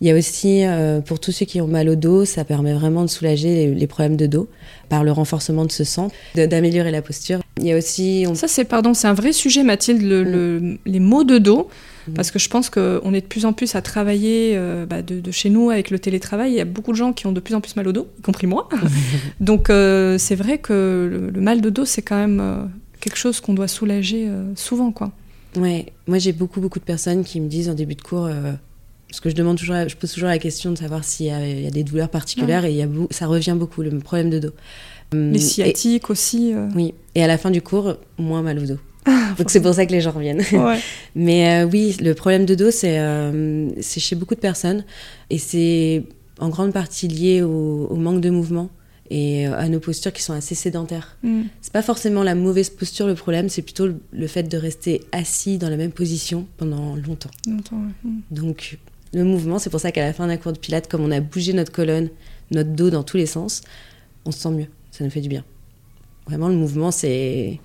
Il 0.00 0.06
y 0.06 0.10
a 0.10 0.16
aussi, 0.16 0.64
euh, 0.64 1.00
pour 1.00 1.20
tous 1.20 1.32
ceux 1.32 1.44
qui 1.44 1.60
ont 1.60 1.66
mal 1.66 1.88
au 1.88 1.94
dos, 1.94 2.24
ça 2.24 2.44
permet 2.44 2.72
vraiment 2.72 3.02
de 3.02 3.10
soulager 3.10 3.74
les, 3.74 3.86
problèmes 3.86 4.16
de 4.16 4.26
dos 4.26 4.48
par 4.88 5.04
le 5.04 5.12
renforcement 5.12 5.64
de 5.64 5.72
ce 5.72 5.84
sang, 5.84 6.10
d'améliorer 6.34 6.90
la 6.90 7.02
posture. 7.02 7.40
Il 7.58 7.66
y 7.66 7.72
a 7.72 7.76
aussi... 7.76 8.26
Ça, 8.34 8.48
c'est 8.48 8.64
pardon, 8.64 8.94
c'est 8.94 9.08
un 9.08 9.14
vrai 9.14 9.32
sujet, 9.32 9.62
Mathilde, 9.62 10.02
mm. 10.02 10.78
les 10.86 11.00
maux 11.00 11.24
de 11.24 11.38
dos. 11.38 11.68
Mm. 12.08 12.12
Parce 12.14 12.30
que 12.30 12.38
je 12.38 12.48
pense 12.48 12.70
qu'on 12.70 13.12
est 13.12 13.20
de 13.20 13.26
plus 13.26 13.44
en 13.44 13.52
plus 13.52 13.74
à 13.74 13.82
travailler 13.82 14.54
euh, 14.56 14.86
bah, 14.86 15.02
de, 15.02 15.30
chez 15.30 15.50
nous 15.50 15.70
avec 15.70 15.90
le 15.90 15.98
télétravail. 15.98 16.52
Il 16.52 16.56
y 16.56 16.60
a 16.60 16.64
beaucoup 16.64 16.92
de 16.92 16.96
gens 16.96 17.12
qui 17.12 17.26
ont 17.26 17.32
de 17.32 17.40
plus 17.40 17.54
en 17.54 17.60
plus 17.60 17.76
mal 17.76 17.86
au 17.86 17.92
dos, 17.92 18.08
y 18.18 18.22
compris 18.22 18.46
moi. 18.46 18.68
Donc 19.40 19.68
euh, 19.68 20.16
c'est 20.16 20.36
vrai 20.36 20.58
que 20.58 21.30
le, 21.32 21.40
mal 21.40 21.60
de 21.60 21.68
dos, 21.68 21.84
c'est 21.84 22.02
quand 22.02 22.16
même 22.16 22.70
quelque 23.00 23.16
chose 23.16 23.40
qu'on 23.40 23.54
doit 23.54 23.68
soulager 23.68 24.28
souvent, 24.54 24.92
quoi. 24.92 25.12
Ouais, 25.56 25.86
moi 26.06 26.18
j'ai 26.18 26.32
beaucoup 26.32 26.60
beaucoup 26.60 26.78
de 26.78 26.84
personnes 26.84 27.24
qui 27.24 27.40
me 27.40 27.48
disent 27.48 27.68
en 27.68 27.74
début 27.74 27.96
de 27.96 28.02
cours, 28.02 28.26
euh, 28.26 28.52
parce 29.10 29.20
que 29.20 29.28
je 29.28 29.34
demande 29.34 29.58
toujours, 29.58 29.76
je 29.88 29.96
pose 29.96 30.12
toujours 30.12 30.28
la 30.28 30.38
question 30.38 30.70
de 30.70 30.78
savoir 30.78 31.04
s'il 31.04 31.26
y, 31.26 31.30
a 31.66 31.70
des 31.70 31.84
douleurs 31.84 32.08
particulières 32.08 32.64
et 32.64 32.70
il 32.70 32.76
y 32.76 32.82
a, 32.82 32.88
ça 33.10 33.26
revient 33.26 33.56
beaucoup 33.58 33.82
le 33.82 33.90
problème 33.98 34.30
de 34.30 34.38
dos. 34.38 34.52
Hum, 35.12 35.32
les 35.32 35.40
sciatiques 35.40 36.10
aussi. 36.10 36.54
Euh. 36.54 36.68
Oui, 36.76 36.94
et 37.14 37.24
à 37.24 37.26
la 37.26 37.36
fin 37.36 37.50
du 37.50 37.60
cours, 37.60 37.96
moins 38.18 38.42
mal 38.42 38.58
au 38.58 38.66
dos. 38.66 38.78
Donc 39.38 39.50
c'est 39.50 39.60
pour 39.60 39.74
ça 39.74 39.84
que 39.84 39.92
les 39.92 40.00
gens 40.00 40.12
reviennent. 40.12 40.44
Ouais. 40.52 40.78
Mais 41.14 41.64
oui, 41.64 41.96
le 42.00 42.14
problème 42.14 42.44
de 42.46 42.54
dos, 42.54 42.70
c'est 42.70 43.00
c'est 43.80 44.00
chez 44.00 44.14
beaucoup 44.14 44.34
de 44.34 44.40
personnes 44.40 44.84
et 45.28 45.38
c'est 45.38 46.04
en 46.38 46.48
grande 46.48 46.72
partie 46.72 47.08
lié 47.08 47.42
au 47.42 47.96
manque 47.96 48.20
de 48.20 48.30
mouvement 48.30 48.70
et 49.10 49.46
euh, 49.46 49.58
à 49.58 49.68
nos 49.68 49.80
postures 49.80 50.12
qui 50.12 50.22
sont 50.22 50.32
assez 50.32 50.54
sédentaires. 50.54 51.16
Mm. 51.22 51.42
C'est 51.60 51.72
pas 51.72 51.82
forcément 51.82 52.22
la 52.22 52.34
mauvaise 52.34 52.70
posture 52.70 53.06
le 53.06 53.14
problème, 53.14 53.48
c'est 53.48 53.62
plutôt 53.62 53.88
le, 54.12 54.26
fait 54.26 54.44
de 54.44 54.56
rester 54.56 55.02
assis 55.12 55.58
dans 55.58 55.68
la 55.68 55.76
même 55.76 55.92
position 55.92 56.46
pendant 56.56 56.94
longtemps. 56.94 57.30
longtemps 57.46 57.82
mm. 58.04 58.20
Donc 58.30 58.78
le 59.12 59.24
mouvement, 59.24 59.58
c'est 59.58 59.70
pour 59.70 59.80
ça 59.80 59.92
qu'à 59.92 60.04
la 60.04 60.12
fin 60.12 60.26
d'un 60.26 60.36
cours 60.36 60.52
de 60.52 60.58
pilates, 60.58 60.88
comme 60.88 61.02
on 61.02 61.10
a 61.10 61.20
bougé 61.20 61.52
notre 61.52 61.72
colonne, 61.72 62.08
notre 62.50 62.70
dos 62.70 62.90
dans 62.90 63.02
tous 63.02 63.16
les 63.16 63.26
sens, 63.26 63.62
on 64.24 64.30
se 64.30 64.40
sent 64.40 64.50
mieux, 64.50 64.66
ça 64.90 65.04
nous 65.04 65.10
fait 65.10 65.20
du 65.20 65.28
bien. 65.28 65.44
Vraiment, 66.26 66.48
le 66.48 66.54
mouvement, 66.54 66.90
c'est 66.90 67.58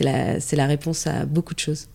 la, 0.00 0.38
la 0.52 0.66
réponse 0.66 1.06
à 1.06 1.26
beaucoup 1.26 1.54
de 1.54 1.60
choses. 1.60 1.88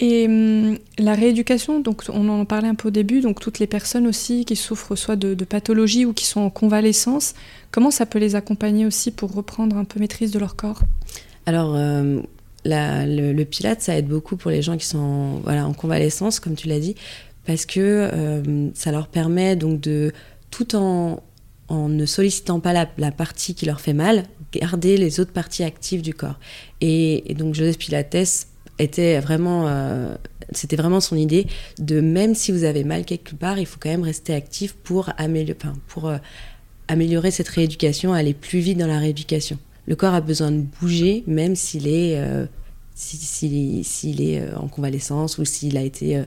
Et 0.00 0.26
hum, 0.26 0.78
la 0.98 1.14
rééducation, 1.14 1.80
donc 1.80 2.04
on 2.08 2.26
en 2.30 2.46
parlait 2.46 2.68
un 2.68 2.74
peu 2.74 2.88
au 2.88 2.90
début, 2.90 3.20
donc 3.20 3.38
toutes 3.38 3.58
les 3.58 3.66
personnes 3.66 4.06
aussi 4.06 4.46
qui 4.46 4.56
souffrent 4.56 4.96
soit 4.96 5.16
de, 5.16 5.34
de 5.34 5.44
pathologies 5.44 6.06
ou 6.06 6.14
qui 6.14 6.24
sont 6.24 6.40
en 6.40 6.50
convalescence, 6.50 7.34
comment 7.70 7.90
ça 7.90 8.06
peut 8.06 8.18
les 8.18 8.34
accompagner 8.34 8.86
aussi 8.86 9.10
pour 9.10 9.32
reprendre 9.32 9.76
un 9.76 9.84
peu 9.84 10.00
maîtrise 10.00 10.30
de 10.30 10.38
leur 10.38 10.56
corps? 10.56 10.80
Alors, 11.44 11.74
euh, 11.76 12.20
le, 12.64 13.32
le, 13.32 13.44
pilate, 13.44 13.82
ça 13.82 13.96
aide 13.96 14.06
beaucoup 14.06 14.36
pour 14.36 14.50
les 14.50 14.62
gens 14.62 14.78
qui 14.78 14.86
sont 14.86 15.40
voilà, 15.44 15.66
en 15.66 15.74
convalescence, 15.74 16.40
comme 16.40 16.54
tu 16.54 16.68
l'as 16.68 16.80
dit, 16.80 16.94
parce 17.46 17.66
que 17.66 17.80
euh, 17.80 18.70
ça 18.74 18.92
leur 18.92 19.08
permet 19.08 19.56
donc 19.56 19.80
de, 19.80 20.12
tout 20.50 20.76
en, 20.76 21.22
en 21.68 21.88
ne 21.88 22.04
sollicitant 22.06 22.60
pas 22.60 22.72
la, 22.72 23.10
partie 23.10 23.54
qui 23.54 23.66
leur 23.66 23.80
fait 23.80 23.92
mal, 23.92 24.24
garder 24.52 24.96
les 24.96 25.20
autres 25.20 25.32
parties 25.32 25.64
actives 25.64 26.02
du 26.02 26.14
corps. 26.14 26.38
Et, 26.80 27.34
donc 27.38 27.54
Joseph 27.54 27.78
Pilates 27.78 28.46
était 28.78 29.20
vraiment, 29.20 29.68
euh, 29.68 30.14
c'était 30.52 30.76
vraiment 30.76 31.00
son 31.00 31.16
idée 31.16 31.46
de 31.78 32.00
même 32.00 32.34
si 32.34 32.52
vous 32.52 32.64
avez 32.64 32.84
mal 32.84 33.04
quelque 33.04 33.34
part, 33.34 33.58
il 33.58 33.66
faut 33.66 33.78
quand 33.80 33.90
même 33.90 34.02
rester 34.02 34.34
actif 34.34 34.74
pour 34.74 35.10
améliorer, 35.16 35.58
pour 35.86 36.08
euh, 36.08 36.18
améliorer 36.88 37.30
cette 37.30 37.48
rééducation, 37.48 38.12
aller 38.12 38.34
plus 38.34 38.58
vite 38.58 38.78
dans 38.78 38.86
la 38.88 38.98
rééducation. 38.98 39.58
Le 39.86 39.96
corps 39.96 40.14
a 40.14 40.20
besoin 40.20 40.50
de 40.50 40.62
bouger, 40.80 41.24
même 41.26 41.56
s'il 41.56 41.88
est, 41.88 42.20
s'il 42.94 44.20
est 44.20 44.54
en 44.54 44.68
convalescence 44.68 45.38
ou 45.38 45.44
s'il 45.44 45.76
a 45.76 45.82
été, 45.82 46.22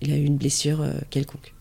il 0.00 0.12
a 0.12 0.16
eu 0.16 0.24
une 0.24 0.36
blessure 0.36 0.84
quelconque. 1.10 1.54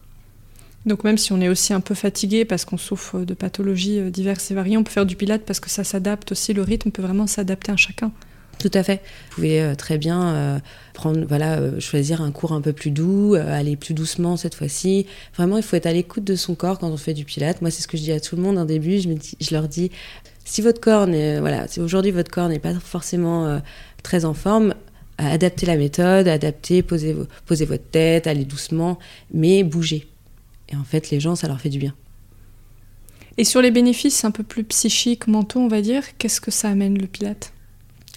Donc 0.85 1.03
même 1.03 1.17
si 1.17 1.33
on 1.33 1.41
est 1.41 1.49
aussi 1.49 1.73
un 1.73 1.81
peu 1.81 1.95
fatigué 1.95 2.45
parce 2.45 2.63
qu'on 2.63 2.77
souffre 2.77 3.19
de 3.19 3.33
pathologies 3.33 4.09
diverses 4.11 4.51
et 4.51 4.53
variées, 4.53 4.77
on 4.77 4.83
peut 4.83 4.91
faire 4.91 5.05
du 5.05 5.15
pilate 5.15 5.43
parce 5.43 5.59
que 5.59 5.69
ça 5.69 5.83
s'adapte 5.83 6.31
aussi, 6.31 6.53
le 6.53 6.61
rythme 6.61 6.91
peut 6.91 7.01
vraiment 7.01 7.27
s'adapter 7.27 7.71
à 7.71 7.77
chacun. 7.77 8.11
Tout 8.59 8.71
à 8.73 8.81
fait. 8.81 9.01
Vous 9.29 9.35
pouvez 9.35 9.61
euh, 9.61 9.75
très 9.75 9.97
bien 9.97 10.33
euh, 10.33 10.59
prendre, 10.93 11.25
voilà, 11.27 11.59
euh, 11.59 11.79
choisir 11.79 12.21
un 12.21 12.31
cours 12.31 12.53
un 12.53 12.61
peu 12.61 12.73
plus 12.73 12.89
doux, 12.89 13.35
aller 13.35 13.75
plus 13.75 13.93
doucement 13.93 14.35
cette 14.35 14.55
fois-ci. 14.55 15.05
Vraiment, 15.35 15.57
il 15.57 15.63
faut 15.63 15.75
être 15.75 15.85
à 15.85 15.93
l'écoute 15.93 16.23
de 16.23 16.35
son 16.35 16.55
corps 16.55 16.79
quand 16.79 16.89
on 16.89 16.97
fait 16.97 17.13
du 17.13 17.23
pilate. 17.23 17.61
Moi, 17.61 17.69
c'est 17.69 17.83
ce 17.83 17.87
que 17.87 17.97
je 17.97 18.03
dis 18.03 18.11
à 18.11 18.19
tout 18.19 18.35
le 18.35 18.41
monde 18.41 18.57
en 18.57 18.65
début. 18.65 18.99
Je, 18.99 19.09
me 19.09 19.15
dis, 19.15 19.37
je 19.39 19.53
leur 19.53 19.67
dis, 19.67 19.91
si 20.43 20.61
votre 20.61 20.81
corps 20.81 21.05
n'est, 21.05 21.39
voilà, 21.39 21.67
si 21.67 21.79
aujourd'hui 21.79 22.11
votre 22.11 22.31
corps 22.31 22.49
n'est 22.49 22.59
pas 22.59 22.73
forcément 22.73 23.61
très 24.01 24.25
en 24.25 24.33
forme, 24.33 24.73
adapter 25.17 25.65
la 25.65 25.77
méthode, 25.77 26.27
adapter, 26.27 26.83
poser, 26.83 27.15
poser 27.45 27.65
votre 27.65 27.89
tête, 27.89 28.27
aller 28.27 28.45
doucement, 28.45 28.99
mais 29.33 29.63
bouger. 29.63 30.07
Et 30.69 30.75
en 30.75 30.83
fait, 30.83 31.09
les 31.09 31.19
gens, 31.19 31.35
ça 31.35 31.47
leur 31.47 31.59
fait 31.59 31.69
du 31.69 31.79
bien. 31.79 31.95
Et 33.37 33.43
sur 33.43 33.61
les 33.61 33.71
bénéfices 33.71 34.25
un 34.25 34.31
peu 34.31 34.43
plus 34.43 34.63
psychiques, 34.63 35.27
mentaux, 35.27 35.59
on 35.59 35.67
va 35.67 35.81
dire, 35.81 36.03
qu'est-ce 36.17 36.41
que 36.41 36.51
ça 36.51 36.69
amène 36.69 36.97
le 36.97 37.07
pilate? 37.07 37.53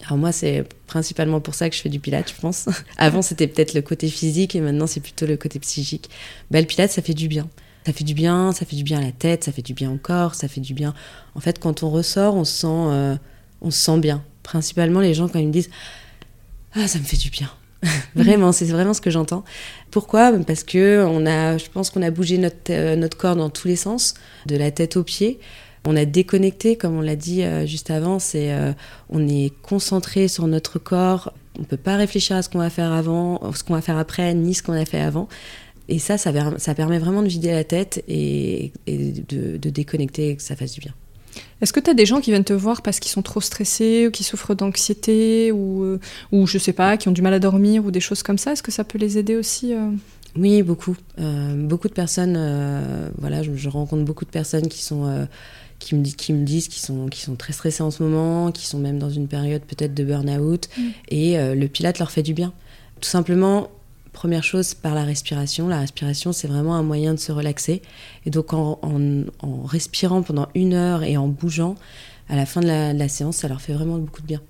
Alors 0.06 0.16
moi, 0.16 0.32
c'est 0.32 0.64
principalement 0.86 1.40
pour 1.40 1.54
ça 1.54 1.68
que 1.68 1.76
je 1.76 1.80
fais 1.82 1.90
du 1.90 2.00
pilate, 2.00 2.32
je 2.34 2.40
pense. 2.40 2.68
Avant, 2.96 3.20
c'était 3.20 3.46
peut-être 3.46 3.74
le 3.74 3.82
côté 3.82 4.08
physique 4.08 4.56
et 4.56 4.60
maintenant, 4.60 4.86
c'est 4.86 5.00
plutôt 5.00 5.26
le 5.26 5.36
côté 5.36 5.58
psychique. 5.58 6.08
Bah, 6.50 6.60
le 6.60 6.66
pilate, 6.66 6.90
ça 6.90 7.02
fait 7.02 7.14
du 7.14 7.28
bien. 7.28 7.48
Ça 7.86 7.92
fait 7.92 8.04
du 8.04 8.14
bien, 8.14 8.52
ça 8.52 8.66
fait 8.66 8.76
du 8.76 8.82
bien 8.82 8.98
à 8.98 9.02
la 9.02 9.12
tête, 9.12 9.44
ça 9.44 9.52
fait 9.52 9.62
du 9.62 9.74
bien 9.74 9.90
au 9.90 9.96
corps, 9.96 10.34
ça 10.34 10.48
fait 10.48 10.60
du 10.60 10.74
bien. 10.74 10.94
En 11.34 11.40
fait, 11.40 11.58
quand 11.58 11.82
on 11.82 11.90
ressort, 11.90 12.34
on 12.34 12.44
se 12.44 12.52
sent, 12.52 12.66
euh, 12.66 13.16
on 13.62 13.70
se 13.70 13.78
sent 13.78 13.98
bien. 13.98 14.22
Principalement, 14.42 15.00
les 15.00 15.14
gens, 15.14 15.28
quand 15.28 15.38
ils 15.38 15.46
me 15.46 15.52
disent 15.52 15.70
Ah, 16.74 16.87
ça 16.87 16.98
me 16.98 17.04
fait 17.04 17.16
du 17.16 17.30
bien. 17.30 17.50
vraiment, 18.14 18.52
c'est 18.52 18.66
vraiment 18.66 18.94
ce 18.94 19.00
que 19.00 19.11
j'entends. 19.11 19.44
Pourquoi? 19.90 20.33
Parce 20.46 20.64
que 20.64 21.04
on 21.06 21.26
a, 21.26 21.56
je 21.56 21.68
pense 21.70 21.90
qu'on 21.90 22.02
a 22.02 22.11
bougé 22.11 22.38
notre, 22.38 22.70
euh, 22.70 22.96
notre 22.96 23.16
corps 23.16 23.37
dans 23.37 23.50
tous 23.50 23.68
les 23.68 23.76
sens, 23.76 24.14
de 24.46 24.56
la 24.56 24.70
tête 24.70 24.96
aux 24.96 25.04
pieds. 25.04 25.38
On 25.87 25.96
a 25.96 26.04
déconnecté, 26.04 26.76
comme 26.76 26.96
on 26.98 27.00
l'a 27.00 27.16
dit 27.16 27.42
euh, 27.42 27.66
juste 27.66 27.90
avant, 27.90 28.18
c'est 28.18 28.52
euh, 28.52 28.72
on 29.09 29.26
est 29.26 29.50
concentré 29.62 30.28
sur 30.28 30.46
notre 30.46 30.78
corps. 30.78 31.33
On 31.59 31.64
peut 31.64 31.78
pas 31.78 31.96
réfléchir 31.96 32.37
à 32.37 32.42
ce 32.42 32.48
qu'on 32.50 32.59
va 32.59 32.70
faire 32.70 32.92
avant, 32.92 33.52
ce 33.54 33.64
qu'on 33.64 33.74
va 33.74 33.80
faire 33.80 33.98
après, 33.98 34.35
ni 34.35 34.54
ce 34.54 34.62
qu'on 34.62 34.74
a 34.74 34.85
fait 34.85 35.00
avant. 35.00 35.28
Et 35.88 35.98
ça, 35.98 36.18
ça, 36.18 36.33
ça, 36.59 36.74
permet 36.74 36.98
vraiment 36.98 37.22
de 37.22 37.28
vider 37.28 37.50
la 37.50 37.64
tête 37.64 38.04
et, 38.06 38.72
de, 38.87 39.56
de 39.56 39.70
déconnecter 39.70 40.30
et 40.30 40.37
que 40.37 40.42
ça 40.42 40.54
fasse 40.54 40.72
du 40.72 40.80
bien. 40.80 40.94
Est-ce 41.60 41.72
que 41.72 41.80
tu 41.80 41.90
as 41.90 41.94
des 41.94 42.06
gens 42.06 42.20
qui 42.20 42.30
viennent 42.30 42.44
te 42.44 42.52
voir 42.52 42.82
parce 42.82 43.00
qu'ils 43.00 43.10
sont 43.10 43.22
trop 43.22 43.40
stressés 43.40 44.06
ou 44.06 44.10
qui 44.10 44.24
souffrent 44.24 44.54
d'anxiété 44.54 45.52
ou, 45.52 45.84
euh, 45.84 46.00
ou 46.32 46.46
je 46.46 46.58
sais 46.58 46.72
pas, 46.72 46.96
qui 46.96 47.08
ont 47.08 47.12
du 47.12 47.22
mal 47.22 47.34
à 47.34 47.38
dormir 47.38 47.84
ou 47.84 47.90
des 47.90 48.00
choses 48.00 48.22
comme 48.22 48.38
ça? 48.38 48.52
Est-ce 48.52 48.62
que 48.62 48.72
ça 48.72 48.84
peut 48.84 48.98
les 48.98 49.18
aider 49.18 49.36
aussi 49.36 49.74
euh? 49.74 49.90
Oui, 50.36 50.62
beaucoup. 50.62 50.96
Euh, 51.18 51.54
beaucoup 51.56 51.88
de 51.88 51.92
personnes, 51.92 52.38
voilà, 53.18 53.42
je, 53.42 53.68
rencontre 53.68 54.04
beaucoup 54.04 54.24
de 54.24 54.30
personnes 54.30 54.68
qui 54.68 54.82
sont. 54.82 55.26
qui 55.80 55.96
me, 55.96 56.04
qui 56.04 56.32
me 56.32 56.44
disent 56.44 56.68
qu'ils 56.68 56.82
sont, 56.82 57.08
qui 57.08 57.20
sont 57.20 57.34
très 57.34 57.52
stressés 57.52 57.82
en 57.82 57.90
ce 57.90 58.02
moment, 58.02 58.52
qui 58.52 58.66
sont 58.66 58.78
même 58.78 58.98
dans 58.98 59.10
une 59.10 59.26
période 59.26 59.62
peut-être 59.62 59.92
de 59.92 60.04
burn-out, 60.04 60.68
mmh. 60.68 60.82
et 61.08 61.54
le 61.54 61.66
pilate 61.66 61.98
leur 61.98 62.12
fait 62.12 62.22
du 62.22 62.32
bien. 62.32 62.52
Tout 63.00 63.08
simplement, 63.08 63.70
Première 64.12 64.42
chose, 64.42 64.75
par 64.75 64.94
la 64.94 65.05
respiration. 65.05 65.68
La 65.68 65.81
respiration, 65.81 66.33
c'est 66.33 66.49
vraiment 66.49 66.75
un 66.75 66.83
moyen 66.83 67.14
de 67.14 67.18
se 67.18 67.31
relaxer. 67.31 67.81
Et 68.27 68.31
donc, 68.31 68.53
en, 68.53 68.77
respirant 69.64 70.23
pendant 70.23 70.49
une 70.55 70.75
heure 70.75 71.05
et 71.05 71.16
en 71.16 71.29
bougeant, 71.29 71.77
à 72.29 72.37
la 72.37 72.46
fin 72.46 72.61
de 72.61 72.66
la, 72.66 73.09
séance, 73.09 73.38
ça 73.38 73.49
leur 73.49 73.61
fait 73.61 73.73
vraiment 73.73 73.99
beaucoup 73.99 74.20
de 74.23 74.27
bien. 74.27 74.40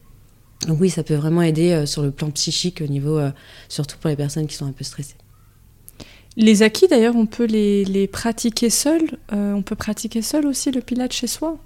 Donc 0.67 0.81
oui, 0.81 0.91
ça 0.91 1.03
peut 1.03 1.15
vraiment 1.15 1.43
aider 1.43 1.73
euh, 1.73 1.87
sur 1.87 2.03
le 2.03 2.11
plan 2.11 2.31
psychique, 2.31 2.83
au 2.83 2.87
niveau, 2.87 3.19
euh, 3.19 3.31
surtout 3.69 3.97
pour 3.99 4.11
les 4.11 4.17
personnes 4.17 4.47
qui 4.47 4.55
sont 4.55 4.67
un 4.67 4.73
peu 4.73 4.85
stressées. 4.85 5.15
Les 6.37 6.63
acquis, 6.63 6.87
d'ailleurs, 6.87 7.17
on 7.17 7.27
peut 7.27 7.47
les, 7.47 8.07
pratiquer 8.07 8.71
seul. 8.71 9.03
Euh, 9.33 9.53
on 9.53 9.63
peut 9.63 9.77
pratiquer 9.77 10.23
seul 10.23 10.47
aussi 10.47 10.71
le 10.71 10.81
pilates 10.81 11.13
chez 11.13 11.27
soi? 11.27 11.59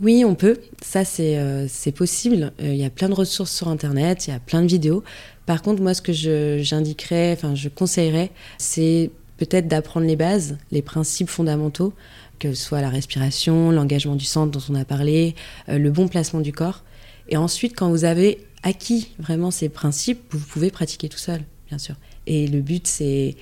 Oui, 0.00 0.24
on 0.24 0.34
peut. 0.34 0.58
Ça, 0.82 1.04
c'est 1.04 1.92
possible. 1.94 2.52
Il 2.60 2.76
y 2.76 2.84
a 2.84 2.90
plein 2.90 3.08
de 3.08 3.14
ressources 3.14 3.52
sur 3.52 3.68
Internet, 3.68 4.26
il 4.26 4.30
y 4.30 4.34
a 4.34 4.38
plein 4.40 4.60
de 4.60 4.66
vidéos. 4.66 5.02
Par 5.46 5.62
contre, 5.62 5.80
moi, 5.80 5.94
ce 5.94 6.02
que 6.02 6.12
j'indiquerais, 6.12 7.32
enfin, 7.32 7.54
je 7.54 7.68
conseillerais, 7.68 8.30
c'est 8.58 9.10
peut-être 9.36 9.68
d'apprendre 9.68 10.06
les 10.06 10.16
bases, 10.16 10.58
les 10.72 10.82
principes 10.82 11.28
fondamentaux, 11.28 11.92
que 12.38 12.52
ce 12.52 12.62
soit 12.62 12.80
la 12.80 12.90
respiration, 12.90 13.70
l'engagement 13.70 14.16
du 14.16 14.24
centre 14.24 14.50
dont 14.50 14.64
on 14.68 14.74
a 14.74 14.84
parlé, 14.84 15.34
euh, 15.68 15.78
le 15.78 15.90
bon 15.90 16.08
placement 16.08 16.40
du 16.40 16.52
corps. 16.52 16.82
Et 17.28 17.36
ensuite, 17.36 17.76
quand 17.76 17.90
vous 17.90 18.04
avez 18.04 18.44
acquis 18.62 19.12
vraiment 19.18 19.50
ces 19.50 19.68
principes, 19.68 20.20
vous 20.30 20.44
pouvez 20.44 20.70
pratiquer 20.70 21.08
tout 21.08 21.18
seul, 21.18 21.42
bien 21.68 21.78
sûr. 21.78 21.94
Et 22.26 22.46
le 22.48 22.60
but, 22.60 22.86
c'est 22.86 23.36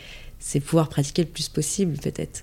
pouvoir 0.60 0.88
pratiquer 0.88 1.22
le 1.22 1.28
plus 1.28 1.48
possible, 1.48 1.96
peut-être. 1.98 2.42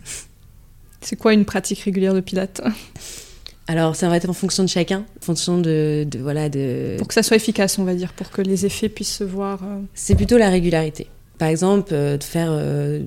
C'est 1.01 1.15
quoi 1.15 1.33
une 1.33 1.45
pratique 1.45 1.79
régulière 1.79 2.13
de 2.13 2.19
pilates? 2.19 2.61
alors, 3.71 3.95
ça 3.95 4.09
va 4.09 4.17
être 4.17 4.29
en 4.29 4.33
fonction 4.33 4.63
de 4.63 4.67
chacun, 4.67 5.05
en 5.21 5.25
fonction 5.25 5.57
de, 5.57 6.05
voilà 6.19 6.49
de. 6.49 6.95
Pour 6.97 7.07
que 7.07 7.13
ça 7.13 7.23
soit 7.23 7.37
efficace, 7.37 7.79
on 7.79 7.85
va 7.85 7.95
dire, 7.95 8.11
pour 8.11 8.29
que 8.29 8.41
les 8.41 8.65
effets 8.65 8.89
puissent 8.89 9.15
se 9.15 9.23
voir. 9.23 9.63
Euh. 9.63 9.79
C'est 9.93 10.15
plutôt 10.15 10.37
la 10.37 10.49
régularité. 10.49 11.07
Par 11.37 11.47
exemple, 11.47 11.93
euh, 11.93 12.17
de 12.17 12.23
faire 12.23 12.49
euh, 12.51 13.03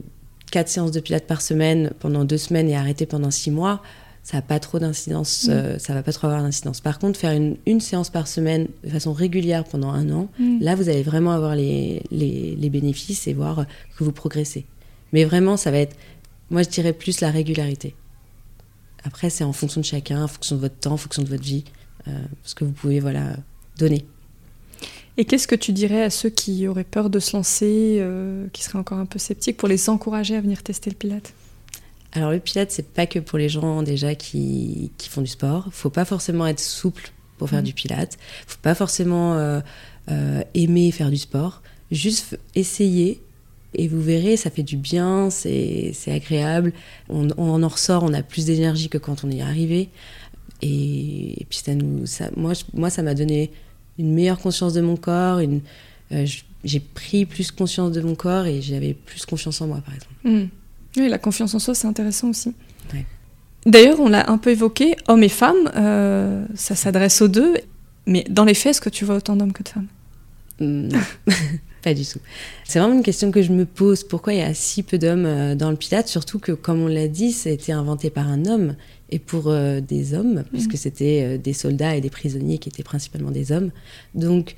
quatre 0.50 0.70
séances 0.70 0.90
de 0.90 1.00
pilates 1.00 1.26
par 1.26 1.42
semaine 1.42 1.92
pendant 2.00 2.24
deux 2.24 2.38
semaines 2.38 2.70
et 2.70 2.76
arrêter 2.76 3.04
pendant 3.04 3.30
six 3.30 3.50
mois, 3.50 3.82
ça 4.22 4.38
n'a 4.38 4.42
pas 4.42 4.58
trop 4.58 4.78
d'incidence. 4.78 5.48
Mm. 5.48 5.78
ça 5.78 5.92
va 5.92 6.02
pas 6.02 6.12
trop 6.12 6.28
avoir 6.28 6.42
d'incidence. 6.42 6.80
Par 6.80 6.98
contre, 6.98 7.20
faire 7.20 7.32
une, 7.32 7.58
une, 7.66 7.82
séance 7.82 8.08
par 8.08 8.26
semaine 8.26 8.68
de 8.84 8.88
façon 8.88 9.12
régulière 9.12 9.64
pendant 9.64 9.90
un 9.90 10.10
an, 10.10 10.28
mm. 10.38 10.62
là, 10.62 10.76
vous 10.76 10.88
allez 10.88 11.02
vraiment 11.02 11.32
avoir 11.32 11.56
les, 11.56 12.02
les, 12.10 12.56
les 12.58 12.70
bénéfices 12.70 13.28
et 13.28 13.34
voir 13.34 13.66
que 13.98 14.02
vous 14.02 14.12
progressez. 14.12 14.64
Mais 15.12 15.26
vraiment, 15.26 15.58
ça 15.58 15.70
va 15.70 15.76
être, 15.76 15.94
moi, 16.48 16.62
je 16.62 16.70
dirais 16.70 16.94
plus 16.94 17.20
la 17.20 17.30
régularité. 17.30 17.94
Après, 19.04 19.30
c'est 19.30 19.44
en 19.44 19.52
fonction 19.52 19.80
de 19.80 19.86
chacun, 19.86 20.24
en 20.24 20.28
fonction 20.28 20.56
de 20.56 20.60
votre 20.62 20.76
temps, 20.76 20.92
en 20.92 20.96
fonction 20.96 21.22
de 21.22 21.28
votre 21.28 21.42
vie, 21.42 21.64
euh, 22.08 22.18
ce 22.42 22.54
que 22.54 22.64
vous 22.64 22.72
pouvez 22.72 23.00
voilà, 23.00 23.36
donner. 23.78 24.06
Et 25.16 25.26
qu'est-ce 25.26 25.46
que 25.46 25.54
tu 25.54 25.72
dirais 25.72 26.02
à 26.02 26.10
ceux 26.10 26.30
qui 26.30 26.66
auraient 26.66 26.84
peur 26.84 27.10
de 27.10 27.20
se 27.20 27.36
lancer, 27.36 27.98
euh, 28.00 28.46
qui 28.52 28.64
seraient 28.64 28.78
encore 28.78 28.98
un 28.98 29.06
peu 29.06 29.18
sceptiques, 29.18 29.56
pour 29.56 29.68
les 29.68 29.88
encourager 29.88 30.36
à 30.36 30.40
venir 30.40 30.62
tester 30.62 30.90
le 30.90 30.96
pilate 30.96 31.34
Alors 32.12 32.32
le 32.32 32.40
pilate, 32.40 32.70
c'est 32.72 32.88
pas 32.88 33.06
que 33.06 33.18
pour 33.18 33.38
les 33.38 33.48
gens 33.48 33.82
déjà 33.82 34.14
qui, 34.14 34.90
qui 34.96 35.08
font 35.08 35.20
du 35.20 35.28
sport. 35.28 35.68
Faut 35.70 35.90
pas 35.90 36.04
forcément 36.04 36.46
être 36.46 36.60
souple 36.60 37.12
pour 37.38 37.50
faire 37.50 37.60
mmh. 37.60 37.64
du 37.64 37.74
pilate. 37.74 38.18
Faut 38.46 38.58
pas 38.62 38.74
forcément 38.74 39.34
euh, 39.34 39.60
aimer 40.54 40.90
faire 40.90 41.10
du 41.10 41.18
sport. 41.18 41.62
Juste 41.92 42.38
essayer 42.54 43.22
et 43.74 43.88
vous 43.88 44.00
verrez, 44.00 44.36
ça 44.36 44.50
fait 44.50 44.62
du 44.62 44.76
bien, 44.76 45.30
c'est 45.30 45.92
agréable. 46.08 46.72
On, 47.08 47.30
en 47.38 47.68
ressort, 47.68 48.02
on 48.02 48.12
a 48.12 48.22
plus 48.22 48.46
d'énergie 48.46 48.88
que 48.88 48.98
quand 48.98 49.24
on 49.24 49.30
y 49.30 49.38
est 49.38 49.42
arrivé. 49.42 49.88
Et, 50.62 51.46
puis 51.48 51.58
ça 51.58 51.74
nous, 51.74 52.06
ça, 52.06 52.30
moi, 52.36 52.52
moi, 52.72 52.90
ça 52.90 53.02
m'a 53.02 53.14
donné 53.14 53.50
une 53.98 54.12
meilleure 54.14 54.38
conscience 54.38 54.72
de 54.72 54.80
mon 54.80 54.96
corps. 54.96 55.40
Une, 55.40 55.60
euh, 56.12 56.26
j'ai 56.64 56.80
pris 56.80 57.26
plus 57.26 57.50
conscience 57.50 57.92
de 57.92 58.00
mon 58.00 58.14
corps 58.14 58.46
et 58.46 58.62
j'avais 58.62 58.94
plus 58.94 59.26
confiance 59.26 59.60
en 59.60 59.66
moi, 59.66 59.82
par 59.84 59.94
exemple. 59.94 60.14
Hmm. 60.24 60.48
Oui, 60.96 61.08
la 61.08 61.18
confiance 61.18 61.54
en 61.54 61.58
soi, 61.58 61.74
c'est 61.74 61.88
intéressant 61.88 62.30
aussi. 62.30 62.54
D'ailleurs, 63.66 63.98
on 63.98 64.08
l'a 64.08 64.30
un 64.30 64.36
peu 64.36 64.50
évoqué, 64.50 64.94
hommes 65.08 65.22
et 65.22 65.30
femmes, 65.30 65.70
euh, 65.74 66.44
ça 66.54 66.74
s'adresse 66.74 67.22
aux 67.22 67.28
deux. 67.28 67.54
Mais 68.06 68.24
dans 68.28 68.44
les 68.44 68.52
faits, 68.52 68.72
est-ce 68.72 68.80
que 68.80 68.90
tu 68.90 69.06
vois 69.06 69.16
autant 69.16 69.36
d'hommes 69.36 69.54
que 69.54 69.62
de 69.62 69.68
femmes? 69.68 69.86
Hmm. 70.60 70.88
Pas 71.84 71.92
du 71.92 72.06
tout. 72.06 72.18
C'est 72.64 72.78
vraiment 72.78 72.94
une 72.94 73.02
question 73.02 73.30
que 73.30 73.42
je 73.42 73.52
me 73.52 73.66
pose. 73.66 74.04
Pourquoi 74.04 74.32
il 74.32 74.38
y 74.38 74.42
a 74.42 74.54
si 74.54 74.82
peu 74.82 74.96
d'hommes 74.96 75.26
euh, 75.26 75.54
dans 75.54 75.70
le 75.70 75.76
Pilate? 75.76 76.08
Surtout 76.08 76.38
que, 76.38 76.52
comme 76.52 76.80
on 76.80 76.86
l'a 76.86 77.08
dit, 77.08 77.30
ça 77.30 77.50
a 77.50 77.52
été 77.52 77.72
inventé 77.72 78.08
par 78.08 78.26
un 78.26 78.46
homme 78.46 78.74
et 79.10 79.18
pour 79.18 79.48
euh, 79.48 79.82
des 79.82 80.14
hommes, 80.14 80.36
mm. 80.36 80.44
puisque 80.50 80.78
c'était 80.78 81.22
euh, 81.22 81.38
des 81.38 81.52
soldats 81.52 81.94
et 81.94 82.00
des 82.00 82.08
prisonniers 82.08 82.56
qui 82.56 82.70
étaient 82.70 82.82
principalement 82.82 83.30
des 83.30 83.52
hommes. 83.52 83.70
Donc, 84.14 84.56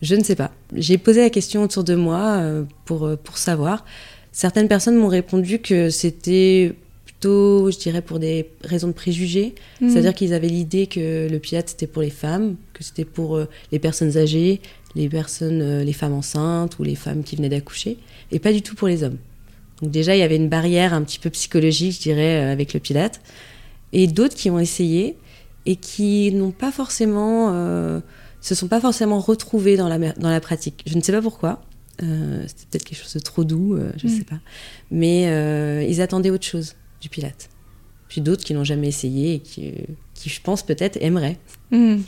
je 0.00 0.14
ne 0.14 0.24
sais 0.24 0.34
pas. 0.34 0.50
J'ai 0.74 0.96
posé 0.96 1.20
la 1.20 1.28
question 1.28 1.62
autour 1.62 1.84
de 1.84 1.94
moi 1.94 2.42
pour, 2.86 3.18
pour 3.22 3.36
savoir. 3.36 3.84
Certaines 4.32 4.66
personnes 4.66 4.96
m'ont 4.96 5.08
répondu 5.08 5.58
que 5.58 5.90
c'était 5.90 6.74
plutôt, 7.04 7.70
je 7.70 7.78
dirais, 7.78 8.00
pour 8.00 8.18
des 8.18 8.48
raisons 8.64 8.88
de 8.88 8.94
préjugés. 8.94 9.54
Mm. 9.82 9.90
C'est-à-dire 9.90 10.14
qu'ils 10.14 10.32
avaient 10.32 10.48
l'idée 10.48 10.86
que 10.86 11.28
le 11.30 11.38
Pilate, 11.38 11.68
c'était 11.68 11.86
pour 11.86 12.00
les 12.00 12.10
femmes, 12.10 12.56
que 12.72 12.82
c'était 12.82 13.04
pour 13.04 13.38
les 13.70 13.78
personnes 13.78 14.16
âgées, 14.16 14.62
les 14.94 15.08
personnes, 15.08 15.62
euh, 15.62 15.84
les 15.84 15.92
femmes 15.92 16.12
enceintes 16.12 16.78
ou 16.78 16.82
les 16.82 16.94
femmes 16.94 17.22
qui 17.22 17.36
venaient 17.36 17.48
d'accoucher, 17.48 17.98
et 18.30 18.38
pas 18.38 18.52
du 18.52 18.62
tout 18.62 18.74
pour 18.74 18.88
les 18.88 19.02
hommes. 19.02 19.18
Donc 19.80 19.90
déjà, 19.90 20.14
il 20.14 20.20
y 20.20 20.22
avait 20.22 20.36
une 20.36 20.48
barrière 20.48 20.94
un 20.94 21.02
petit 21.02 21.18
peu 21.18 21.30
psychologique, 21.30 21.96
je 21.96 22.00
dirais, 22.00 22.42
euh, 22.42 22.52
avec 22.52 22.74
le 22.74 22.80
pilate, 22.80 23.20
et 23.92 24.06
d'autres 24.06 24.36
qui 24.36 24.50
ont 24.50 24.58
essayé 24.58 25.16
et 25.66 25.76
qui 25.76 26.32
n'ont 26.32 26.50
pas 26.50 26.72
forcément, 26.72 27.50
euh, 27.52 28.00
se 28.40 28.54
sont 28.54 28.68
pas 28.68 28.80
forcément 28.80 29.20
retrouvés 29.20 29.76
dans 29.76 29.88
la, 29.88 29.98
dans 29.98 30.30
la 30.30 30.40
pratique. 30.40 30.82
Je 30.86 30.96
ne 30.96 31.02
sais 31.02 31.12
pas 31.12 31.22
pourquoi. 31.22 31.62
C'était 31.98 32.66
peut-être 32.70 32.84
quelque 32.84 32.98
chose 32.98 33.14
de 33.14 33.20
trop 33.20 33.44
doux, 33.44 33.78
je 33.96 34.06
ne 34.08 34.12
mm. 34.12 34.16
sais 34.16 34.24
pas. 34.24 34.40
Mais 34.90 35.86
ils 35.88 36.00
attendaient 36.00 36.30
autre 36.30 36.46
chose 36.46 36.74
du 37.00 37.08
pilate. 37.08 37.48
Puis 38.08 38.20
d'autres 38.20 38.42
qui 38.42 38.54
n'ont 38.54 38.64
jamais 38.64 38.88
essayé 38.88 39.34
et 39.34 39.38
qui, 39.38 39.72
qui 40.14 40.30
je 40.30 40.40
pense, 40.40 40.64
peut-être 40.64 40.98
aimeraient. 41.00 41.38
Mm. 41.70 41.98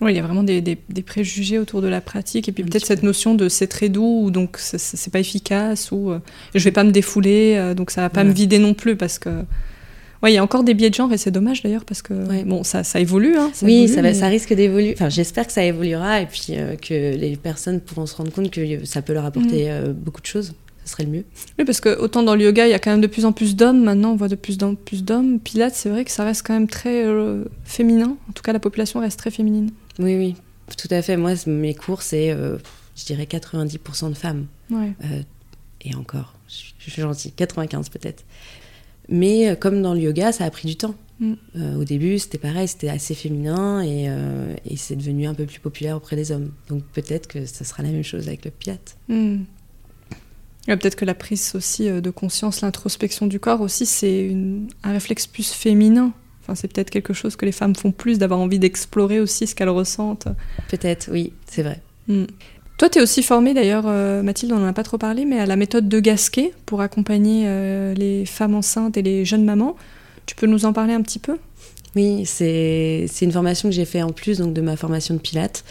Oui, 0.00 0.12
il 0.12 0.16
y 0.16 0.18
a 0.18 0.22
vraiment 0.22 0.42
des, 0.42 0.76
préjugés 1.06 1.58
autour 1.58 1.80
de 1.80 1.86
la 1.86 2.00
pratique 2.00 2.48
et 2.48 2.52
puis 2.52 2.64
peut-être 2.64 2.86
cette 2.86 3.02
notion 3.02 3.34
de 3.34 3.48
c'est 3.48 3.68
très 3.68 3.88
doux 3.88 4.24
ou 4.24 4.30
donc 4.30 4.56
c'est 4.58 5.12
pas 5.12 5.20
efficace 5.20 5.92
ou 5.92 6.10
euh, 6.10 6.18
je 6.54 6.64
vais 6.64 6.72
pas 6.72 6.84
me 6.84 6.90
défouler 6.90 7.54
euh, 7.56 7.74
donc 7.74 7.90
ça 7.90 8.00
va 8.00 8.10
pas 8.10 8.24
me 8.24 8.32
vider 8.32 8.58
non 8.58 8.74
plus 8.74 8.96
parce 8.96 9.18
que 9.18 9.28
ouais 10.22 10.32
il 10.32 10.34
y 10.34 10.38
a 10.38 10.42
encore 10.42 10.64
des 10.64 10.74
biais 10.74 10.90
de 10.90 10.94
genre 10.94 11.12
et 11.12 11.18
c'est 11.18 11.30
dommage 11.30 11.62
d'ailleurs 11.62 11.84
parce 11.84 12.02
que 12.02 12.42
bon 12.44 12.64
ça, 12.64 12.82
ça 12.82 12.98
évolue 13.00 13.36
hein, 13.36 13.50
oui 13.62 13.88
ça, 13.88 14.14
ça 14.14 14.26
risque 14.26 14.52
d'évoluer 14.54 14.94
enfin 14.94 15.08
j'espère 15.08 15.46
que 15.46 15.52
ça 15.52 15.64
évoluera 15.64 16.20
et 16.20 16.26
puis 16.26 16.46
euh, 16.50 16.74
que 16.76 17.16
les 17.16 17.36
personnes 17.36 17.80
pourront 17.80 18.06
se 18.06 18.16
rendre 18.16 18.32
compte 18.32 18.50
que 18.50 18.84
ça 18.84 19.02
peut 19.02 19.12
leur 19.12 19.24
apporter 19.24 19.70
mm. 19.70 19.92
beaucoup 19.92 20.20
de 20.20 20.26
choses 20.26 20.54
ce 20.84 20.90
serait 20.90 21.04
le 21.04 21.10
mieux. 21.10 21.24
Oui, 21.58 21.64
parce 21.64 21.80
que 21.80 21.96
autant 21.98 22.22
dans 22.22 22.34
le 22.34 22.44
yoga, 22.44 22.66
il 22.66 22.70
y 22.70 22.74
a 22.74 22.78
quand 22.78 22.90
même 22.90 23.00
de 23.00 23.06
plus 23.06 23.24
en 23.24 23.32
plus 23.32 23.54
d'hommes, 23.54 23.82
maintenant 23.82 24.12
on 24.12 24.16
voit 24.16 24.28
de 24.28 24.34
plus 24.34 24.58
en 24.62 24.74
plus 24.74 25.04
d'hommes. 25.04 25.38
Pilates, 25.38 25.74
c'est 25.74 25.88
vrai 25.88 26.04
que 26.04 26.10
ça 26.10 26.24
reste 26.24 26.44
quand 26.46 26.54
même 26.54 26.68
très 26.68 27.04
euh, 27.06 27.44
féminin. 27.64 28.16
En 28.28 28.32
tout 28.32 28.42
cas, 28.42 28.52
la 28.52 28.58
population 28.58 29.00
reste 29.00 29.18
très 29.18 29.30
féminine. 29.30 29.70
Oui, 29.98 30.16
oui, 30.16 30.36
tout 30.76 30.88
à 30.90 31.02
fait. 31.02 31.16
Moi, 31.16 31.34
mes 31.46 31.74
cours, 31.74 32.02
c'est 32.02 32.34
je 32.96 33.04
dirais 33.04 33.24
90% 33.24 34.10
de 34.10 34.14
femmes. 34.14 34.46
Ouais. 34.70 34.92
Euh, 35.04 35.22
et 35.82 35.94
encore, 35.94 36.34
je 36.48 36.90
suis, 36.90 37.02
gentille, 37.02 37.32
95 37.32 37.88
peut-être. 37.88 38.24
Mais 39.08 39.48
euh, 39.48 39.54
comme 39.56 39.82
dans 39.82 39.94
le 39.94 40.00
yoga, 40.00 40.32
ça 40.32 40.44
a 40.44 40.50
pris 40.50 40.68
du 40.68 40.76
temps. 40.76 40.94
Mm. 41.20 41.32
Euh, 41.56 41.76
au 41.76 41.84
début, 41.84 42.18
c'était 42.18 42.38
pareil, 42.38 42.68
c'était 42.68 42.88
assez 42.88 43.14
féminin 43.14 43.82
et, 43.82 44.06
euh, 44.08 44.54
et 44.64 44.76
c'est 44.76 44.96
devenu 44.96 45.26
un 45.26 45.34
peu 45.34 45.44
plus 45.46 45.60
populaire 45.60 45.96
auprès 45.96 46.16
des 46.16 46.30
hommes. 46.30 46.52
Donc 46.68 46.84
peut-être 46.92 47.26
que 47.26 47.46
ça 47.46 47.64
sera 47.64 47.82
la 47.82 47.90
même 47.90 48.04
chose 48.04 48.28
avec 48.28 48.44
le. 48.44 48.52
Hmm. 49.08 49.44
Ouais, 50.68 50.76
Peut-être 50.76 50.94
que 50.94 51.04
la 51.04 51.14
prise 51.14 51.52
aussi 51.56 51.88
euh, 51.88 52.00
de 52.00 52.10
conscience, 52.10 52.60
l'introspection 52.60 53.26
du 53.26 53.40
corps 53.40 53.60
aussi, 53.60 53.86
c'est 53.86 54.36
un 54.84 54.92
réflexe 54.92 55.26
plus 55.26 55.50
féminin. 55.50 56.12
Enfin, 56.42 56.54
c'est 56.54 56.68
peut-être 56.72 56.90
quelque 56.90 57.12
chose 57.12 57.36
que 57.36 57.44
les 57.46 57.52
femmes 57.52 57.74
font 57.76 57.92
plus, 57.92 58.18
d'avoir 58.18 58.40
envie 58.40 58.58
d'explorer 58.58 59.20
aussi 59.20 59.46
ce 59.46 59.54
qu'elles 59.54 59.68
ressentent. 59.68 60.26
Peut-être, 60.68 61.08
oui, 61.12 61.32
c'est 61.46 61.62
vrai. 61.62 61.80
Hmm. 62.08 62.24
Toi, 62.78 62.88
tu 62.88 62.98
es 62.98 63.02
aussi 63.02 63.22
formée 63.22 63.54
d'ailleurs, 63.54 63.84
euh, 63.86 64.22
Mathilde, 64.22 64.52
on 64.52 64.58
n'en 64.58 64.66
a 64.66 64.72
pas 64.72 64.82
trop 64.82 64.98
parlé, 64.98 65.24
mais 65.24 65.38
à 65.38 65.46
la 65.46 65.54
méthode 65.54 65.88
de 65.88 66.00
Gasquet 66.00 66.52
pour 66.66 66.80
accompagner 66.80 67.44
euh, 67.46 67.94
les 67.94 68.26
femmes 68.26 68.56
enceintes 68.56 68.96
et 68.96 69.02
les 69.02 69.24
jeunes 69.24 69.44
mamans. 69.44 69.76
Tu 70.26 70.34
peux 70.34 70.46
nous 70.46 70.64
en 70.64 70.72
parler 70.72 70.92
un 70.94 71.02
petit 71.02 71.20
peu? 71.20 71.36
Oui, 71.94 72.22
c'est 72.24 73.06
une 73.20 73.32
formation 73.32 73.68
que 73.68 73.74
j'ai 73.74 73.84
fait 73.84 74.02
en 74.02 74.10
plus 74.10 74.38
donc, 74.38 74.54
de 74.54 74.62
ma 74.62 74.76
formation 74.76 75.14
de 75.14 75.20
pilates. 75.20 75.62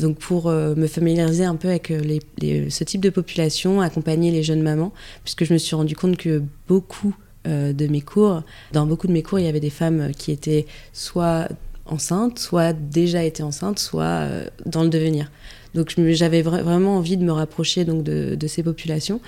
Donc 0.00 0.18
pour 0.18 0.46
euh, 0.48 0.74
me 0.76 0.86
familiariser 0.86 1.44
un 1.44 1.56
peu 1.56 1.68
avec 1.68 1.88
les- 1.88 2.20
les- 2.38 2.68
ce 2.70 2.84
type 2.84 3.00
de 3.00 3.08
population, 3.10 3.80
accompagner 3.80 4.30
les 4.30 4.42
jeunes 4.42 4.62
mamans, 4.62 4.92
puisque 5.24 5.44
je 5.44 5.52
me 5.54 5.58
suis 5.58 5.74
rendu 5.74 5.96
compte 5.96 6.18
que 6.18 6.42
beaucoup 6.68 7.16
de 7.44 7.86
mes 7.86 8.02
cours, 8.02 8.42
dans 8.72 8.86
beaucoup 8.86 9.06
de 9.06 9.12
mes 9.12 9.22
cours, 9.22 9.38
il 9.38 9.46
y 9.46 9.48
avait 9.48 9.60
des 9.60 9.70
femmes 9.70 10.12
qui 10.16 10.30
étaient 10.30 10.66
soit 10.92 11.48
enceintes, 11.90 12.38
soit 12.38 12.72
déjà 12.72 13.22
été 13.24 13.42
enceintes, 13.42 13.78
soit 13.78 14.04
euh, 14.04 14.46
dans 14.66 14.82
le 14.82 14.88
devenir. 14.88 15.30
Donc 15.74 15.94
j'avais 15.96 16.42
vra- 16.42 16.62
vraiment 16.62 16.96
envie 16.96 17.16
de 17.16 17.24
me 17.24 17.32
rapprocher 17.32 17.84
donc 17.84 18.02
de, 18.02 18.46
ces 18.46 18.62
populations 18.62 19.20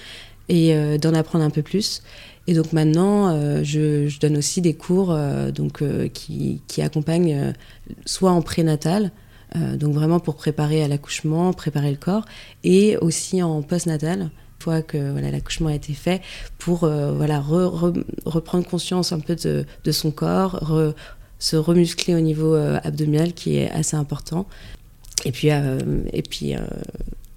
et 0.49 0.75
euh, 0.75 0.99
d'en 0.99 1.15
apprendre 1.15 1.45
un 1.45 1.51
peu 1.51 1.63
plus. 1.63 2.03
Et 2.49 2.55
donc 2.55 2.73
maintenant, 2.73 3.29
euh, 3.29 3.63
je, 3.63 4.19
donne 4.19 4.37
aussi 4.37 4.61
des 4.61 4.75
cours 4.75 5.13
euh, 5.13 5.53
donc, 5.53 5.83
euh, 5.83 6.09
qui, 6.09 6.63
qui 6.67 6.83
accompagnent 6.83 7.35
euh, 7.35 7.53
soit 8.05 8.33
en 8.33 8.43
prénatal, 8.43 9.13
euh, 9.55 9.77
donc 9.77 9.95
vraiment 9.95 10.19
pour 10.19 10.35
préparer 10.35 10.83
à 10.83 10.89
l'accouchement, 10.89 11.53
préparer 11.53 11.91
le 11.91 11.97
corps, 11.97 12.25
et 12.65 12.97
aussi 12.97 13.43
en 13.43 13.63
postnatal, 13.63 14.31
fois 14.63 14.83
que 14.83 14.99
voilà, 15.13 15.31
l'accouchement 15.31 15.69
a 15.71 15.75
été 15.75 15.93
fait, 15.95 16.21
pour 16.59 16.85
euh, 16.85 17.13
voilà, 17.21 17.39
re- 17.41 17.73
re- 17.83 18.05
reprendre 18.25 18.67
conscience 18.67 19.13
un 19.13 19.21
peu 19.21 19.35
de, 19.37 19.65
de 19.85 19.93
son 19.93 20.11
corps, 20.11 20.55
re- 20.63 20.95
se 21.39 21.57
remuscler 21.57 22.15
au 22.15 22.21
niveau 22.21 22.55
euh, 22.55 22.79
abdominal 22.85 23.33
qui 23.33 23.57
est 23.57 23.71
assez 23.71 23.97
important. 23.97 24.47
Et 25.25 25.33
puis, 25.33 25.51
euh, 25.51 25.79
et 26.13 26.23
puis 26.23 26.55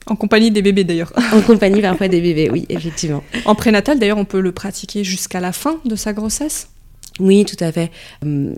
En 0.08 0.16
compagnie 0.16 0.52
des 0.52 0.62
bébés 0.62 0.84
d'ailleurs. 0.84 1.12
en 1.34 1.42
compagnie 1.42 1.82
parfois 1.82 2.08
des 2.08 2.22
bébés, 2.22 2.50
oui, 2.52 2.66
effectivement. 2.70 3.24
En 3.46 3.56
prénatal, 3.56 3.98
d'ailleurs, 4.00 4.18
on 4.20 4.26
peut 4.26 4.42
le 4.42 4.52
pratiquer 4.52 5.04
jusqu'à 5.04 5.40
la 5.40 5.52
fin 5.52 5.80
de 5.86 5.96
sa 5.96 6.14
grossesse? 6.14 6.70
Oui, 7.20 7.46
tout 7.46 7.62
à 7.64 7.72
fait. 7.72 7.92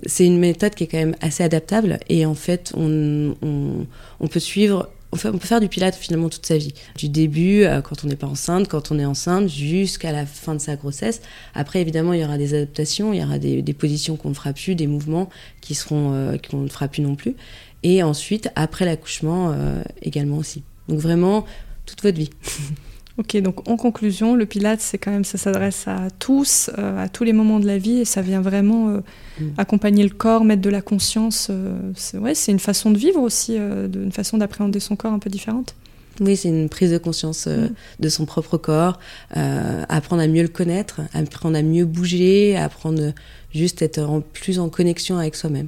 C'est 0.07 0.25
une 0.25 0.39
méthode 0.39 0.73
qui 0.75 0.83
est 0.85 0.87
quand 0.87 0.97
même 0.97 1.15
assez 1.21 1.43
adaptable 1.43 1.99
et 2.09 2.25
en 2.25 2.33
fait, 2.35 2.71
on, 2.75 3.35
on, 3.43 3.85
on 4.19 4.27
peut 4.27 4.39
suivre, 4.39 4.89
on, 5.11 5.17
peut 5.17 5.39
faire 5.39 5.59
du 5.59 5.69
pilate 5.69 5.95
finalement 5.95 6.29
toute 6.29 6.45
sa 6.45 6.57
vie. 6.57 6.73
Du 6.95 7.09
début, 7.09 7.63
euh, 7.63 7.81
quand 7.81 8.03
on 8.03 8.07
n'est 8.07 8.15
pas 8.15 8.27
enceinte, 8.27 8.67
quand 8.67 8.91
on 8.91 8.99
est 8.99 9.05
enceinte, 9.05 9.49
jusqu'à 9.49 10.11
la 10.11 10.25
fin 10.25 10.53
de 10.53 10.59
sa 10.59 10.75
grossesse. 10.75 11.21
Après, 11.53 11.81
évidemment, 11.81 12.13
il 12.13 12.21
y 12.21 12.25
aura 12.25 12.37
des 12.37 12.53
adaptations, 12.53 13.13
il 13.13 13.19
y 13.19 13.23
aura 13.23 13.39
des, 13.39 13.61
des 13.61 13.73
positions 13.73 14.17
qu'on 14.17 14.29
ne 14.29 14.33
fera 14.33 14.53
plus, 14.53 14.75
des 14.75 14.87
mouvements 14.87 15.29
qui 15.61 15.75
seront, 15.75 16.13
euh, 16.13 16.37
qu'on 16.37 16.57
ne 16.57 16.69
fera 16.69 16.87
plus 16.87 17.01
non 17.01 17.15
plus. 17.15 17.35
Et 17.83 18.03
ensuite, 18.03 18.49
après 18.55 18.85
l'accouchement, 18.85 19.51
euh, 19.51 19.81
également 20.01 20.37
aussi. 20.37 20.63
Donc 20.87 20.99
vraiment, 20.99 21.45
toute 21.85 22.01
votre 22.01 22.17
vie. 22.17 22.29
Ok, 23.17 23.35
donc 23.37 23.67
en 23.67 23.77
conclusion, 23.77 24.35
le 24.35 24.45
Pilates, 24.45 24.79
c'est 24.79 24.99
quand 24.99 25.09
même, 25.09 25.25
ça 25.25 25.39
s'adresse 25.39 25.87
à 25.87 26.09
tous, 26.19 26.69
euh, 26.77 27.03
à 27.03 27.09
tous 27.09 27.23
les 27.23 27.33
moments 27.33 27.59
de 27.59 27.65
la 27.65 27.79
vie, 27.79 27.97
et 28.01 28.05
ça 28.05 28.21
vient 28.21 28.41
vraiment 28.41 28.89
euh, 28.89 28.99
Mm. 29.39 29.49
accompagner 29.57 30.03
le 30.03 30.09
corps, 30.11 30.43
mettre 30.43 30.61
de 30.61 30.69
la 30.69 30.81
conscience. 30.81 31.47
euh, 31.49 31.75
c'est 31.95 32.17
ouais, 32.19 32.35
c'est 32.35 32.51
une 32.51 32.59
façon 32.59 32.91
de 32.91 32.97
vivre 32.97 33.19
aussi, 33.21 33.55
euh, 33.57 33.87
de- 33.87 34.03
une 34.03 34.11
façon 34.11 34.37
d'appréhender 34.37 34.79
son 34.79 34.95
corps 34.95 35.13
un 35.13 35.19
peu 35.19 35.29
différente. 35.31 35.75
Oui, 36.19 36.35
c'est 36.35 36.49
une 36.49 36.69
prise 36.69 36.91
de 36.91 36.97
conscience 36.99 37.47
Mm. 37.47 37.69
de 37.99 38.09
son 38.09 38.25
propre 38.25 38.57
corps, 38.57 38.99
apprendre 39.31 40.21
à 40.21 40.27
mieux 40.27 40.41
le 40.43 40.47
connaître, 40.47 41.01
apprendre 41.13 41.57
à 41.57 41.61
mieux 41.63 41.85
bouger, 41.85 42.55
apprendre 42.55 43.13
juste 43.53 43.81
à 43.81 43.85
être 43.85 43.99
en, 44.01 44.21
plus 44.21 44.59
en 44.59 44.69
connexion 44.69 45.17
avec 45.17 45.35
soi-même. 45.35 45.67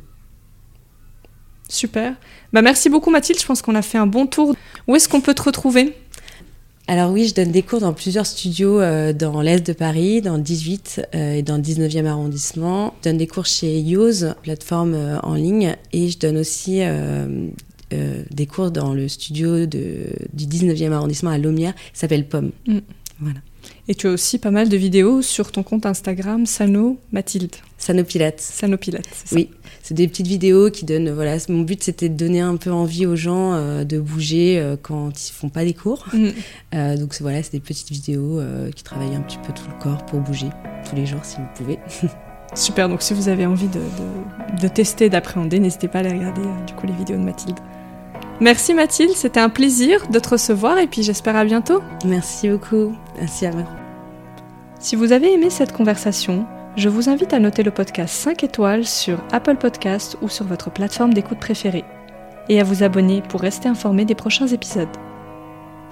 Super. 1.67 2.15
Bah 2.51 2.63
merci 2.63 2.89
beaucoup 2.89 3.11
Mathilde, 3.11 3.39
je 3.39 3.45
pense 3.45 3.61
qu'on 3.61 3.75
a 3.75 3.83
fait 3.83 3.99
un 3.99 4.07
bon 4.07 4.25
tour. 4.25 4.55
Où 4.87 4.95
est-ce 4.95 5.07
qu'on 5.07 5.21
peut 5.21 5.35
te 5.35 5.43
retrouver? 5.43 5.95
Alors 6.89 7.11
oui, 7.11 7.27
je 7.27 7.35
donne 7.35 7.51
des 7.51 7.61
cours 7.61 7.81
dans 7.81 7.93
plusieurs 7.93 8.25
studios 8.25 8.81
euh, 8.81 9.13
dans 9.13 9.41
l'Est 9.41 9.63
de 9.67 9.73
Paris, 9.73 10.21
dans 10.21 10.37
le 10.37 10.41
18 10.41 11.09
euh, 11.13 11.33
et 11.35 11.43
dans 11.43 11.57
le 11.57 11.61
19e 11.61 12.07
arrondissement. 12.07 12.95
Je 12.97 13.09
donne 13.09 13.19
des 13.19 13.27
cours 13.27 13.45
chez 13.45 13.79
Yoz, 13.79 14.33
plateforme 14.41 14.95
euh, 14.95 15.19
en 15.19 15.35
ligne, 15.35 15.75
et 15.93 16.09
je 16.09 16.17
donne 16.17 16.37
aussi 16.37 16.81
des 17.91 18.45
cours 18.47 18.71
dans 18.71 18.95
le 18.95 19.07
studio 19.07 19.67
de, 19.67 20.07
du 20.33 20.47
19e 20.47 20.91
arrondissement 20.91 21.29
à 21.29 21.37
Laumière, 21.37 21.75
qui 21.75 21.99
s'appelle 21.99 22.27
Pomme. 22.27 22.49
Mm. 22.65 22.79
Voilà. 23.19 23.39
Et 23.87 23.93
tu 23.93 24.07
as 24.07 24.11
aussi 24.11 24.39
pas 24.39 24.49
mal 24.49 24.67
de 24.67 24.77
vidéos 24.77 25.21
sur 25.21 25.51
ton 25.51 25.61
compte 25.61 25.85
Instagram, 25.85 26.47
Sano 26.47 26.97
Mathilde. 27.11 27.55
Sanopilates. 27.77 28.41
Sano 28.41 28.77
Pilates, 28.77 29.05
c'est 29.11 29.27
ça 29.27 29.35
Oui, 29.35 29.51
c'est 29.83 29.93
des 29.93 30.07
petites 30.07 30.27
vidéos 30.27 30.69
qui 30.69 30.85
donnent. 30.85 31.09
Voilà, 31.11 31.37
mon 31.49 31.61
but 31.61 31.83
c'était 31.83 32.09
de 32.09 32.15
donner 32.15 32.41
un 32.41 32.57
peu 32.57 32.71
envie 32.71 33.05
aux 33.05 33.15
gens 33.15 33.53
euh, 33.53 33.83
de 33.83 33.99
bouger 33.99 34.59
euh, 34.59 34.75
quand 34.81 35.11
ils 35.29 35.31
font 35.31 35.49
pas 35.49 35.63
des 35.63 35.73
cours. 35.73 36.05
Mm. 36.13 36.27
Euh, 36.75 36.97
donc 36.97 37.15
voilà, 37.21 37.41
c'est 37.43 37.53
des 37.53 37.59
petites 37.59 37.89
vidéos 37.89 38.39
qui 38.75 38.83
travaillent 38.83 39.15
un 39.15 39.21
petit 39.21 39.37
peu 39.45 39.53
tout 39.53 39.65
le 39.67 39.81
corps 39.81 40.05
pour 40.05 40.19
bouger 40.19 40.47
tous 40.87 40.95
les 40.95 41.05
jours 41.05 41.23
si 41.23 41.37
vous 41.37 41.47
pouvez. 41.55 41.79
Super, 42.55 42.89
donc 42.89 43.01
si 43.03 43.13
vous 43.13 43.29
avez 43.29 43.45
envie 43.45 43.67
de, 43.67 43.79
de- 43.79 44.61
de 44.61 44.67
tester, 44.67 45.07
d'appréhender, 45.09 45.59
n'hésitez 45.59 45.87
pas 45.87 45.99
à 45.99 46.01
aller 46.01 46.17
regarder 46.17 46.41
du 46.65 46.73
coup 46.73 46.87
les 46.87 46.93
vidéos 46.93 47.17
de 47.17 47.23
Mathilde. 47.23 47.59
Merci 48.41 48.73
Mathilde, 48.73 49.11
c'était 49.15 49.39
un 49.39 49.49
plaisir 49.49 50.07
de 50.09 50.17
te 50.17 50.29
recevoir 50.29 50.77
et 50.79 50.87
puis 50.87 51.03
j'espère 51.03 51.35
à 51.35 51.45
bientôt. 51.45 51.81
Merci 52.05 52.49
beaucoup. 52.49 52.95
Merci 53.19 53.45
à 53.45 53.51
vous. 53.51 53.65
Si 54.79 54.95
vous 54.95 55.11
avez 55.11 55.33
aimé 55.33 55.49
cette 55.49 55.73
conversation, 55.73 56.45
je 56.75 56.87
vous 56.87 57.09
invite 57.09 57.33
à 57.33 57.39
noter 57.39 57.63
le 57.63 57.71
podcast 57.71 58.13
5 58.13 58.43
étoiles 58.43 58.85
sur 58.85 59.21
Apple 59.31 59.57
Podcast 59.57 60.17
ou 60.21 60.29
sur 60.29 60.45
votre 60.45 60.71
plateforme 60.71 61.13
d'écoute 61.13 61.39
préférée 61.39 61.83
et 62.47 62.59
à 62.59 62.63
vous 62.63 62.83
abonner 62.83 63.21
pour 63.21 63.41
rester 63.41 63.67
informé 63.67 64.05
des 64.05 64.15
prochains 64.15 64.47
épisodes. 64.47 64.87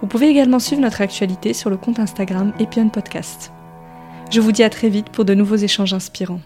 Vous 0.02 0.08
pouvez 0.08 0.28
également 0.28 0.60
suivre 0.60 0.82
notre 0.82 1.02
actualité 1.02 1.54
sur 1.54 1.70
le 1.70 1.78
compte 1.78 2.00
Instagram 2.00 2.54
Epion 2.60 2.90
Podcast. 2.90 3.52
Je 4.30 4.40
vous 4.40 4.52
dis 4.52 4.64
à 4.64 4.70
très 4.70 4.90
vite 4.90 5.10
pour 5.10 5.26
de 5.26 5.34
nouveaux 5.34 5.56
échanges 5.56 5.94
inspirants. 5.94 6.42